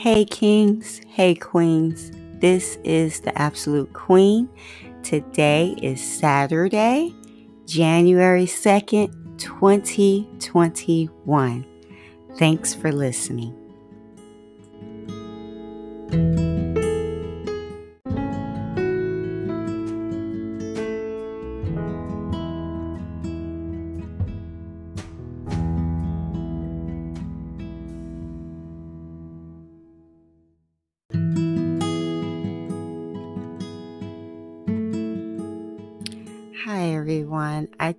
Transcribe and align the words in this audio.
Hey, 0.00 0.24
kings. 0.24 1.02
Hey, 1.08 1.34
queens. 1.34 2.10
This 2.40 2.78
is 2.84 3.20
the 3.20 3.38
Absolute 3.38 3.92
Queen. 3.92 4.48
Today 5.02 5.76
is 5.82 6.02
Saturday, 6.02 7.14
January 7.66 8.46
2nd, 8.46 9.12
2021. 9.36 11.66
Thanks 12.38 12.72
for 12.72 12.90
listening. 12.90 13.54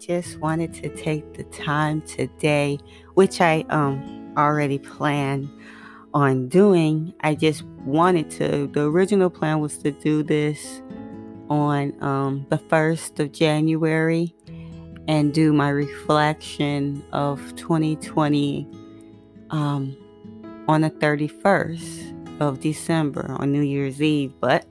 Just 0.02 0.40
wanted 0.40 0.74
to 0.74 0.90
take 0.90 1.36
the 1.36 1.44
time 1.44 2.02
today, 2.02 2.80
which 3.14 3.40
I 3.40 3.64
um 3.70 4.34
already 4.36 4.80
planned 4.80 5.50
on 6.14 6.50
doing. 6.50 7.14
I 7.22 7.36
just 7.36 7.64
wanted 7.86 8.30
to 8.32 8.68
the 8.68 8.90
original 8.90 9.30
plan 9.30 9.60
was 9.60 9.78
to 9.80 9.92
do 9.92 10.24
this 10.24 10.82
on 11.50 11.94
um 12.02 12.48
the 12.50 12.58
1st 12.58 13.20
of 13.20 13.32
January 13.32 14.34
and 15.08 15.34
do 15.34 15.54
my 15.54 15.70
reflection 15.70 17.04
of 17.12 17.40
2020 17.56 18.68
um 19.52 19.96
on 20.68 20.82
the 20.82 20.90
31st 20.90 22.40
of 22.40 22.60
December 22.60 23.36
on 23.38 23.52
New 23.52 23.62
Year's 23.62 24.02
Eve, 24.02 24.34
but 24.40 24.66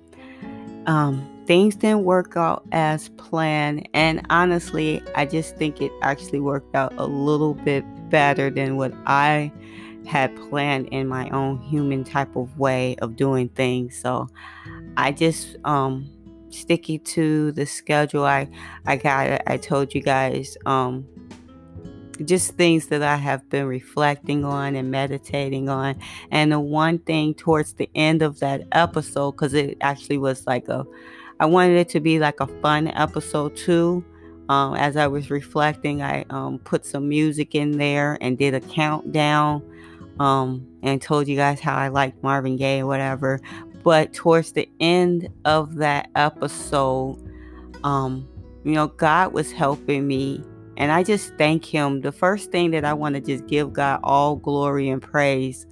um 0.87 1.40
things 1.51 1.75
didn't 1.75 2.05
work 2.05 2.37
out 2.37 2.65
as 2.71 3.09
planned. 3.09 3.89
And 3.93 4.25
honestly, 4.31 5.03
I 5.17 5.27
just 5.27 5.57
think 5.57 5.83
it 5.83 5.91
actually 6.01 6.39
worked 6.39 6.77
out 6.77 6.95
a 6.97 7.07
little 7.07 7.55
bit 7.55 7.85
better 8.09 8.51
than 8.51 8.77
what 8.77 8.93
I 9.05 9.51
had 10.07 10.37
planned 10.49 10.87
in 10.93 11.09
my 11.09 11.29
own 11.31 11.61
human 11.63 12.05
type 12.05 12.37
of 12.37 12.57
way 12.57 12.95
of 13.03 13.17
doing 13.17 13.49
things. 13.49 13.99
So 14.01 14.29
I 14.97 15.11
just 15.11 15.57
um 15.65 16.09
sticky 16.51 16.99
to 16.99 17.51
the 17.51 17.67
schedule 17.67 18.25
I 18.25 18.49
I 18.87 18.95
got 18.95 19.43
I 19.49 19.57
told 19.57 19.93
you 19.93 20.03
guys 20.03 20.57
um 20.67 21.05
just 22.25 22.55
things 22.55 22.87
that 22.89 23.03
I 23.03 23.17
have 23.17 23.49
been 23.51 23.67
reflecting 23.67 24.45
on 24.45 24.77
and 24.77 24.93
meditating 24.93 25.69
on. 25.69 25.99
And 26.31 26.53
the 26.53 26.61
one 26.61 27.01
thing 27.01 27.35
towards 27.35 27.73
the 27.73 27.91
end 27.97 28.23
of 28.23 28.39
that 28.39 28.69
episode, 28.71 29.33
because 29.33 29.55
it 29.55 29.79
actually 29.81 30.19
was 30.19 30.47
like 30.47 30.69
a 30.69 30.85
I 31.41 31.47
wanted 31.47 31.79
it 31.79 31.89
to 31.91 32.01
be 32.01 32.19
like 32.19 32.41
a 32.41 32.47
fun 32.47 32.89
episode 32.89 33.57
too. 33.57 34.05
Um, 34.51 34.75
as 34.75 34.97
I 34.97 35.07
was 35.07 35.31
reflecting, 35.31 36.03
I 36.03 36.27
um, 36.29 36.59
put 36.59 36.85
some 36.85 37.09
music 37.09 37.55
in 37.55 37.79
there 37.79 38.19
and 38.21 38.37
did 38.37 38.53
a 38.53 38.61
countdown 38.61 39.63
um, 40.21 40.69
and 40.83 41.01
told 41.01 41.29
you 41.29 41.37
guys 41.37 41.59
how 41.59 41.77
I 41.77 41.89
like 41.89 42.23
Marvin 42.23 42.57
Gaye 42.57 42.81
or 42.81 42.87
whatever. 42.87 43.41
But 43.83 44.13
towards 44.13 44.53
the 44.53 44.69
end 44.81 45.31
of 45.47 45.77
that 45.77 46.11
episode, 46.15 47.17
um, 47.85 48.29
you 48.65 48.73
know, 48.73 48.89
God 48.89 49.33
was 49.33 49.51
helping 49.51 50.07
me. 50.07 50.45
And 50.77 50.93
I 50.93 51.03
just 51.03 51.35
thank 51.39 51.65
Him. 51.65 52.03
The 52.03 52.13
first 52.13 52.51
thing 52.51 52.71
that 52.73 52.85
I 52.85 52.93
want 52.93 53.15
to 53.15 53.21
just 53.23 53.47
give 53.47 53.73
God 53.73 54.01
all 54.03 54.37
glory 54.37 54.91
and 54.91 55.01
praise 55.01 55.67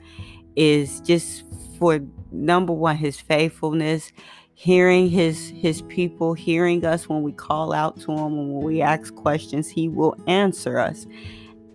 is 0.57 1.01
just 1.01 1.45
for 1.79 2.01
number 2.33 2.73
one, 2.73 2.97
His 2.97 3.21
faithfulness 3.21 4.13
hearing 4.61 5.09
his 5.09 5.51
his 5.51 5.83
people 5.83 6.35
hearing 6.35 6.85
us 6.85 7.09
when 7.09 7.23
we 7.23 7.31
call 7.31 7.73
out 7.73 7.97
to 8.01 8.11
him 8.11 8.37
and 8.37 8.53
when 8.53 8.65
we 8.65 8.83
ask 8.83 9.15
questions 9.15 9.69
he 9.69 9.89
will 9.89 10.17
answer 10.27 10.81
us. 10.81 11.07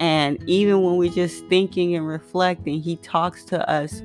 And 0.01 0.37
even 0.49 0.81
when 0.81 0.97
we're 0.97 1.09
just 1.09 1.45
thinking 1.45 1.95
and 1.95 2.05
reflecting 2.05 2.81
he 2.81 2.97
talks 2.97 3.45
to 3.45 3.69
us 3.69 4.01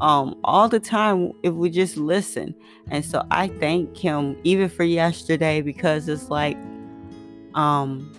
um, 0.00 0.38
all 0.42 0.70
the 0.70 0.80
time 0.80 1.32
if 1.42 1.52
we 1.52 1.68
just 1.68 1.98
listen. 1.98 2.54
And 2.90 3.04
so 3.04 3.22
i 3.30 3.48
thank 3.48 3.94
him 3.94 4.38
even 4.42 4.70
for 4.70 4.84
yesterday 4.84 5.60
because 5.60 6.08
it's 6.08 6.30
like 6.30 6.56
um 7.54 8.10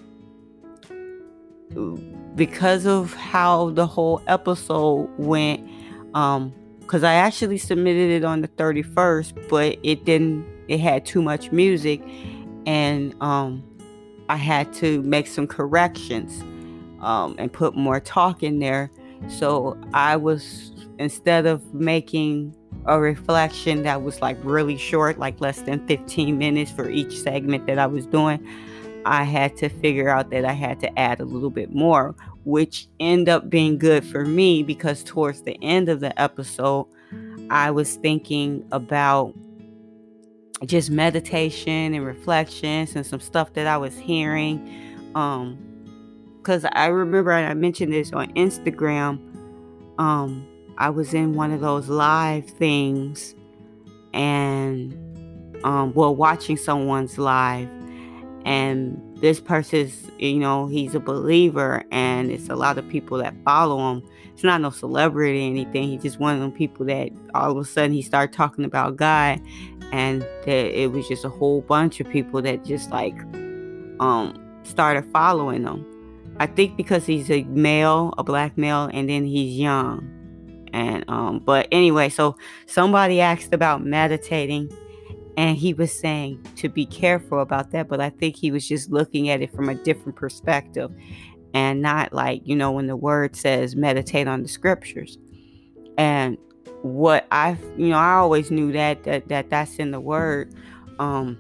because 2.35 2.85
of 2.85 3.11
how 3.15 3.71
the 3.71 3.87
whole 3.87 4.21
episode 4.27 5.09
went 5.17 5.67
um 6.13 6.53
because 6.85 7.03
I 7.03 7.15
actually 7.15 7.57
submitted 7.57 8.11
it 8.11 8.23
on 8.23 8.41
the 8.41 8.47
31st, 8.47 9.49
but 9.49 9.79
it 9.81 10.05
didn't, 10.05 10.45
it 10.67 10.79
had 10.79 11.05
too 11.05 11.21
much 11.21 11.51
music 11.51 11.99
and 12.67 13.15
um, 13.21 13.63
I 14.29 14.35
had 14.35 14.71
to 14.75 15.01
make 15.01 15.27
some 15.27 15.47
corrections 15.47 16.41
um, 17.01 17.35
and 17.39 17.51
put 17.51 17.75
more 17.75 17.99
talk 17.99 18.43
in 18.43 18.59
there. 18.59 18.91
So 19.27 19.77
I 19.93 20.15
was, 20.15 20.71
instead 20.99 21.47
of 21.47 21.73
making 21.73 22.55
a 22.85 22.99
reflection 22.99 23.83
that 23.83 24.03
was 24.03 24.21
like 24.21 24.37
really 24.43 24.77
short, 24.77 25.17
like 25.17 25.41
less 25.41 25.61
than 25.61 25.85
15 25.87 26.37
minutes 26.37 26.71
for 26.71 26.89
each 26.89 27.17
segment 27.17 27.65
that 27.65 27.79
I 27.79 27.87
was 27.87 28.05
doing, 28.05 28.45
I 29.05 29.23
had 29.23 29.55
to 29.57 29.69
figure 29.69 30.09
out 30.09 30.29
that 30.31 30.45
I 30.45 30.53
had 30.53 30.79
to 30.81 30.99
add 30.99 31.19
a 31.19 31.25
little 31.25 31.49
bit 31.49 31.73
more, 31.73 32.15
which 32.45 32.87
end 32.99 33.27
up 33.27 33.49
being 33.49 33.77
good 33.77 34.05
for 34.05 34.25
me 34.25 34.63
because 34.63 35.03
towards 35.03 35.41
the 35.41 35.57
end 35.61 35.89
of 35.89 35.99
the 35.99 36.19
episode, 36.19 36.87
I 37.49 37.71
was 37.71 37.95
thinking 37.95 38.65
about 38.71 39.33
just 40.65 40.89
meditation 40.89 41.93
and 41.93 42.05
reflections 42.05 42.95
and 42.95 43.05
some 43.05 43.19
stuff 43.19 43.53
that 43.53 43.67
I 43.67 43.77
was 43.77 43.97
hearing. 43.97 45.11
Um, 45.15 45.57
because 46.37 46.63
I 46.73 46.85
remember 46.87 47.31
I 47.31 47.53
mentioned 47.55 47.91
this 47.91 48.13
on 48.13 48.31
Instagram. 48.33 49.19
Um, 49.97 50.47
I 50.77 50.91
was 50.91 51.13
in 51.13 51.33
one 51.33 51.51
of 51.51 51.61
those 51.61 51.89
live 51.89 52.45
things 52.45 53.33
and 54.13 54.93
um, 55.63 55.93
well, 55.95 56.15
watching 56.15 56.57
someone's 56.57 57.17
live 57.17 57.67
and 58.45 59.01
this 59.15 59.39
person's 59.39 60.11
you 60.19 60.39
know 60.39 60.67
he's 60.67 60.95
a 60.95 60.99
believer 60.99 61.83
and 61.91 62.31
it's 62.31 62.49
a 62.49 62.55
lot 62.55 62.77
of 62.77 62.87
people 62.89 63.17
that 63.17 63.33
follow 63.43 63.91
him. 63.91 64.03
It's 64.33 64.43
not 64.43 64.59
no 64.59 64.69
celebrity 64.69 65.39
or 65.39 65.49
anything. 65.49 65.89
He's 65.89 66.01
just 66.01 66.19
one 66.19 66.35
of 66.35 66.41
them 66.41 66.51
people 66.51 66.85
that 66.87 67.09
all 67.33 67.51
of 67.51 67.57
a 67.57 67.65
sudden 67.65 67.93
he 67.93 68.01
started 68.01 68.35
talking 68.35 68.65
about 68.65 68.97
god 68.97 69.41
and 69.91 70.21
that 70.21 70.47
it 70.47 70.91
was 70.91 71.07
just 71.07 71.23
a 71.23 71.29
whole 71.29 71.61
bunch 71.61 71.99
of 71.99 72.09
people 72.09 72.41
that 72.41 72.65
just 72.65 72.91
like 72.91 73.17
um 73.99 74.41
started 74.63 75.05
following 75.11 75.63
him. 75.63 75.85
I 76.37 76.47
think 76.47 76.75
because 76.75 77.05
he's 77.05 77.31
a 77.31 77.43
male 77.43 78.13
a 78.17 78.23
black 78.23 78.57
male 78.57 78.89
and 78.91 79.09
then 79.09 79.25
he's 79.25 79.57
young. 79.57 80.11
And 80.73 81.05
um 81.09 81.39
but 81.39 81.67
anyway 81.71 82.09
so 82.09 82.35
somebody 82.65 83.21
asked 83.21 83.53
about 83.53 83.85
meditating 83.85 84.69
and 85.37 85.57
he 85.57 85.73
was 85.73 85.97
saying 85.97 86.41
to 86.57 86.69
be 86.69 86.85
careful 86.85 87.41
about 87.41 87.71
that, 87.71 87.87
but 87.87 87.99
I 87.99 88.09
think 88.09 88.35
he 88.35 88.51
was 88.51 88.67
just 88.67 88.91
looking 88.91 89.29
at 89.29 89.41
it 89.41 89.53
from 89.53 89.69
a 89.69 89.75
different 89.75 90.15
perspective 90.15 90.91
and 91.53 91.81
not 91.81 92.13
like, 92.13 92.47
you 92.47 92.55
know, 92.55 92.71
when 92.71 92.87
the 92.87 92.95
word 92.95 93.35
says 93.35 93.75
meditate 93.75 94.27
on 94.27 94.43
the 94.43 94.47
scriptures. 94.47 95.17
And 95.97 96.37
what 96.81 97.27
I, 97.31 97.57
you 97.77 97.89
know, 97.89 97.97
I 97.97 98.13
always 98.13 98.51
knew 98.51 98.71
that 98.73 99.03
that, 99.03 99.27
that 99.27 99.49
that's 99.49 99.75
in 99.77 99.91
the 99.91 99.99
word. 99.99 100.53
Um, 100.99 101.37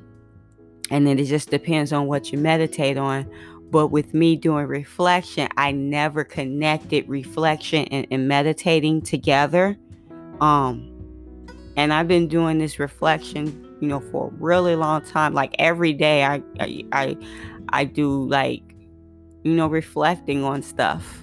and 0.91 1.07
then 1.07 1.17
it 1.17 1.25
just 1.25 1.49
depends 1.49 1.93
on 1.93 2.07
what 2.07 2.31
you 2.31 2.37
meditate 2.37 2.97
on. 2.97 3.29
But 3.71 3.87
with 3.87 4.13
me 4.13 4.35
doing 4.35 4.67
reflection, 4.67 5.47
I 5.57 5.71
never 5.71 6.23
connected 6.23 7.07
reflection 7.09 7.85
and, 7.85 8.07
and 8.11 8.27
meditating 8.27 9.01
together. 9.01 9.77
Um, 10.39 10.91
and 11.75 11.91
I've 11.91 12.07
been 12.07 12.27
doing 12.27 12.57
this 12.59 12.79
reflection 12.79 13.64
you 13.79 13.87
know, 13.87 13.99
for 13.99 14.27
a 14.27 14.31
really 14.37 14.75
long 14.75 15.01
time. 15.01 15.33
Like 15.33 15.55
every 15.59 15.93
day 15.93 16.23
I 16.23 16.41
I 16.59 17.17
I, 17.69 17.85
do 17.85 18.27
like, 18.27 18.63
you 19.43 19.53
know, 19.53 19.67
reflecting 19.67 20.43
on 20.43 20.61
stuff. 20.61 21.21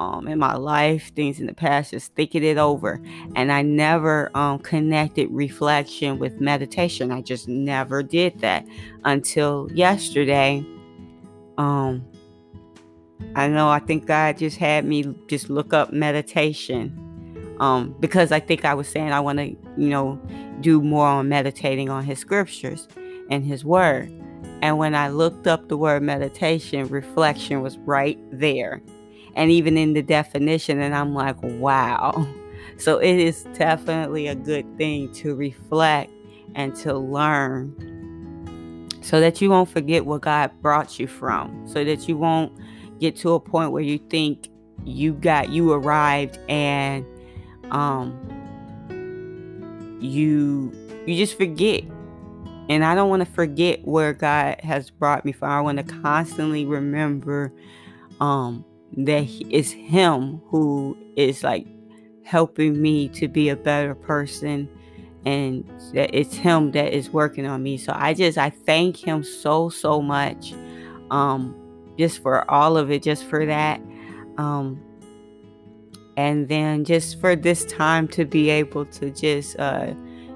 Um, 0.00 0.26
in 0.26 0.40
my 0.40 0.56
life, 0.56 1.12
things 1.14 1.38
in 1.38 1.46
the 1.46 1.54
past, 1.54 1.92
just 1.92 2.12
thinking 2.16 2.42
it 2.42 2.58
over. 2.58 3.00
And 3.36 3.52
I 3.52 3.62
never 3.62 4.36
um, 4.36 4.58
connected 4.58 5.28
reflection 5.30 6.18
with 6.18 6.40
meditation. 6.40 7.12
I 7.12 7.20
just 7.20 7.46
never 7.46 8.02
did 8.02 8.40
that 8.40 8.66
until 9.04 9.70
yesterday. 9.72 10.66
Um, 11.56 12.04
I 13.36 13.46
know 13.46 13.68
I 13.68 13.78
think 13.78 14.06
God 14.06 14.38
just 14.38 14.56
had 14.56 14.84
me 14.84 15.04
just 15.28 15.48
look 15.48 15.72
up 15.72 15.92
meditation 15.92 17.11
um, 17.60 17.94
because 18.00 18.32
I 18.32 18.40
think 18.40 18.64
I 18.64 18.74
was 18.74 18.88
saying 18.88 19.12
I 19.12 19.20
want 19.20 19.38
to, 19.38 19.56
you 19.76 19.88
know, 19.88 20.20
do 20.60 20.80
more 20.80 21.06
on 21.06 21.28
meditating 21.28 21.90
on 21.90 22.04
his 22.04 22.18
scriptures 22.18 22.88
and 23.30 23.44
his 23.44 23.64
word. 23.64 24.10
And 24.62 24.78
when 24.78 24.94
I 24.94 25.08
looked 25.08 25.46
up 25.46 25.68
the 25.68 25.76
word 25.76 26.02
meditation, 26.02 26.86
reflection 26.88 27.62
was 27.62 27.78
right 27.78 28.18
there. 28.30 28.80
And 29.34 29.50
even 29.50 29.76
in 29.76 29.92
the 29.92 30.02
definition, 30.02 30.80
and 30.80 30.94
I'm 30.94 31.14
like, 31.14 31.36
wow. 31.42 32.26
So 32.78 32.98
it 32.98 33.16
is 33.16 33.44
definitely 33.54 34.26
a 34.26 34.34
good 34.34 34.66
thing 34.76 35.12
to 35.14 35.36
reflect 35.36 36.10
and 36.54 36.74
to 36.76 36.94
learn 36.94 38.88
so 39.02 39.20
that 39.20 39.40
you 39.40 39.50
won't 39.50 39.68
forget 39.68 40.06
what 40.06 40.22
God 40.22 40.50
brought 40.62 40.98
you 40.98 41.06
from, 41.06 41.66
so 41.68 41.84
that 41.84 42.08
you 42.08 42.16
won't 42.16 42.52
get 42.98 43.16
to 43.16 43.34
a 43.34 43.40
point 43.40 43.72
where 43.72 43.82
you 43.82 43.98
think 43.98 44.48
you 44.84 45.12
got 45.12 45.50
you 45.50 45.72
arrived 45.72 46.38
and 46.48 47.04
um 47.72 48.16
you 50.00 50.72
you 51.06 51.16
just 51.16 51.36
forget. 51.36 51.84
And 52.68 52.84
I 52.84 52.94
don't 52.94 53.10
want 53.10 53.20
to 53.26 53.30
forget 53.30 53.84
where 53.84 54.12
God 54.12 54.60
has 54.60 54.88
brought 54.88 55.24
me 55.24 55.32
from. 55.32 55.50
I 55.50 55.60
want 55.60 55.78
to 55.78 55.84
constantly 55.84 56.64
remember 56.64 57.52
um, 58.20 58.64
that 58.96 59.26
it's 59.50 59.72
Him 59.72 60.40
who 60.46 60.96
is 61.16 61.42
like 61.42 61.66
helping 62.24 62.80
me 62.80 63.08
to 63.08 63.26
be 63.26 63.48
a 63.48 63.56
better 63.56 63.94
person 63.94 64.68
and 65.24 65.68
that 65.92 66.10
it's 66.14 66.34
him 66.34 66.72
that 66.72 66.92
is 66.92 67.10
working 67.10 67.46
on 67.46 67.62
me. 67.62 67.76
So 67.76 67.92
i 67.94 68.14
just 68.14 68.38
i 68.38 68.50
thank 68.50 68.96
him 68.96 69.22
so 69.22 69.68
so 69.68 70.00
much 70.00 70.54
um 71.10 71.54
just 71.98 72.22
for 72.22 72.50
all 72.50 72.76
of 72.76 72.90
it 72.90 73.02
just 73.02 73.24
for 73.24 73.44
that. 73.46 73.80
Um 74.38 74.80
and 76.16 76.48
then 76.48 76.84
just 76.84 77.20
for 77.20 77.34
this 77.34 77.64
time 77.64 78.06
to 78.08 78.24
be 78.24 78.50
able 78.50 78.84
to 78.86 79.10
just 79.10 79.58
uh 79.58 79.92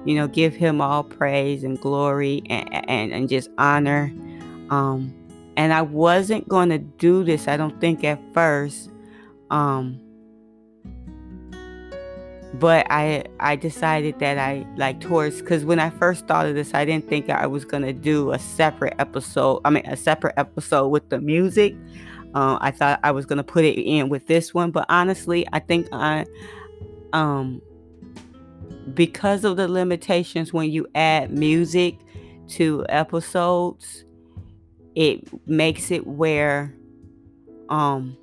you 0.07 0.15
know, 0.15 0.25
give 0.25 0.55
him 0.55 0.79
all 0.79 1.03
praise 1.03 1.65
and 1.65 1.77
glory 1.81 2.41
and, 2.49 2.89
and, 2.89 3.11
and 3.11 3.27
just 3.27 3.49
honor. 3.57 4.09
Um, 4.69 5.13
and 5.57 5.73
I 5.73 5.81
wasn't 5.81 6.47
going 6.47 6.69
to 6.69 6.77
do 6.77 7.25
this, 7.25 7.49
I 7.49 7.57
don't 7.57 7.81
think 7.81 8.05
at 8.05 8.17
first. 8.33 8.89
Um, 9.49 9.99
but 12.53 12.87
I 12.89 13.25
I 13.41 13.57
decided 13.57 14.17
that 14.19 14.37
I 14.37 14.65
like 14.77 15.01
towards 15.01 15.41
because 15.41 15.65
when 15.65 15.79
I 15.79 15.89
first 15.89 16.23
started 16.23 16.55
this, 16.55 16.73
I 16.73 16.85
didn't 16.85 17.07
think 17.07 17.29
I 17.29 17.45
was 17.45 17.65
gonna 17.65 17.93
do 17.93 18.31
a 18.31 18.39
separate 18.39 18.95
episode. 18.99 19.61
I 19.63 19.69
mean, 19.69 19.85
a 19.85 19.97
separate 19.97 20.33
episode 20.37 20.87
with 20.87 21.09
the 21.09 21.19
music. 21.19 21.75
Uh, 22.37 22.55
I 22.61 22.69
thought 22.69 22.99
I 23.03 23.09
was 23.09 23.25
gonna 23.25 23.43
put 23.43 23.65
it 23.65 23.81
in 23.81 24.09
with 24.09 24.27
this 24.27 24.53
one, 24.53 24.69
but 24.69 24.85
honestly, 24.89 25.47
I 25.53 25.59
think 25.59 25.87
I 25.91 26.27
um 27.11 27.63
because 28.93 29.43
of 29.43 29.57
the 29.57 29.67
limitations 29.67 30.53
when 30.53 30.69
you 30.69 30.85
add 30.93 31.31
music 31.31 31.97
to 32.49 32.85
episodes, 32.89 34.05
it 34.93 35.27
makes 35.47 35.89
it 35.89 36.05
where 36.05 36.75
um 37.69 38.15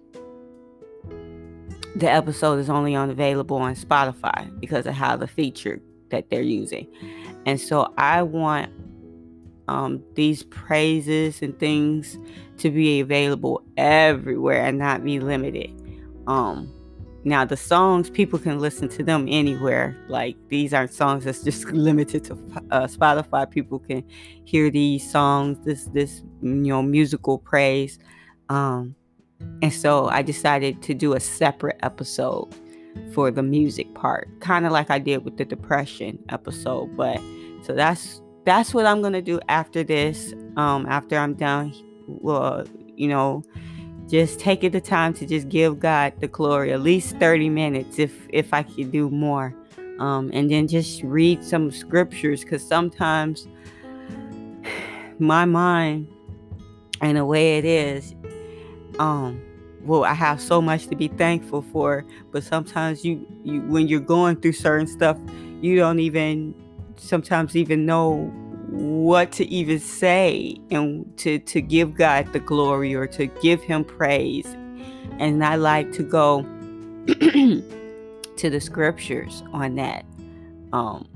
the 1.96 2.08
episode 2.08 2.60
is 2.60 2.70
only 2.70 2.94
on 2.94 3.10
available 3.10 3.56
on 3.56 3.74
Spotify 3.74 4.48
because 4.60 4.86
of 4.86 4.94
how 4.94 5.16
the 5.16 5.26
feature 5.26 5.80
that 6.10 6.30
they're 6.30 6.40
using. 6.40 6.86
And 7.46 7.60
so 7.60 7.92
I 7.98 8.22
want 8.22 8.70
um, 9.66 10.04
these 10.14 10.44
praises 10.44 11.42
and 11.42 11.58
things 11.58 12.16
to 12.58 12.70
be 12.70 13.00
available 13.00 13.62
everywhere 13.76 14.64
and 14.64 14.78
not 14.78 15.04
be 15.04 15.20
limited. 15.20 15.70
Um, 16.26 16.72
now, 17.26 17.44
the 17.46 17.56
songs, 17.56 18.10
people 18.10 18.38
can 18.38 18.58
listen 18.58 18.88
to 18.90 19.02
them 19.02 19.26
anywhere. 19.30 19.96
Like, 20.08 20.36
these 20.48 20.74
aren't 20.74 20.92
songs 20.92 21.24
that's 21.24 21.42
just 21.42 21.64
limited 21.72 22.24
to 22.24 22.34
uh, 22.70 22.86
Spotify. 22.86 23.50
People 23.50 23.78
can 23.78 24.04
hear 24.44 24.70
these 24.70 25.10
songs, 25.10 25.58
this, 25.64 25.86
this, 25.86 26.22
you 26.42 26.50
know, 26.50 26.82
musical 26.82 27.38
praise. 27.38 27.98
Um, 28.50 28.94
and 29.62 29.72
so 29.72 30.08
I 30.08 30.22
decided 30.22 30.82
to 30.82 30.94
do 30.94 31.14
a 31.14 31.20
separate 31.20 31.78
episode 31.82 32.54
for 33.12 33.30
the 33.30 33.42
music 33.42 33.92
part, 33.94 34.28
kind 34.40 34.66
of 34.66 34.72
like 34.72 34.90
I 34.90 34.98
did 34.98 35.24
with 35.24 35.36
the 35.36 35.44
depression 35.44 36.18
episode. 36.28 36.96
But 36.96 37.20
so 37.62 37.72
that's 37.72 38.20
that's 38.44 38.74
what 38.74 38.86
I'm 38.86 39.00
gonna 39.02 39.22
do 39.22 39.40
after 39.48 39.82
this. 39.82 40.34
Um, 40.56 40.86
after 40.88 41.16
I'm 41.16 41.34
done, 41.34 41.74
well, 42.06 42.64
you 42.96 43.08
know, 43.08 43.42
just 44.08 44.38
taking 44.38 44.70
the 44.70 44.80
time 44.80 45.14
to 45.14 45.26
just 45.26 45.48
give 45.48 45.80
God 45.80 46.12
the 46.20 46.28
glory, 46.28 46.72
at 46.72 46.80
least 46.80 47.16
30 47.16 47.48
minutes 47.48 47.98
if 47.98 48.26
if 48.28 48.52
I 48.52 48.62
could 48.62 48.92
do 48.92 49.10
more. 49.10 49.54
Um, 49.98 50.30
and 50.32 50.50
then 50.50 50.66
just 50.66 51.02
read 51.02 51.44
some 51.44 51.70
scriptures 51.70 52.42
because 52.42 52.66
sometimes 52.66 53.46
my 55.18 55.44
mind 55.44 56.08
and 57.00 57.16
the 57.16 57.24
way 57.24 57.58
it 57.58 57.64
is, 57.64 58.14
um, 58.98 59.40
well, 59.82 60.04
I 60.04 60.14
have 60.14 60.40
so 60.40 60.60
much 60.60 60.86
to 60.88 60.96
be 60.96 61.08
thankful 61.08 61.62
for, 61.62 62.04
but 62.32 62.42
sometimes 62.42 63.04
you, 63.04 63.26
you 63.44 63.60
when 63.62 63.86
you're 63.86 64.00
going 64.00 64.36
through 64.36 64.52
certain 64.52 64.86
stuff, 64.86 65.18
you 65.60 65.76
don't 65.76 66.00
even 66.00 66.54
sometimes 66.96 67.56
even 67.56 67.86
know 67.86 68.32
what 68.74 69.32
to 69.32 69.46
even 69.46 69.78
say 69.78 70.56
and 70.70 71.16
to, 71.18 71.38
to 71.38 71.60
give 71.60 71.94
God 71.94 72.32
the 72.32 72.40
glory 72.40 72.94
or 72.94 73.06
to 73.08 73.26
give 73.26 73.62
him 73.62 73.84
praise. 73.84 74.46
And 75.18 75.44
I 75.44 75.56
like 75.56 75.92
to 75.92 76.02
go 76.02 76.42
to 77.06 78.50
the 78.50 78.60
scriptures 78.60 79.42
on 79.52 79.76
that. 79.76 80.04
Um 80.72 81.08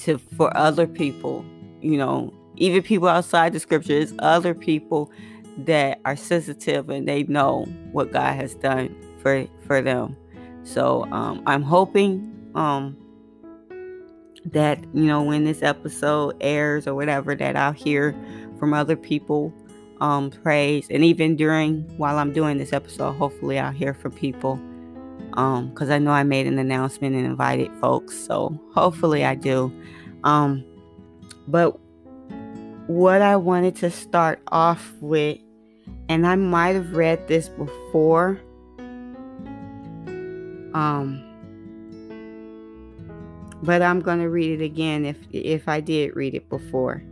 to 0.00 0.18
for 0.18 0.54
other 0.56 0.86
people, 0.86 1.44
you 1.80 1.96
know, 1.96 2.32
even 2.56 2.82
people 2.82 3.08
outside 3.08 3.52
the 3.52 3.60
scriptures, 3.60 4.12
other 4.18 4.54
people 4.54 5.10
that 5.58 6.00
are 6.04 6.16
sensitive 6.16 6.88
and 6.88 7.06
they 7.06 7.22
know 7.24 7.64
what 7.92 8.12
God 8.12 8.34
has 8.34 8.54
done 8.54 8.94
for 9.18 9.46
for 9.66 9.82
them. 9.82 10.16
So 10.64 11.04
um, 11.10 11.42
I'm 11.46 11.62
hoping 11.62 12.50
um, 12.54 12.96
that 14.46 14.82
you 14.94 15.04
know 15.04 15.22
when 15.22 15.44
this 15.44 15.62
episode 15.62 16.36
airs 16.40 16.86
or 16.86 16.94
whatever 16.94 17.34
that 17.34 17.56
I'll 17.56 17.72
hear 17.72 18.14
from 18.58 18.72
other 18.74 18.96
people 18.96 19.52
um 20.00 20.30
praise. 20.30 20.86
And 20.90 21.04
even 21.04 21.36
during 21.36 21.82
while 21.98 22.18
I'm 22.18 22.32
doing 22.32 22.58
this 22.58 22.72
episode 22.72 23.12
hopefully 23.12 23.58
I'll 23.58 23.72
hear 23.72 23.92
from 23.94 24.12
people 24.12 24.60
um 25.34 25.70
because 25.70 25.90
I 25.90 25.98
know 25.98 26.10
I 26.10 26.22
made 26.22 26.46
an 26.46 26.58
announcement 26.58 27.14
and 27.14 27.26
invited 27.26 27.70
folks 27.80 28.16
so 28.18 28.58
hopefully 28.74 29.24
I 29.24 29.34
do. 29.34 29.72
Um 30.24 30.64
but 31.46 31.78
what 32.86 33.22
I 33.22 33.36
wanted 33.36 33.76
to 33.76 33.90
start 33.90 34.40
off 34.48 34.92
with 35.00 35.38
and 36.08 36.26
I 36.26 36.34
might 36.36 36.74
have 36.74 36.92
read 36.92 37.28
this 37.28 37.48
before 37.48 38.40
um 40.72 41.29
but 43.62 43.82
I'm 43.82 44.00
going 44.00 44.20
to 44.20 44.28
read 44.28 44.60
it 44.60 44.64
again 44.64 45.04
if 45.04 45.16
if 45.30 45.68
I 45.68 45.80
did 45.80 46.16
read 46.16 46.34
it 46.34 46.48
before. 46.48 47.02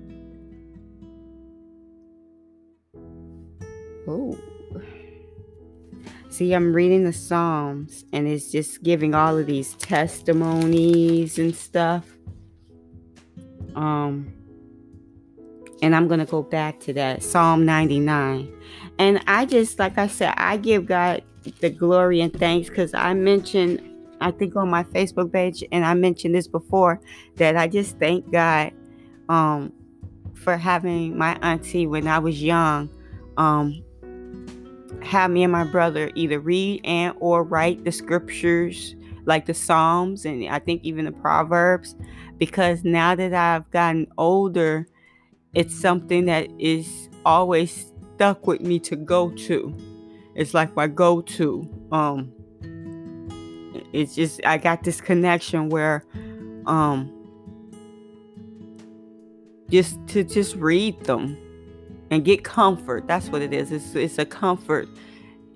Oh. 4.06 4.38
See, 6.30 6.52
I'm 6.54 6.72
reading 6.72 7.04
the 7.04 7.12
Psalms 7.12 8.04
and 8.12 8.26
it's 8.28 8.50
just 8.50 8.82
giving 8.82 9.14
all 9.14 9.36
of 9.36 9.46
these 9.46 9.74
testimonies 9.74 11.38
and 11.38 11.54
stuff. 11.54 12.06
Um 13.74 14.32
and 15.80 15.94
I'm 15.94 16.08
going 16.08 16.18
to 16.18 16.26
go 16.26 16.42
back 16.42 16.80
to 16.80 16.92
that 16.94 17.22
Psalm 17.22 17.64
99. 17.64 18.52
And 18.98 19.22
I 19.28 19.46
just 19.46 19.78
like 19.78 19.98
I 19.98 20.06
said, 20.06 20.34
I 20.36 20.56
give 20.56 20.86
God 20.86 21.22
the 21.60 21.70
glory 21.70 22.20
and 22.20 22.32
thanks 22.32 22.70
cuz 22.70 22.94
I 22.94 23.14
mentioned 23.14 23.82
I 24.20 24.30
think 24.30 24.56
on 24.56 24.68
my 24.68 24.84
Facebook 24.84 25.32
page, 25.32 25.64
and 25.72 25.84
I 25.84 25.94
mentioned 25.94 26.34
this 26.34 26.48
before, 26.48 27.00
that 27.36 27.56
I 27.56 27.68
just 27.68 27.98
thank 27.98 28.30
God 28.32 28.72
um, 29.28 29.72
for 30.34 30.56
having 30.56 31.16
my 31.16 31.38
auntie 31.42 31.86
when 31.86 32.06
I 32.06 32.18
was 32.18 32.42
young 32.42 32.90
um, 33.38 33.82
have 35.00 35.30
me 35.30 35.44
and 35.44 35.52
my 35.52 35.64
brother 35.64 36.10
either 36.14 36.40
read 36.40 36.80
and 36.84 37.14
or 37.20 37.44
write 37.44 37.84
the 37.84 37.92
scriptures 37.92 38.94
like 39.24 39.46
the 39.46 39.54
Psalms 39.54 40.24
and 40.24 40.46
I 40.48 40.58
think 40.58 40.82
even 40.84 41.04
the 41.04 41.12
Proverbs 41.12 41.94
because 42.38 42.84
now 42.84 43.14
that 43.14 43.32
I've 43.32 43.70
gotten 43.70 44.06
older, 44.18 44.86
it's 45.54 45.74
something 45.74 46.26
that 46.26 46.48
is 46.58 47.08
always 47.24 47.92
stuck 48.14 48.46
with 48.46 48.60
me 48.60 48.78
to 48.80 48.96
go 48.96 49.30
to. 49.30 49.76
It's 50.34 50.54
like 50.54 50.74
my 50.76 50.86
go 50.86 51.20
to. 51.20 51.68
Um, 51.90 52.32
it's 53.92 54.14
just 54.14 54.40
I 54.44 54.58
got 54.58 54.82
this 54.84 55.00
connection 55.00 55.68
where 55.68 56.04
um 56.66 57.12
just 59.70 59.98
to 60.08 60.24
just 60.24 60.56
read 60.56 60.98
them 61.04 61.36
and 62.10 62.24
get 62.24 62.44
comfort. 62.44 63.06
That's 63.06 63.28
what 63.28 63.42
it 63.42 63.52
is. 63.52 63.70
It's 63.72 63.94
it's 63.94 64.18
a 64.18 64.24
comfort 64.24 64.88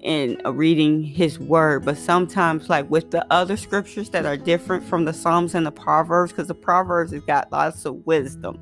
in 0.01 0.41
reading 0.45 1.03
his 1.03 1.39
word. 1.39 1.85
But 1.85 1.97
sometimes 1.97 2.69
like 2.69 2.91
with 2.91 3.11
the 3.11 3.25
other 3.33 3.57
scriptures 3.57 4.11
that 4.11 4.27
are 4.27 4.37
different 4.37 4.85
from 4.85 5.05
the 5.05 5.13
Psalms 5.13 5.55
and 5.55 5.65
the 5.65 5.73
Proverbs, 5.73 6.33
because 6.33 6.49
the 6.49 6.55
Proverbs 6.55 7.13
has 7.13 7.23
got 7.23 7.51
lots 7.53 7.85
of 7.85 8.05
wisdom. 8.07 8.59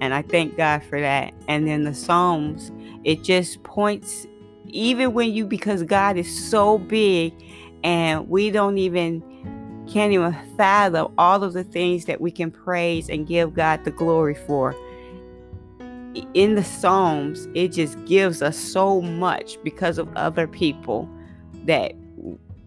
And 0.00 0.14
I 0.14 0.22
thank 0.22 0.56
God 0.56 0.82
for 0.82 0.98
that. 0.98 1.34
And 1.48 1.66
then 1.66 1.84
the 1.84 1.94
Psalms, 1.94 2.72
it 3.04 3.22
just 3.22 3.62
points 3.62 4.26
even 4.72 5.12
when 5.12 5.32
you 5.32 5.46
because 5.46 5.82
God 5.82 6.16
is 6.16 6.50
so 6.50 6.78
big 6.78 7.34
and 7.82 8.28
we 8.28 8.50
don't 8.50 8.78
even 8.78 9.22
can't 9.90 10.12
even 10.12 10.36
fathom 10.56 11.12
all 11.18 11.42
of 11.42 11.52
the 11.52 11.64
things 11.64 12.04
that 12.04 12.20
we 12.20 12.30
can 12.30 12.50
praise 12.50 13.08
and 13.08 13.26
give 13.26 13.54
God 13.54 13.84
the 13.84 13.90
glory 13.90 14.34
for. 14.34 14.74
In 16.34 16.54
the 16.54 16.64
Psalms, 16.64 17.48
it 17.54 17.68
just 17.68 18.04
gives 18.04 18.42
us 18.42 18.56
so 18.56 19.00
much 19.00 19.62
because 19.62 19.98
of 19.98 20.08
other 20.16 20.46
people 20.46 21.08
that 21.66 21.92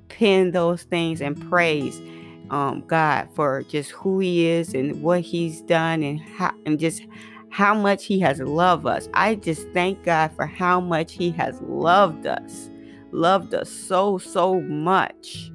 pen 0.10 0.52
those 0.52 0.84
things 0.84 1.22
and 1.22 1.50
praise 1.50 2.02
um, 2.50 2.84
God 2.88 3.28
for 3.34 3.64
just 3.64 3.92
who 3.92 4.20
He 4.20 4.46
is 4.46 4.74
and 4.74 5.02
what 5.02 5.22
He's 5.22 5.62
done 5.62 6.04
and 6.04 6.20
how 6.20 6.54
and 6.66 6.80
just 6.80 7.04
how 7.50 7.74
much 7.74 8.06
He 8.06 8.20
has 8.20 8.40
loved 8.40 8.86
us. 8.86 9.10
I 9.14 9.36
just 9.36 9.68
thank 9.70 10.04
God 10.04 10.32
for 10.36 10.46
how 10.46 10.80
much 10.80 11.14
He 11.14 11.32
has 11.32 11.60
loved 11.62 12.26
us, 12.26 12.70
loved 13.14 13.54
us 13.54 13.70
so 13.70 14.18
so 14.18 14.60
much. 14.62 15.52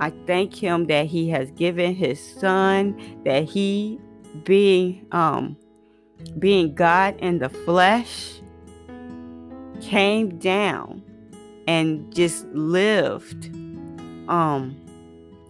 I 0.00 0.10
thank 0.26 0.54
Him 0.54 0.86
that 0.86 1.06
He 1.06 1.28
has 1.30 1.50
given 1.52 1.94
His 1.94 2.20
Son, 2.38 2.96
that 3.24 3.44
He 3.44 3.98
being 4.44 5.06
um 5.12 5.56
being 6.38 6.74
God 6.74 7.16
in 7.18 7.38
the 7.38 7.48
flesh 7.48 8.40
came 9.80 10.38
down 10.38 11.02
and 11.66 12.14
just 12.14 12.46
lived 12.48 13.50
um 14.28 14.76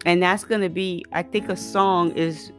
and 0.05 0.21
that's 0.21 0.43
to 0.61 0.69
be 0.69 1.03
i 1.13 1.21
think 1.21 1.49
a 1.49 1.55
song 1.55 2.11
is 2.11 2.51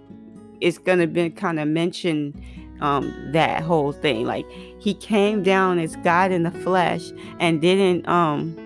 is 0.61 0.79
to 0.99 1.07
be 1.07 1.31
kind 1.31 1.61
of 1.61 1.69
mention 1.69 2.35
um 2.81 3.13
that 3.33 3.63
whole 3.63 3.93
thing 3.93 4.25
like 4.25 4.47
he 4.81 4.95
came 4.95 5.43
down 5.43 5.79
as 5.79 5.97
god 5.97 6.33
in 6.33 6.43
the 6.43 6.51
flesh 6.51 7.11
and 7.39 7.61
didn't 7.61 8.09
um 8.09 8.57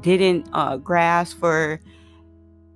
didn't 0.00 0.48
uh 0.52 0.76
grasp 0.76 1.38
for 1.38 1.80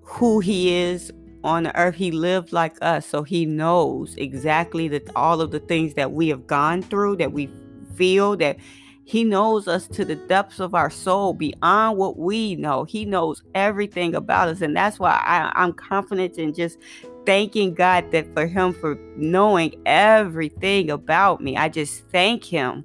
who 0.02 0.40
he 0.40 0.74
is 0.74 1.12
on 1.42 1.64
the 1.64 1.76
earth 1.78 1.94
he 1.94 2.10
lived 2.10 2.52
like 2.52 2.76
us 2.82 3.06
so 3.06 3.22
he 3.22 3.44
knows 3.46 4.14
exactly 4.16 4.88
that 4.88 5.08
all 5.14 5.40
of 5.40 5.50
the 5.50 5.60
things 5.60 5.94
that 5.94 6.12
we 6.12 6.28
have 6.28 6.46
gone 6.46 6.82
through 6.82 7.16
that 7.16 7.32
we 7.32 7.48
feel 7.96 8.36
that 8.36 8.56
he 9.04 9.22
knows 9.22 9.68
us 9.68 9.86
to 9.88 10.04
the 10.04 10.16
depths 10.16 10.60
of 10.60 10.74
our 10.74 10.88
soul 10.88 11.34
beyond 11.34 11.98
what 11.98 12.18
we 12.18 12.56
know. 12.56 12.84
He 12.84 13.04
knows 13.04 13.42
everything 13.54 14.14
about 14.14 14.48
us. 14.48 14.62
And 14.62 14.74
that's 14.74 14.98
why 14.98 15.20
I, 15.22 15.52
I'm 15.54 15.74
confident 15.74 16.38
in 16.38 16.54
just 16.54 16.78
thanking 17.26 17.74
God 17.74 18.10
that 18.12 18.32
for 18.32 18.46
him 18.46 18.72
for 18.72 18.98
knowing 19.16 19.74
everything 19.84 20.90
about 20.90 21.42
me. 21.42 21.56
I 21.56 21.68
just 21.68 22.08
thank 22.08 22.44
him. 22.44 22.84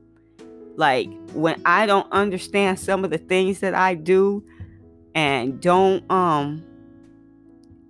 Like 0.80 1.10
when 1.34 1.62
I 1.66 1.86
don't 1.86 2.10
understand 2.10 2.80
some 2.80 3.04
of 3.04 3.12
the 3.12 3.18
things 3.18 3.60
that 3.60 3.76
I 3.76 3.96
do 3.96 4.46
and 5.14 5.60
don't 5.60 6.10
um 6.10 6.64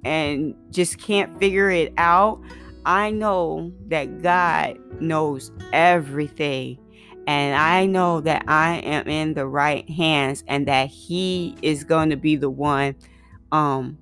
and 0.04 0.56
just 0.72 0.98
can't 0.98 1.38
figure 1.38 1.70
it 1.70 1.94
out, 2.00 2.42
I 2.88 3.12
know 3.12 3.72
that 3.90 4.24
God 4.24 4.80
knows 5.00 5.52
everything 5.72 6.80
and 7.28 7.56
I 7.56 7.86
know 7.86 8.22
that 8.22 8.46
I 8.48 8.78
am 8.78 9.08
in 9.08 9.36
the 9.36 9.46
right 9.46 9.88
hands 9.88 10.44
and 10.48 10.68
that 10.68 10.88
He 10.88 11.56
is 11.62 11.84
going 11.84 12.10
to 12.10 12.18
be 12.18 12.38
the 12.38 12.50
one 12.50 12.96
um, 13.52 14.00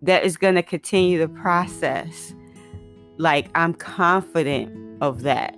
that 0.00 0.24
is 0.24 0.38
going 0.38 0.54
to 0.54 0.62
continue 0.62 1.18
the 1.18 1.28
process. 1.28 2.34
Like, 3.18 3.50
I'm 3.54 3.74
confident 3.74 5.02
of 5.02 5.20
that. 5.24 5.54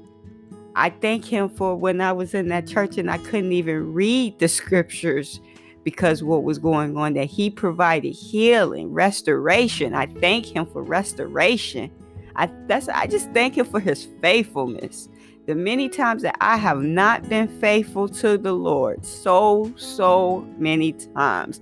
I 0.77 0.91
thank 0.91 1.25
Him 1.25 1.49
for 1.49 1.77
when 1.77 2.01
I 2.01 2.13
was 2.13 2.35
in 2.35 2.49
that 2.49 2.67
church 2.67 2.99
and 2.99 3.11
I 3.11 3.19
couldn't 3.19 3.53
even 3.53 3.93
read 3.93 4.39
the 4.39 4.49
scriptures 4.49 5.41
because 5.85 6.23
what 6.23 6.45
was 6.45 6.59
going 6.59 6.97
on, 6.97 7.15
that 7.15 7.27
He 7.27 7.51
provided 7.51 8.11
healing, 8.11 8.93
restoration. 8.93 9.95
I 9.95 10.07
thank 10.07 10.47
Him 10.47 10.67
for 10.67 10.83
restoration. 10.83 11.91
I 12.37 12.51
that's 12.67 12.89
I 12.89 13.07
just 13.07 13.31
thank 13.33 13.57
him 13.57 13.67
for 13.67 13.81
his 13.81 14.09
faithfulness 14.21 15.09
the 15.47 15.55
many 15.55 15.89
times 15.89 16.23
that 16.23 16.37
I 16.41 16.57
have 16.57 16.83
not 16.83 17.29
been 17.29 17.49
faithful 17.61 18.09
to 18.09 18.39
the 18.39 18.53
Lord, 18.53 19.05
so 19.05 19.73
so 19.77 20.47
many 20.59 20.93
times. 20.93 21.61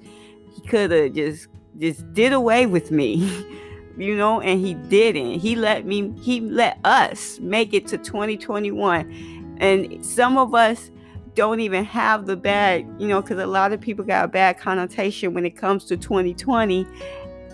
He 0.54 0.62
could 0.62 0.90
have 0.90 1.14
just 1.14 1.48
just 1.78 2.12
did 2.14 2.32
away 2.32 2.66
with 2.66 2.90
me. 2.90 3.44
you 3.96 4.16
know, 4.16 4.40
and 4.40 4.60
he 4.60 4.74
didn't. 4.74 5.40
He 5.40 5.56
let 5.56 5.86
me 5.86 6.12
he 6.20 6.40
let 6.40 6.78
us 6.84 7.38
make 7.40 7.74
it 7.74 7.86
to 7.88 7.98
2021. 7.98 9.56
And 9.60 10.04
some 10.04 10.38
of 10.38 10.54
us 10.54 10.90
don't 11.34 11.60
even 11.60 11.84
have 11.84 12.26
the 12.26 12.36
bad, 12.36 12.86
you 12.98 13.08
know, 13.08 13.22
cuz 13.22 13.38
a 13.38 13.46
lot 13.46 13.72
of 13.72 13.80
people 13.80 14.04
got 14.04 14.24
a 14.24 14.28
bad 14.28 14.58
connotation 14.58 15.34
when 15.34 15.46
it 15.46 15.56
comes 15.56 15.84
to 15.86 15.96
2020 15.96 16.86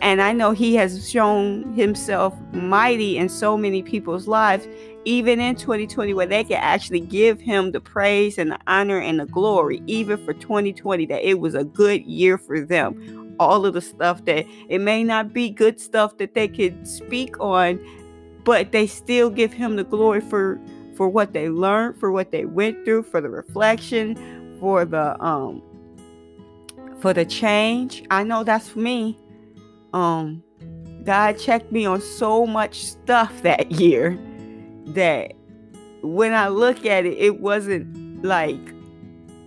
and 0.01 0.23
I 0.23 0.33
know 0.33 0.53
he 0.53 0.75
has 0.77 1.11
shown 1.11 1.73
himself 1.75 2.35
mighty 2.53 3.17
in 3.17 3.29
so 3.29 3.57
many 3.57 3.83
people's 3.83 4.29
lives, 4.29 4.69
even 5.05 5.41
in 5.41 5.57
2020, 5.57 6.15
where 6.15 6.27
they 6.27 6.45
can 6.45 6.59
actually 6.59 7.01
give 7.01 7.41
him 7.41 7.73
the 7.73 7.81
praise 7.81 8.39
and 8.39 8.53
the 8.53 8.59
honor 8.67 9.01
and 9.01 9.19
the 9.19 9.27
glory, 9.27 9.83
even 9.87 10.25
for 10.25 10.35
2020, 10.35 11.07
that 11.07 11.29
it 11.29 11.41
was 11.41 11.55
a 11.55 11.65
good 11.65 12.05
year 12.05 12.39
for 12.39 12.61
them. 12.61 13.28
All 13.39 13.67
of 13.67 13.75
the 13.75 13.81
stuff 13.81 14.25
that 14.25 14.47
it 14.69 14.81
may 14.81 15.05
not 15.05 15.33
be 15.33 15.51
good 15.51 15.81
stuff 15.81 16.19
that 16.19 16.35
they 16.35 16.49
could 16.49 16.87
speak 16.87 17.39
on, 17.41 17.81
but 18.45 18.73
they 18.73 18.87
still 18.87 19.31
give 19.31 19.53
him 19.53 19.77
the 19.77 19.85
glory 19.85 20.21
for 20.21 20.61
for 20.97 21.09
what 21.09 21.33
they 21.33 21.49
learned, 21.49 21.99
for 22.01 22.11
what 22.11 22.33
they 22.33 22.45
went 22.45 22.85
through, 22.85 23.05
for 23.05 23.21
the 23.21 23.29
reflection, 23.29 24.57
for 24.59 24.85
the 24.85 25.23
um 25.23 25.63
for 27.01 27.13
the 27.13 27.25
change. 27.25 28.05
I 28.11 28.25
know 28.25 28.45
that's 28.45 28.69
for 28.69 28.81
me 28.81 29.17
um 29.93 30.43
God 31.05 31.39
checked 31.39 31.73
me 31.73 31.87
on 31.87 32.01
so 32.01 32.47
much 32.47 32.85
stuff 32.85 33.43
that 33.43 33.71
year 33.73 34.19
that 34.89 35.33
when 36.03 36.33
I 36.33 36.49
look 36.49 36.87
at 36.87 37.07
it, 37.07 37.19
it 37.19 37.41
wasn't 37.41 38.25
like 38.25 38.61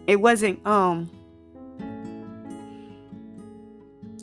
it 0.07 0.17
wasn't 0.17 0.65
um 0.65 1.10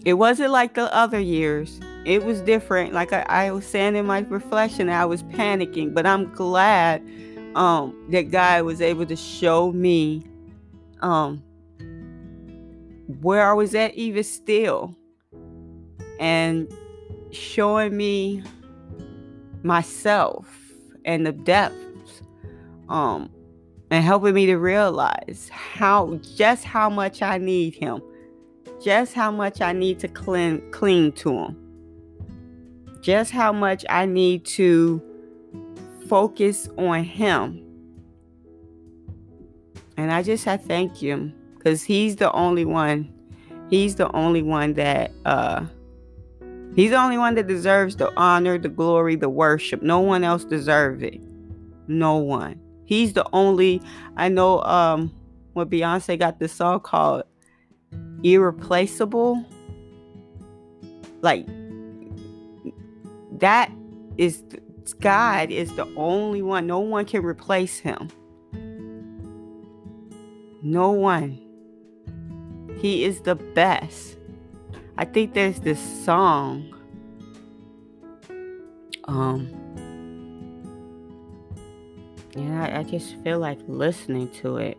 it 0.09 0.15
wasn't 0.15 0.51
like 0.51 0.73
the 0.73 0.93
other 0.95 1.21
years. 1.21 1.81
It 2.07 2.25
was 2.25 2.41
different. 2.41 2.95
Like 2.95 3.13
I, 3.13 3.27
I 3.29 3.51
was 3.51 3.67
saying 3.67 3.95
in 3.95 4.07
my 4.07 4.21
reflection, 4.21 4.89
I 4.89 5.05
was 5.05 5.23
panicking, 5.25 5.93
but 5.93 6.07
I'm 6.07 6.33
glad 6.33 7.07
um 7.55 7.95
that 8.09 8.31
God 8.31 8.63
was 8.65 8.81
able 8.81 9.05
to 9.05 9.17
show 9.17 9.71
me 9.71 10.23
um 11.01 11.43
where 13.21 13.51
I 13.51 13.53
was 13.53 13.75
at 13.75 13.95
even 13.97 14.25
still 14.25 14.97
and 16.19 16.73
showing 17.31 17.95
me 17.95 18.43
myself 19.63 20.49
and 21.05 21.27
the 21.27 21.33
depths 21.33 22.23
um 22.89 23.31
and 23.91 24.03
helping 24.03 24.33
me 24.33 24.47
to 24.47 24.57
realize 24.57 25.51
how 25.53 26.19
just 26.35 26.65
how 26.65 26.89
much 26.89 27.21
I 27.21 27.37
need 27.37 27.75
him 27.75 28.01
just 28.81 29.15
how 29.15 29.31
much 29.31 29.61
I 29.61 29.73
need 29.73 29.99
to 30.01 30.09
cling 30.09 30.71
cling 30.71 31.13
to 31.13 31.31
him 31.31 31.57
just 33.01 33.31
how 33.31 33.53
much 33.53 33.85
I 33.89 34.07
need 34.07 34.45
to 34.47 35.03
focus 36.09 36.69
on 36.79 37.05
him 37.05 37.65
and 39.97 40.13
I 40.13 40.23
just 40.23 40.47
I 40.47 40.57
thank 40.57 40.97
him 40.97 41.35
because 41.57 41.83
he's 41.83 42.17
the 42.17 42.33
only 42.33 42.65
one 42.65 43.13
he's 43.71 43.97
the 43.97 44.11
only 44.13 44.43
one 44.43 44.75
that 44.75 45.13
uh 45.25 45.67
He's 46.79 46.91
the 46.91 46.97
only 46.97 47.19
one 47.19 47.35
that 47.35 47.49
deserves 47.49 47.97
the 47.97 48.13
honor, 48.17 48.57
the 48.57 48.69
glory, 48.69 49.17
the 49.17 49.29
worship. 49.29 49.83
No 49.83 49.99
one 49.99 50.23
else 50.23 50.45
deserves 50.45 51.03
it. 51.03 51.21
No 51.89 52.19
one. 52.19 52.61
He's 52.85 53.15
the 53.15 53.27
only 53.33 53.83
I 54.17 54.29
know 54.29 54.63
um 54.63 55.13
what 55.55 55.71
Beyonce 55.71 56.17
got 56.17 56.39
this 56.39 56.53
song 56.53 56.79
called 56.79 57.25
Irreplaceable. 58.23 59.45
Like 61.21 61.47
that 63.39 63.71
is 64.17 64.43
God 65.01 65.51
is 65.51 65.75
the 65.75 65.87
only 65.97 66.43
one. 66.43 66.67
No 66.67 66.81
one 66.81 67.05
can 67.05 67.25
replace 67.25 67.79
him. 67.79 68.09
No 70.63 70.91
one. 70.91 71.39
He 72.81 73.05
is 73.05 73.21
the 73.23 73.35
best. 73.35 74.17
I 74.97 75.05
think 75.05 75.35
there's 75.35 75.61
this 75.61 75.81
song. 76.05 76.75
Um, 79.05 79.55
and 82.35 82.59
I, 82.59 82.81
I 82.81 82.83
just 82.83 83.17
feel 83.23 83.39
like 83.39 83.59
listening 83.67 84.29
to 84.43 84.59
it. 84.59 84.79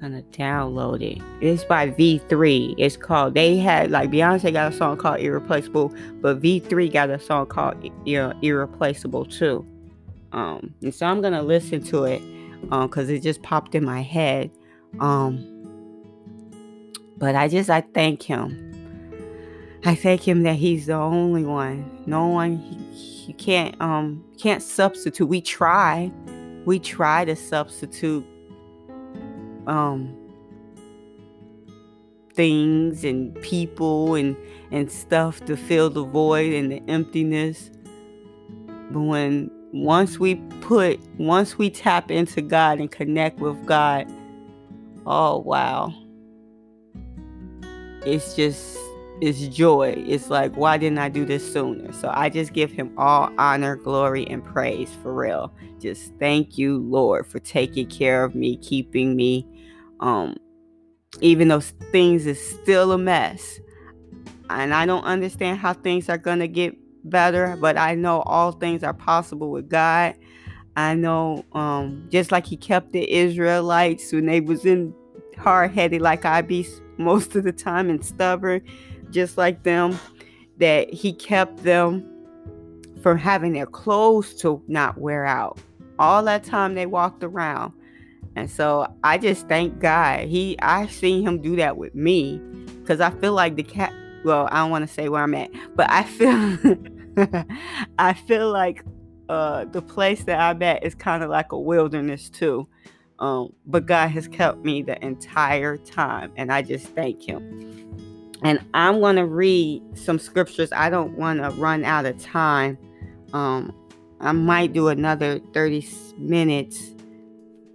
Gonna 0.00 0.22
download 0.32 1.02
it. 1.02 1.22
It's 1.40 1.64
by 1.64 1.90
V3. 1.90 2.74
It's 2.78 2.96
called. 2.96 3.34
They 3.34 3.56
had 3.56 3.90
like 3.90 4.10
Beyonce 4.10 4.52
got 4.52 4.72
a 4.72 4.76
song 4.76 4.96
called 4.96 5.20
Irreplaceable, 5.20 5.94
but 6.20 6.40
V3 6.40 6.92
got 6.92 7.10
a 7.10 7.18
song 7.18 7.46
called 7.46 7.76
Irreplaceable 8.06 9.26
too. 9.26 9.66
Um, 10.32 10.74
and 10.82 10.94
so 10.94 11.06
I'm 11.06 11.20
gonna 11.20 11.42
listen 11.42 11.82
to 11.84 12.04
it, 12.04 12.22
um, 12.70 12.88
cause 12.88 13.08
it 13.08 13.22
just 13.22 13.42
popped 13.42 13.74
in 13.74 13.84
my 13.84 14.00
head. 14.00 14.50
Um, 15.00 15.46
but 17.18 17.34
I 17.34 17.48
just 17.48 17.68
I 17.68 17.82
thank 17.82 18.22
him. 18.22 18.66
I 19.84 19.94
thank 19.94 20.26
him 20.26 20.42
that 20.42 20.56
he's 20.56 20.86
the 20.86 20.94
only 20.94 21.44
one. 21.44 22.02
No 22.06 22.26
one 22.26 22.56
he 22.92 23.32
can't 23.34 23.80
um 23.80 24.24
can't 24.38 24.62
substitute. 24.62 25.26
We 25.26 25.40
try. 25.40 26.10
We 26.64 26.78
try 26.78 27.24
to 27.24 27.36
substitute 27.36 28.26
um 29.70 30.16
things 32.34 33.04
and 33.04 33.40
people 33.40 34.14
and 34.14 34.36
and 34.70 34.90
stuff 34.90 35.44
to 35.46 35.56
fill 35.56 35.88
the 35.88 36.04
void 36.04 36.52
and 36.52 36.70
the 36.70 36.82
emptiness. 36.88 37.70
But 38.90 39.00
when 39.00 39.50
once 39.72 40.18
we 40.18 40.34
put 40.60 41.00
once 41.18 41.56
we 41.56 41.70
tap 41.70 42.10
into 42.10 42.42
God 42.42 42.80
and 42.80 42.90
connect 42.90 43.38
with 43.38 43.64
God, 43.64 44.12
oh 45.06 45.38
wow. 45.38 45.94
It's 48.04 48.34
just 48.34 48.76
it's 49.20 49.54
joy. 49.54 49.94
It's 50.06 50.30
like, 50.30 50.56
why 50.56 50.78
didn't 50.78 50.98
I 50.98 51.10
do 51.10 51.26
this 51.26 51.52
sooner? 51.52 51.92
So 51.92 52.10
I 52.14 52.30
just 52.30 52.54
give 52.54 52.72
him 52.72 52.94
all 52.96 53.30
honor, 53.36 53.76
glory, 53.76 54.26
and 54.26 54.42
praise 54.42 54.90
for 55.02 55.12
real. 55.12 55.52
Just 55.78 56.12
thank 56.18 56.56
you, 56.56 56.78
Lord, 56.78 57.26
for 57.26 57.38
taking 57.38 57.86
care 57.86 58.24
of 58.24 58.34
me, 58.34 58.56
keeping 58.56 59.14
me. 59.14 59.46
Um, 60.00 60.36
even 61.20 61.48
though 61.48 61.60
things 61.60 62.26
is 62.26 62.40
still 62.40 62.92
a 62.92 62.98
mess. 62.98 63.60
And 64.48 64.74
I 64.74 64.86
don't 64.86 65.04
understand 65.04 65.58
how 65.58 65.72
things 65.74 66.08
are 66.08 66.18
gonna 66.18 66.48
get 66.48 66.76
better, 67.08 67.56
but 67.60 67.76
I 67.76 67.94
know 67.94 68.22
all 68.22 68.52
things 68.52 68.82
are 68.82 68.94
possible 68.94 69.50
with 69.50 69.68
God. 69.68 70.14
I 70.76 70.94
know 70.94 71.44
um, 71.52 72.08
just 72.10 72.32
like 72.32 72.46
he 72.46 72.56
kept 72.56 72.92
the 72.92 73.10
Israelites 73.10 74.12
when 74.12 74.26
they 74.26 74.40
was 74.40 74.64
in 74.64 74.94
hard 75.38 75.72
headed 75.72 76.00
like 76.00 76.24
I 76.24 76.42
be 76.42 76.66
most 76.98 77.34
of 77.34 77.44
the 77.44 77.52
time 77.52 77.88
and 77.90 78.04
stubborn 78.04 78.62
just 79.10 79.36
like 79.36 79.62
them, 79.62 79.98
that 80.58 80.92
he 80.92 81.12
kept 81.12 81.62
them 81.62 82.06
from 83.02 83.18
having 83.18 83.52
their 83.52 83.66
clothes 83.66 84.34
to 84.36 84.62
not 84.68 84.98
wear 84.98 85.24
out. 85.24 85.58
All 85.98 86.22
that 86.24 86.44
time 86.44 86.74
they 86.74 86.86
walked 86.86 87.24
around. 87.24 87.72
And 88.40 88.50
so 88.50 88.90
I 89.04 89.18
just 89.18 89.48
thank 89.48 89.80
God. 89.80 90.20
He 90.20 90.58
I've 90.60 90.90
seen 90.90 91.26
him 91.26 91.42
do 91.42 91.56
that 91.56 91.76
with 91.76 91.94
me 91.94 92.38
because 92.80 92.98
I 92.98 93.10
feel 93.10 93.34
like 93.34 93.54
the 93.54 93.62
cat 93.62 93.92
well, 94.24 94.48
I 94.50 94.60
don't 94.60 94.70
want 94.70 94.88
to 94.88 94.92
say 94.92 95.10
where 95.10 95.22
I'm 95.22 95.34
at, 95.34 95.50
but 95.76 95.90
I 95.90 96.04
feel 96.04 96.58
I 97.98 98.14
feel 98.14 98.50
like 98.50 98.82
uh, 99.28 99.66
the 99.66 99.82
place 99.82 100.24
that 100.24 100.40
I'm 100.40 100.62
at 100.62 100.82
is 100.82 100.94
kind 100.94 101.22
of 101.22 101.28
like 101.28 101.52
a 101.52 101.58
wilderness 101.58 102.30
too. 102.30 102.66
Um, 103.18 103.52
but 103.66 103.84
God 103.84 104.08
has 104.08 104.26
kept 104.26 104.64
me 104.64 104.80
the 104.80 105.02
entire 105.04 105.76
time, 105.76 106.32
and 106.36 106.50
I 106.50 106.62
just 106.62 106.86
thank 106.86 107.22
Him. 107.22 108.32
And 108.42 108.58
I'm 108.72 109.00
going 109.00 109.16
to 109.16 109.26
read 109.26 109.82
some 109.98 110.18
scriptures. 110.18 110.72
I 110.72 110.88
don't 110.88 111.18
want 111.18 111.40
to 111.40 111.50
run 111.60 111.84
out 111.84 112.06
of 112.06 112.18
time. 112.22 112.78
Um, 113.34 113.76
I 114.18 114.32
might 114.32 114.72
do 114.72 114.88
another 114.88 115.40
30 115.52 115.86
minutes 116.16 116.94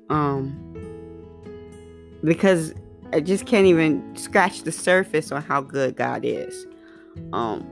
um, 0.10 0.54
because 2.24 2.74
I 3.14 3.20
just 3.20 3.46
can't 3.46 3.68
even 3.68 4.16
scratch 4.16 4.64
the 4.64 4.72
surface 4.72 5.32
on 5.32 5.42
how 5.42 5.62
good 5.62 5.96
God 5.96 6.24
is. 6.24 6.66
Um, 7.34 7.66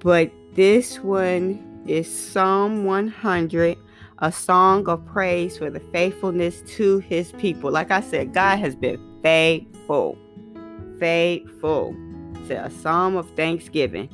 but 0.00 0.30
this 0.54 1.00
one 1.00 1.82
is 1.86 2.10
Psalm 2.10 2.84
100, 2.84 3.78
a 4.18 4.32
song 4.32 4.88
of 4.88 5.04
praise 5.06 5.58
for 5.58 5.70
the 5.70 5.80
faithfulness 5.80 6.62
to 6.76 6.98
his 6.98 7.32
people. 7.32 7.70
Like 7.70 7.90
I 7.90 8.00
said, 8.00 8.34
God 8.34 8.58
has 8.58 8.74
been 8.74 9.00
faithful 9.22 10.18
faithful. 10.98 11.94
It's 12.36 12.50
a 12.50 12.70
psalm 12.80 13.16
of 13.16 13.30
thanksgiving. 13.30 14.08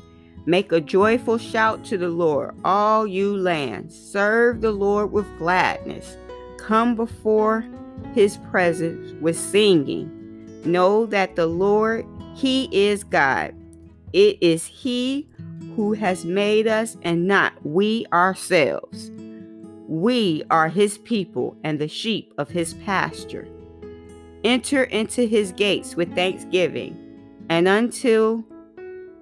Make 0.46 0.72
a 0.72 0.80
joyful 0.80 1.38
shout 1.38 1.84
to 1.84 1.98
the 1.98 2.08
Lord, 2.08 2.56
all 2.64 3.06
you 3.06 3.36
lands. 3.36 3.94
Serve 3.94 4.60
the 4.60 4.72
Lord 4.72 5.12
with 5.12 5.26
gladness. 5.38 6.16
Come 6.60 6.94
before 6.94 7.64
his 8.14 8.36
presence 8.50 9.12
with 9.20 9.38
singing. 9.38 10.10
Know 10.64 11.06
that 11.06 11.36
the 11.36 11.46
Lord, 11.46 12.06
he 12.34 12.68
is 12.70 13.02
God. 13.02 13.54
It 14.12 14.38
is 14.40 14.66
he 14.66 15.28
who 15.74 15.94
has 15.94 16.24
made 16.24 16.66
us 16.66 16.96
and 17.02 17.26
not 17.26 17.54
we 17.64 18.06
ourselves. 18.12 19.10
We 19.88 20.42
are 20.50 20.68
his 20.68 20.98
people 20.98 21.56
and 21.64 21.78
the 21.78 21.88
sheep 21.88 22.32
of 22.38 22.50
his 22.50 22.74
pasture. 22.74 23.48
Enter 24.44 24.84
into 24.84 25.26
his 25.26 25.52
gates 25.52 25.96
with 25.96 26.14
thanksgiving, 26.14 26.96
and 27.48 27.66
until 27.66 28.44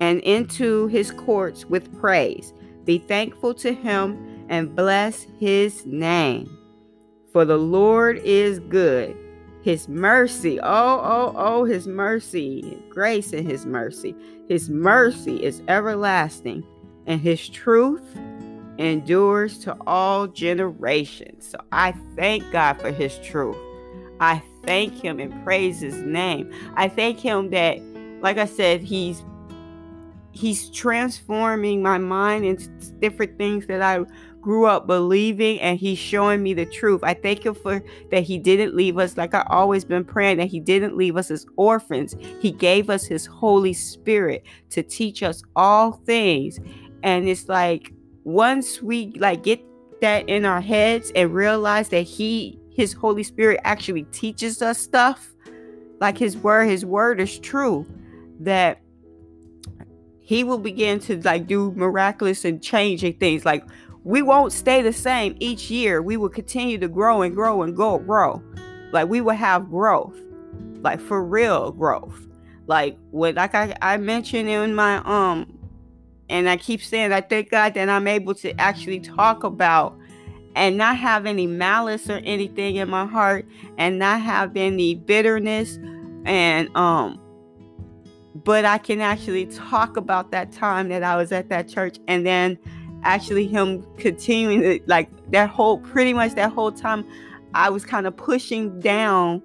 and 0.01 0.20
into 0.20 0.88
his 0.88 1.11
courts 1.11 1.64
with 1.66 1.98
praise. 2.01 2.53
Be 2.85 2.98
thankful 2.98 3.55
to 3.55 3.72
him 3.72 4.46
and 4.48 4.74
bless 4.74 5.27
his 5.38 5.87
name. 5.87 6.57
For 7.38 7.44
the 7.44 7.57
Lord 7.57 8.18
is 8.24 8.59
good. 8.59 9.16
His 9.62 9.87
mercy, 9.87 10.59
oh, 10.59 10.64
oh, 10.64 11.33
oh, 11.37 11.64
his 11.64 11.87
mercy, 11.87 12.83
grace 12.90 13.33
and 13.33 13.48
his 13.48 13.64
mercy. 13.64 14.12
His 14.48 14.68
mercy 14.68 15.44
is 15.44 15.62
everlasting, 15.68 16.66
and 17.07 17.20
his 17.20 17.48
truth 17.48 18.03
endures 18.79 19.61
to 19.61 19.77
all 19.87 20.27
generations. 20.27 21.51
So 21.51 21.59
I 21.70 21.92
thank 22.16 22.42
God 22.51 22.81
for 22.81 22.90
his 22.90 23.16
truth. 23.20 23.57
I 24.18 24.42
thank 24.64 25.01
him 25.01 25.20
and 25.20 25.44
praise 25.44 25.81
his 25.81 25.94
name. 25.94 26.53
I 26.74 26.88
thank 26.88 27.20
him 27.20 27.51
that, 27.51 27.81
like 28.20 28.38
I 28.38 28.46
said, 28.46 28.83
he's 28.83 29.22
he's 30.33 30.70
transforming 30.70 31.83
my 31.83 31.98
mind 31.98 32.44
into 32.44 32.68
different 32.98 33.38
things 33.38 33.68
that 33.68 33.81
I 33.81 34.01
grew 34.48 34.64
up 34.64 34.87
believing 34.87 35.61
and 35.61 35.78
he's 35.78 35.98
showing 35.98 36.42
me 36.42 36.54
the 36.54 36.64
truth. 36.64 37.00
I 37.04 37.12
thank 37.12 37.44
him 37.44 37.54
for 37.54 37.84
that 38.11 38.22
he 38.22 38.38
didn't 38.38 38.74
leave 38.74 38.96
us 38.96 39.18
like 39.18 39.34
I 39.34 39.46
always 39.50 39.84
been 39.84 40.06
praying 40.06 40.38
that 40.38 40.46
he 40.46 40.58
didn't 40.58 40.96
leave 40.96 41.18
us 41.18 41.30
as 41.30 41.44
orphans. 41.56 42.16
He 42.40 42.50
gave 42.50 42.88
us 42.88 43.04
his 43.04 43.26
Holy 43.26 43.74
Spirit 43.74 44.46
to 44.70 44.82
teach 44.82 45.22
us 45.22 45.42
all 45.54 45.92
things. 46.06 46.61
And 47.02 47.28
it's 47.28 47.46
like 47.46 47.92
once 48.24 48.80
we 48.80 49.12
like 49.18 49.42
get 49.42 49.62
that 50.00 50.26
in 50.30 50.46
our 50.46 50.62
heads 50.62 51.12
and 51.14 51.34
realize 51.34 51.90
that 51.90 52.04
he 52.04 52.58
his 52.70 52.94
Holy 52.94 53.24
Spirit 53.24 53.61
actually 53.64 54.04
teaches 54.04 54.62
us 54.62 54.78
stuff, 54.78 55.30
like 56.00 56.16
his 56.16 56.38
word, 56.38 56.68
his 56.68 56.87
word 56.87 57.20
is 57.20 57.38
true, 57.38 57.84
that 58.40 58.80
he 60.20 60.42
will 60.42 60.56
begin 60.56 61.00
to 61.00 61.20
like 61.20 61.46
do 61.46 61.70
miraculous 61.72 62.46
and 62.46 62.62
changing 62.62 63.12
things. 63.18 63.44
Like 63.44 63.62
we 64.08 64.22
won't 64.22 64.54
stay 64.54 64.80
the 64.80 64.92
same 64.92 65.36
each 65.38 65.70
year. 65.70 66.00
We 66.00 66.16
will 66.16 66.30
continue 66.30 66.78
to 66.78 66.88
grow 66.88 67.20
and 67.20 67.34
grow 67.34 67.60
and 67.60 67.76
go 67.76 67.98
grow. 67.98 68.42
Like 68.90 69.10
we 69.10 69.20
will 69.20 69.36
have 69.36 69.68
growth, 69.68 70.16
like 70.80 70.98
for 70.98 71.22
real 71.22 71.72
growth. 71.72 72.26
Like 72.66 72.96
what 73.10 73.34
like 73.34 73.54
I, 73.54 73.76
I 73.82 73.98
mentioned 73.98 74.48
in 74.48 74.74
my 74.74 75.02
um 75.04 75.58
and 76.30 76.48
I 76.48 76.56
keep 76.56 76.82
saying 76.82 77.12
I 77.12 77.20
thank 77.20 77.50
God 77.50 77.74
that 77.74 77.90
I'm 77.90 78.06
able 78.08 78.34
to 78.36 78.58
actually 78.58 79.00
talk 79.00 79.44
about 79.44 79.94
and 80.54 80.78
not 80.78 80.96
have 80.96 81.26
any 81.26 81.46
malice 81.46 82.08
or 82.08 82.16
anything 82.24 82.76
in 82.76 82.88
my 82.88 83.04
heart 83.04 83.44
and 83.76 83.98
not 83.98 84.22
have 84.22 84.56
any 84.56 84.94
bitterness 84.94 85.78
and 86.24 86.74
um 86.74 87.20
but 88.34 88.64
I 88.64 88.78
can 88.78 89.02
actually 89.02 89.46
talk 89.46 89.98
about 89.98 90.30
that 90.30 90.50
time 90.50 90.88
that 90.88 91.02
I 91.02 91.16
was 91.16 91.30
at 91.30 91.50
that 91.50 91.68
church 91.68 91.98
and 92.08 92.24
then 92.24 92.58
actually 93.04 93.46
him 93.46 93.87
continuing 93.96 94.61
to, 94.61 94.80
like 94.87 95.08
that 95.30 95.50
whole 95.50 95.78
pretty 95.78 96.12
much 96.12 96.34
that 96.34 96.52
whole 96.52 96.72
time 96.72 97.06
I 97.54 97.70
was 97.70 97.84
kind 97.84 98.06
of 98.06 98.16
pushing 98.16 98.80
down 98.80 99.42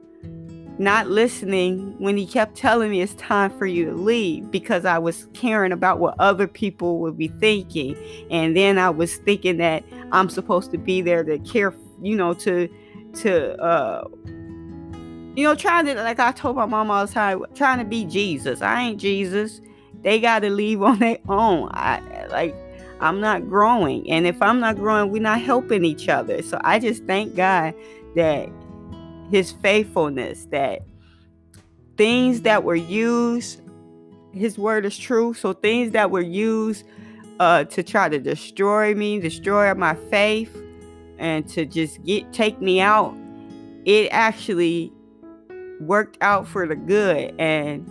not 0.80 1.08
listening 1.08 1.96
when 2.00 2.18
he 2.18 2.26
kept 2.26 2.56
telling 2.56 2.90
me 2.90 3.02
it's 3.02 3.14
time 3.16 3.52
for 3.58 3.66
you 3.66 3.86
to 3.86 3.94
leave 3.94 4.50
because 4.50 4.86
I 4.86 4.98
was 4.98 5.28
caring 5.34 5.72
about 5.72 6.00
what 6.00 6.16
other 6.20 6.48
people 6.48 7.00
would 7.00 7.18
be 7.18 7.28
thinking. 7.28 7.96
And 8.32 8.58
then 8.58 8.78
I 8.78 8.90
was 8.90 9.18
thinking 9.18 9.58
that 9.58 9.84
I'm 10.12 10.30
supposed 10.30 10.72
to 10.72 10.78
be 10.78 11.02
there 11.02 11.24
to 11.24 11.38
care, 11.40 11.74
you 12.02 12.16
know, 12.16 12.34
to, 12.36 12.68
to, 13.22 13.62
uh, 13.62 14.08
you 15.36 15.44
know, 15.44 15.56
trying 15.56 15.86
to, 15.86 15.96
like 15.96 16.20
I 16.20 16.32
told 16.32 16.56
my 16.56 16.66
mom 16.66 16.90
all 16.90 17.06
the 17.06 17.14
time, 17.14 17.46
trying 17.54 17.80
to 17.80 17.86
be 17.86 18.06
Jesus. 18.06 18.62
I 18.62 18.82
ain't 18.82 19.00
Jesus. 19.00 19.62
They 20.02 20.20
got 20.20 20.40
to 20.40 20.50
leave 20.50 20.82
on 20.82 21.00
their 21.00 21.20
own. 21.30 21.70
I 21.72 22.26
like, 22.30 22.56
I'm 23.04 23.20
not 23.20 23.50
growing. 23.50 24.10
And 24.10 24.26
if 24.26 24.42
I'm 24.42 24.60
not 24.60 24.78
growing, 24.78 25.12
we're 25.12 25.22
not 25.22 25.42
helping 25.42 25.84
each 25.84 26.08
other. 26.10 26.42
So 26.42 26.60
I 26.64 26.80
just 26.80 27.04
thank 27.04 27.36
God 27.36 27.74
that 28.16 28.50
his 29.30 29.52
faithfulness 29.52 30.46
that 30.52 30.82
things 31.98 32.42
that 32.42 32.64
were 32.64 32.76
used 32.76 33.62
his 34.32 34.58
word 34.58 34.86
is 34.86 34.98
true 34.98 35.34
so 35.34 35.54
things 35.54 35.92
that 35.92 36.12
were 36.12 36.22
used 36.22 36.86
uh, 37.40 37.64
to 37.64 37.82
try 37.82 38.08
to 38.10 38.20
destroy 38.20 38.94
me 38.94 39.20
destroy 39.20 39.74
my 39.74 39.96
faith 39.96 40.56
and 41.18 41.48
to 41.48 41.66
just 41.66 42.04
get 42.04 42.32
take 42.32 42.62
me 42.62 42.80
out 42.80 43.16
it 43.86 44.08
actually 44.12 44.92
worked 45.80 46.18
out 46.22 46.48
for 46.48 46.68
the 46.68 46.76
good 46.76 47.34
and 47.40 47.90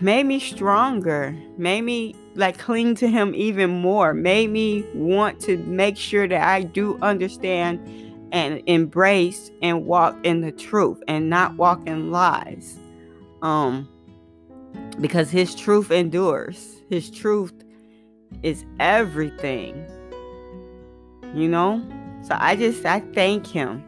made 0.00 0.24
me 0.26 0.38
stronger 0.38 1.36
made 1.56 1.82
me 1.82 2.14
like 2.38 2.56
cling 2.56 2.94
to 2.94 3.08
him 3.08 3.34
even 3.34 3.68
more 3.68 4.14
made 4.14 4.50
me 4.50 4.84
want 4.94 5.40
to 5.40 5.56
make 5.58 5.96
sure 5.96 6.26
that 6.26 6.42
i 6.42 6.62
do 6.62 6.98
understand 7.02 7.80
and 8.32 8.62
embrace 8.66 9.50
and 9.62 9.86
walk 9.86 10.16
in 10.24 10.40
the 10.40 10.52
truth 10.52 11.02
and 11.08 11.30
not 11.30 11.56
walk 11.56 11.86
in 11.86 12.10
lies. 12.10 12.78
Um 13.42 13.88
because 15.00 15.30
his 15.30 15.54
truth 15.54 15.90
endures. 15.90 16.82
His 16.90 17.10
truth 17.10 17.52
is 18.42 18.64
everything. 18.80 19.86
You 21.34 21.48
know? 21.48 21.82
So 22.22 22.36
I 22.38 22.56
just 22.56 22.84
I 22.84 23.00
thank 23.00 23.46
him. 23.46 23.84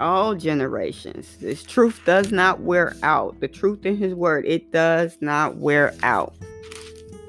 All 0.00 0.34
generations. 0.34 1.36
This 1.36 1.62
truth 1.62 2.00
does 2.04 2.32
not 2.32 2.60
wear 2.60 2.94
out. 3.02 3.40
The 3.40 3.48
truth 3.48 3.86
in 3.86 3.96
his 3.96 4.14
word, 4.14 4.44
it 4.46 4.72
does 4.72 5.18
not 5.20 5.56
wear 5.56 5.94
out. 6.02 6.34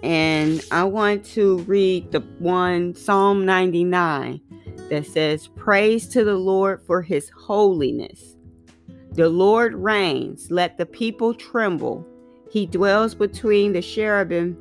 And 0.03 0.63
I 0.71 0.83
want 0.83 1.23
to 1.27 1.59
read 1.59 2.11
the 2.11 2.19
one, 2.39 2.93
Psalm 2.93 3.45
99, 3.45 4.41
that 4.89 5.05
says, 5.05 5.47
Praise 5.47 6.07
to 6.09 6.23
the 6.23 6.35
Lord 6.35 6.81
for 6.85 7.01
his 7.01 7.29
holiness. 7.29 8.35
The 9.13 9.29
Lord 9.29 9.75
reigns, 9.75 10.51
let 10.51 10.77
the 10.77 10.85
people 10.85 11.33
tremble. 11.33 12.05
He 12.51 12.65
dwells 12.65 13.15
between 13.15 13.73
the 13.73 13.81
cherubim, 13.81 14.57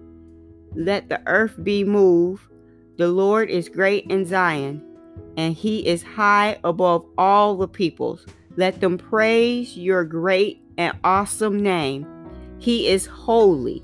let 0.74 1.08
the 1.08 1.22
earth 1.26 1.56
be 1.62 1.84
moved. 1.84 2.44
The 2.98 3.08
Lord 3.08 3.50
is 3.50 3.68
great 3.68 4.06
in 4.10 4.24
Zion, 4.26 4.80
and 5.36 5.54
he 5.54 5.86
is 5.86 6.02
high 6.02 6.58
above 6.64 7.06
all 7.16 7.56
the 7.56 7.68
peoples. 7.68 8.26
Let 8.56 8.80
them 8.80 8.98
praise 8.98 9.76
your 9.76 10.04
great 10.04 10.62
and 10.78 10.96
awesome 11.04 11.62
name. 11.62 12.06
He 12.58 12.88
is 12.88 13.06
holy. 13.06 13.82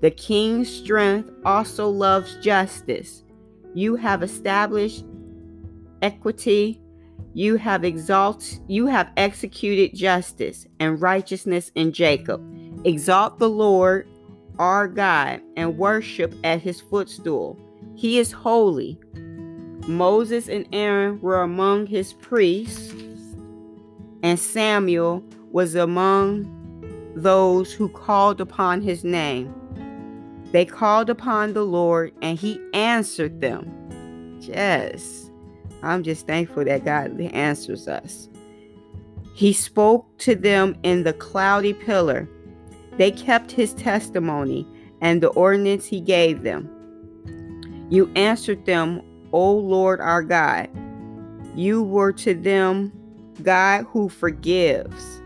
The 0.00 0.10
king's 0.10 0.70
strength 0.70 1.30
also 1.44 1.88
loves 1.88 2.36
justice. 2.36 3.22
You 3.74 3.96
have 3.96 4.22
established 4.22 5.04
equity. 6.02 6.80
You 7.36 7.56
have 7.56 7.84
exalted, 7.84 8.60
you 8.68 8.86
have 8.86 9.10
executed 9.16 9.96
justice 9.96 10.68
and 10.78 11.02
righteousness 11.02 11.72
in 11.74 11.92
Jacob. 11.92 12.40
Exalt 12.84 13.40
the 13.40 13.48
Lord 13.48 14.08
our 14.60 14.86
God 14.86 15.40
and 15.56 15.76
worship 15.76 16.32
at 16.44 16.60
his 16.60 16.80
footstool. 16.80 17.58
He 17.96 18.18
is 18.18 18.30
holy. 18.30 19.00
Moses 19.86 20.48
and 20.48 20.66
Aaron 20.72 21.20
were 21.20 21.42
among 21.42 21.86
his 21.86 22.12
priests, 22.14 22.94
and 24.22 24.38
Samuel 24.38 25.22
was 25.52 25.74
among 25.74 26.50
those 27.14 27.72
who 27.72 27.88
called 27.88 28.40
upon 28.40 28.80
his 28.80 29.04
name. 29.04 29.54
They 30.52 30.64
called 30.64 31.10
upon 31.10 31.52
the 31.52 31.64
Lord 31.64 32.12
and 32.22 32.38
he 32.38 32.60
answered 32.72 33.40
them. 33.40 34.38
Yes, 34.40 35.30
I'm 35.82 36.02
just 36.02 36.26
thankful 36.26 36.64
that 36.64 36.84
God 36.84 37.20
answers 37.20 37.88
us. 37.88 38.28
He 39.34 39.52
spoke 39.52 40.06
to 40.18 40.34
them 40.34 40.76
in 40.82 41.02
the 41.02 41.12
cloudy 41.12 41.74
pillar. 41.74 42.28
They 42.96 43.10
kept 43.10 43.50
his 43.50 43.74
testimony 43.74 44.66
and 45.00 45.20
the 45.20 45.28
ordinance 45.30 45.86
he 45.86 46.00
gave 46.00 46.42
them. 46.42 46.70
You 47.90 48.10
answered 48.14 48.64
them, 48.64 49.02
O 49.34 49.52
Lord 49.52 50.00
our 50.00 50.22
God. 50.22 50.68
You 51.54 51.82
were 51.82 52.12
to 52.14 52.34
them 52.34 52.92
God 53.42 53.84
who 53.90 54.08
forgives 54.08 55.20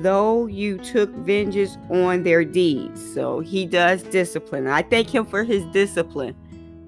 though 0.00 0.46
you 0.46 0.78
took 0.78 1.10
vengeance 1.16 1.76
on 1.90 2.22
their 2.22 2.44
deeds. 2.44 3.14
So 3.14 3.40
he 3.40 3.66
does 3.66 4.02
discipline. 4.04 4.66
I 4.66 4.82
thank 4.82 5.14
him 5.14 5.26
for 5.26 5.44
his 5.44 5.64
discipline. 5.66 6.36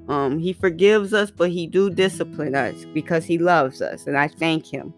Um, 0.09 0.39
he 0.39 0.53
forgives 0.53 1.15
us, 1.15 1.31
but 1.31 1.51
he 1.51 1.67
do 1.67 1.91
discipline 1.91 2.55
us 2.55 2.85
because 2.93 3.25
he 3.25 3.39
loves 3.39 3.81
us, 3.81 4.07
and 4.07 4.19
I 4.19 4.29
thank 4.29 4.67
him. 4.67 4.93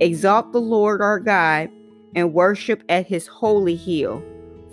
Exalt 0.00 0.52
the 0.52 0.60
Lord 0.60 1.02
our 1.02 1.18
God 1.18 1.70
and 2.14 2.32
worship 2.32 2.82
at 2.88 3.06
his 3.06 3.26
holy 3.26 3.76
hill, 3.76 4.22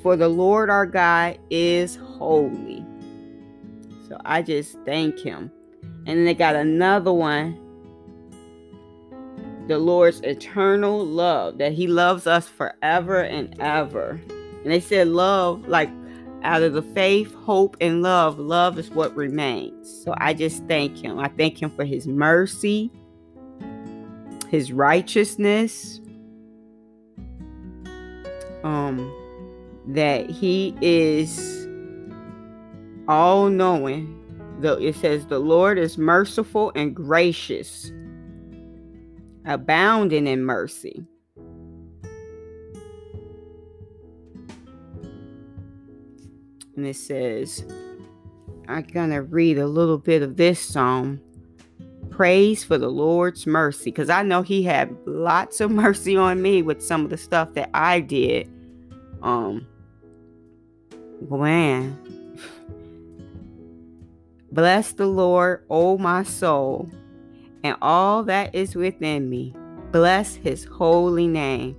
for 0.01 0.15
the 0.15 0.29
Lord 0.29 0.69
our 0.69 0.85
God 0.85 1.37
is 1.49 1.97
holy. 1.97 2.85
So 4.07 4.17
I 4.23 4.41
just 4.41 4.77
thank 4.85 5.19
him. 5.19 5.51
And 6.05 6.27
they 6.27 6.33
got 6.33 6.55
another 6.55 7.11
one 7.11 7.59
the 9.67 9.77
Lord's 9.79 10.19
eternal 10.21 11.05
love, 11.05 11.57
that 11.57 11.73
He 11.73 11.87
loves 11.87 12.27
us 12.27 12.47
forever 12.47 13.21
and 13.21 13.55
ever. 13.59 14.21
And 14.63 14.71
they 14.71 14.79
said, 14.79 15.07
love, 15.07 15.67
like 15.67 15.89
out 16.43 16.61
of 16.61 16.73
the 16.73 16.81
faith, 16.81 17.33
hope, 17.33 17.75
and 17.81 18.01
love, 18.01 18.37
love 18.37 18.77
is 18.77 18.89
what 18.91 19.15
remains. 19.15 20.03
So 20.03 20.13
I 20.17 20.33
just 20.33 20.63
thank 20.65 20.97
Him. 20.97 21.19
I 21.19 21.29
thank 21.29 21.61
Him 21.61 21.71
for 21.71 21.83
His 21.83 22.07
mercy, 22.07 22.91
His 24.49 24.71
righteousness, 24.71 25.99
um, 28.63 29.11
that 29.87 30.29
He 30.29 30.75
is 30.81 31.67
all 33.07 33.49
knowing. 33.49 34.14
It 34.63 34.95
says, 34.95 35.25
The 35.27 35.39
Lord 35.39 35.77
is 35.77 35.97
merciful 35.97 36.71
and 36.75 36.95
gracious 36.95 37.91
abounding 39.45 40.27
in 40.27 40.43
mercy. 40.43 41.05
And 46.75 46.85
it 46.85 46.95
says, 46.95 47.65
I'm 48.67 48.83
to 49.11 49.21
read 49.21 49.57
a 49.57 49.67
little 49.67 49.97
bit 49.97 50.21
of 50.21 50.35
this 50.35 50.59
psalm. 50.59 51.21
Praise 52.09 52.63
for 52.63 52.77
the 52.77 52.89
Lord's 52.89 53.47
mercy. 53.47 53.91
Because 53.91 54.09
I 54.09 54.23
know 54.23 54.41
He 54.41 54.63
had 54.63 54.95
lots 55.05 55.61
of 55.61 55.71
mercy 55.71 56.17
on 56.17 56.41
me 56.41 56.61
with 56.61 56.81
some 56.81 57.03
of 57.03 57.09
the 57.09 57.17
stuff 57.17 57.53
that 57.53 57.69
I 57.73 58.01
did. 58.01 58.51
Um, 59.21 59.65
man. 61.29 62.14
Bless 64.55 64.93
the 64.93 65.05
Lord, 65.05 65.65
O 65.69 65.97
my 65.97 66.23
soul 66.23 66.89
and 67.65 67.75
all 67.81 68.21
that 68.21 68.53
is 68.53 68.75
within 68.75 69.27
me. 69.27 69.55
Bless 69.91 70.35
his 70.35 70.65
holy 70.65 71.27
name. 71.27 71.75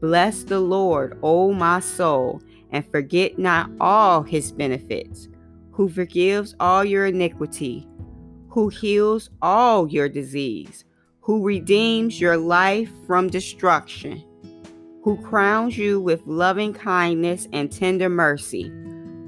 Bless 0.00 0.42
the 0.42 0.58
Lord, 0.58 1.16
O 1.22 1.52
my 1.52 1.78
soul, 1.78 2.42
and 2.72 2.84
forget 2.90 3.38
not 3.38 3.70
all 3.80 4.24
his 4.24 4.50
benefits, 4.50 5.28
who 5.70 5.88
forgives 5.88 6.56
all 6.58 6.84
your 6.84 7.06
iniquity, 7.06 7.86
who 8.48 8.68
heals 8.68 9.30
all 9.40 9.88
your 9.88 10.08
disease, 10.08 10.84
who 11.20 11.44
redeems 11.44 12.20
your 12.20 12.36
life 12.36 12.90
from 13.06 13.28
destruction, 13.28 14.24
who 15.04 15.16
crowns 15.22 15.78
you 15.78 16.00
with 16.00 16.26
loving 16.26 16.72
kindness 16.72 17.46
and 17.52 17.70
tender 17.70 18.08
mercy, 18.08 18.72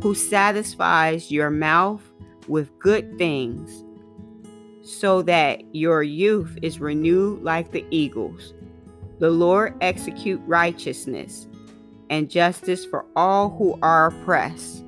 who 0.02 0.12
satisfies 0.12 1.30
your 1.30 1.50
mouth 1.50 2.02
with 2.48 2.78
good 2.78 3.18
things 3.18 3.84
so 4.82 5.22
that 5.22 5.62
your 5.74 6.02
youth 6.02 6.58
is 6.62 6.80
renewed 6.80 7.42
like 7.42 7.72
the 7.72 7.86
eagles. 7.90 8.52
The 9.18 9.30
Lord 9.30 9.74
execute 9.80 10.40
righteousness 10.46 11.48
and 12.10 12.30
justice 12.30 12.84
for 12.84 13.06
all 13.16 13.50
who 13.50 13.78
are 13.82 14.08
oppressed. 14.08 14.84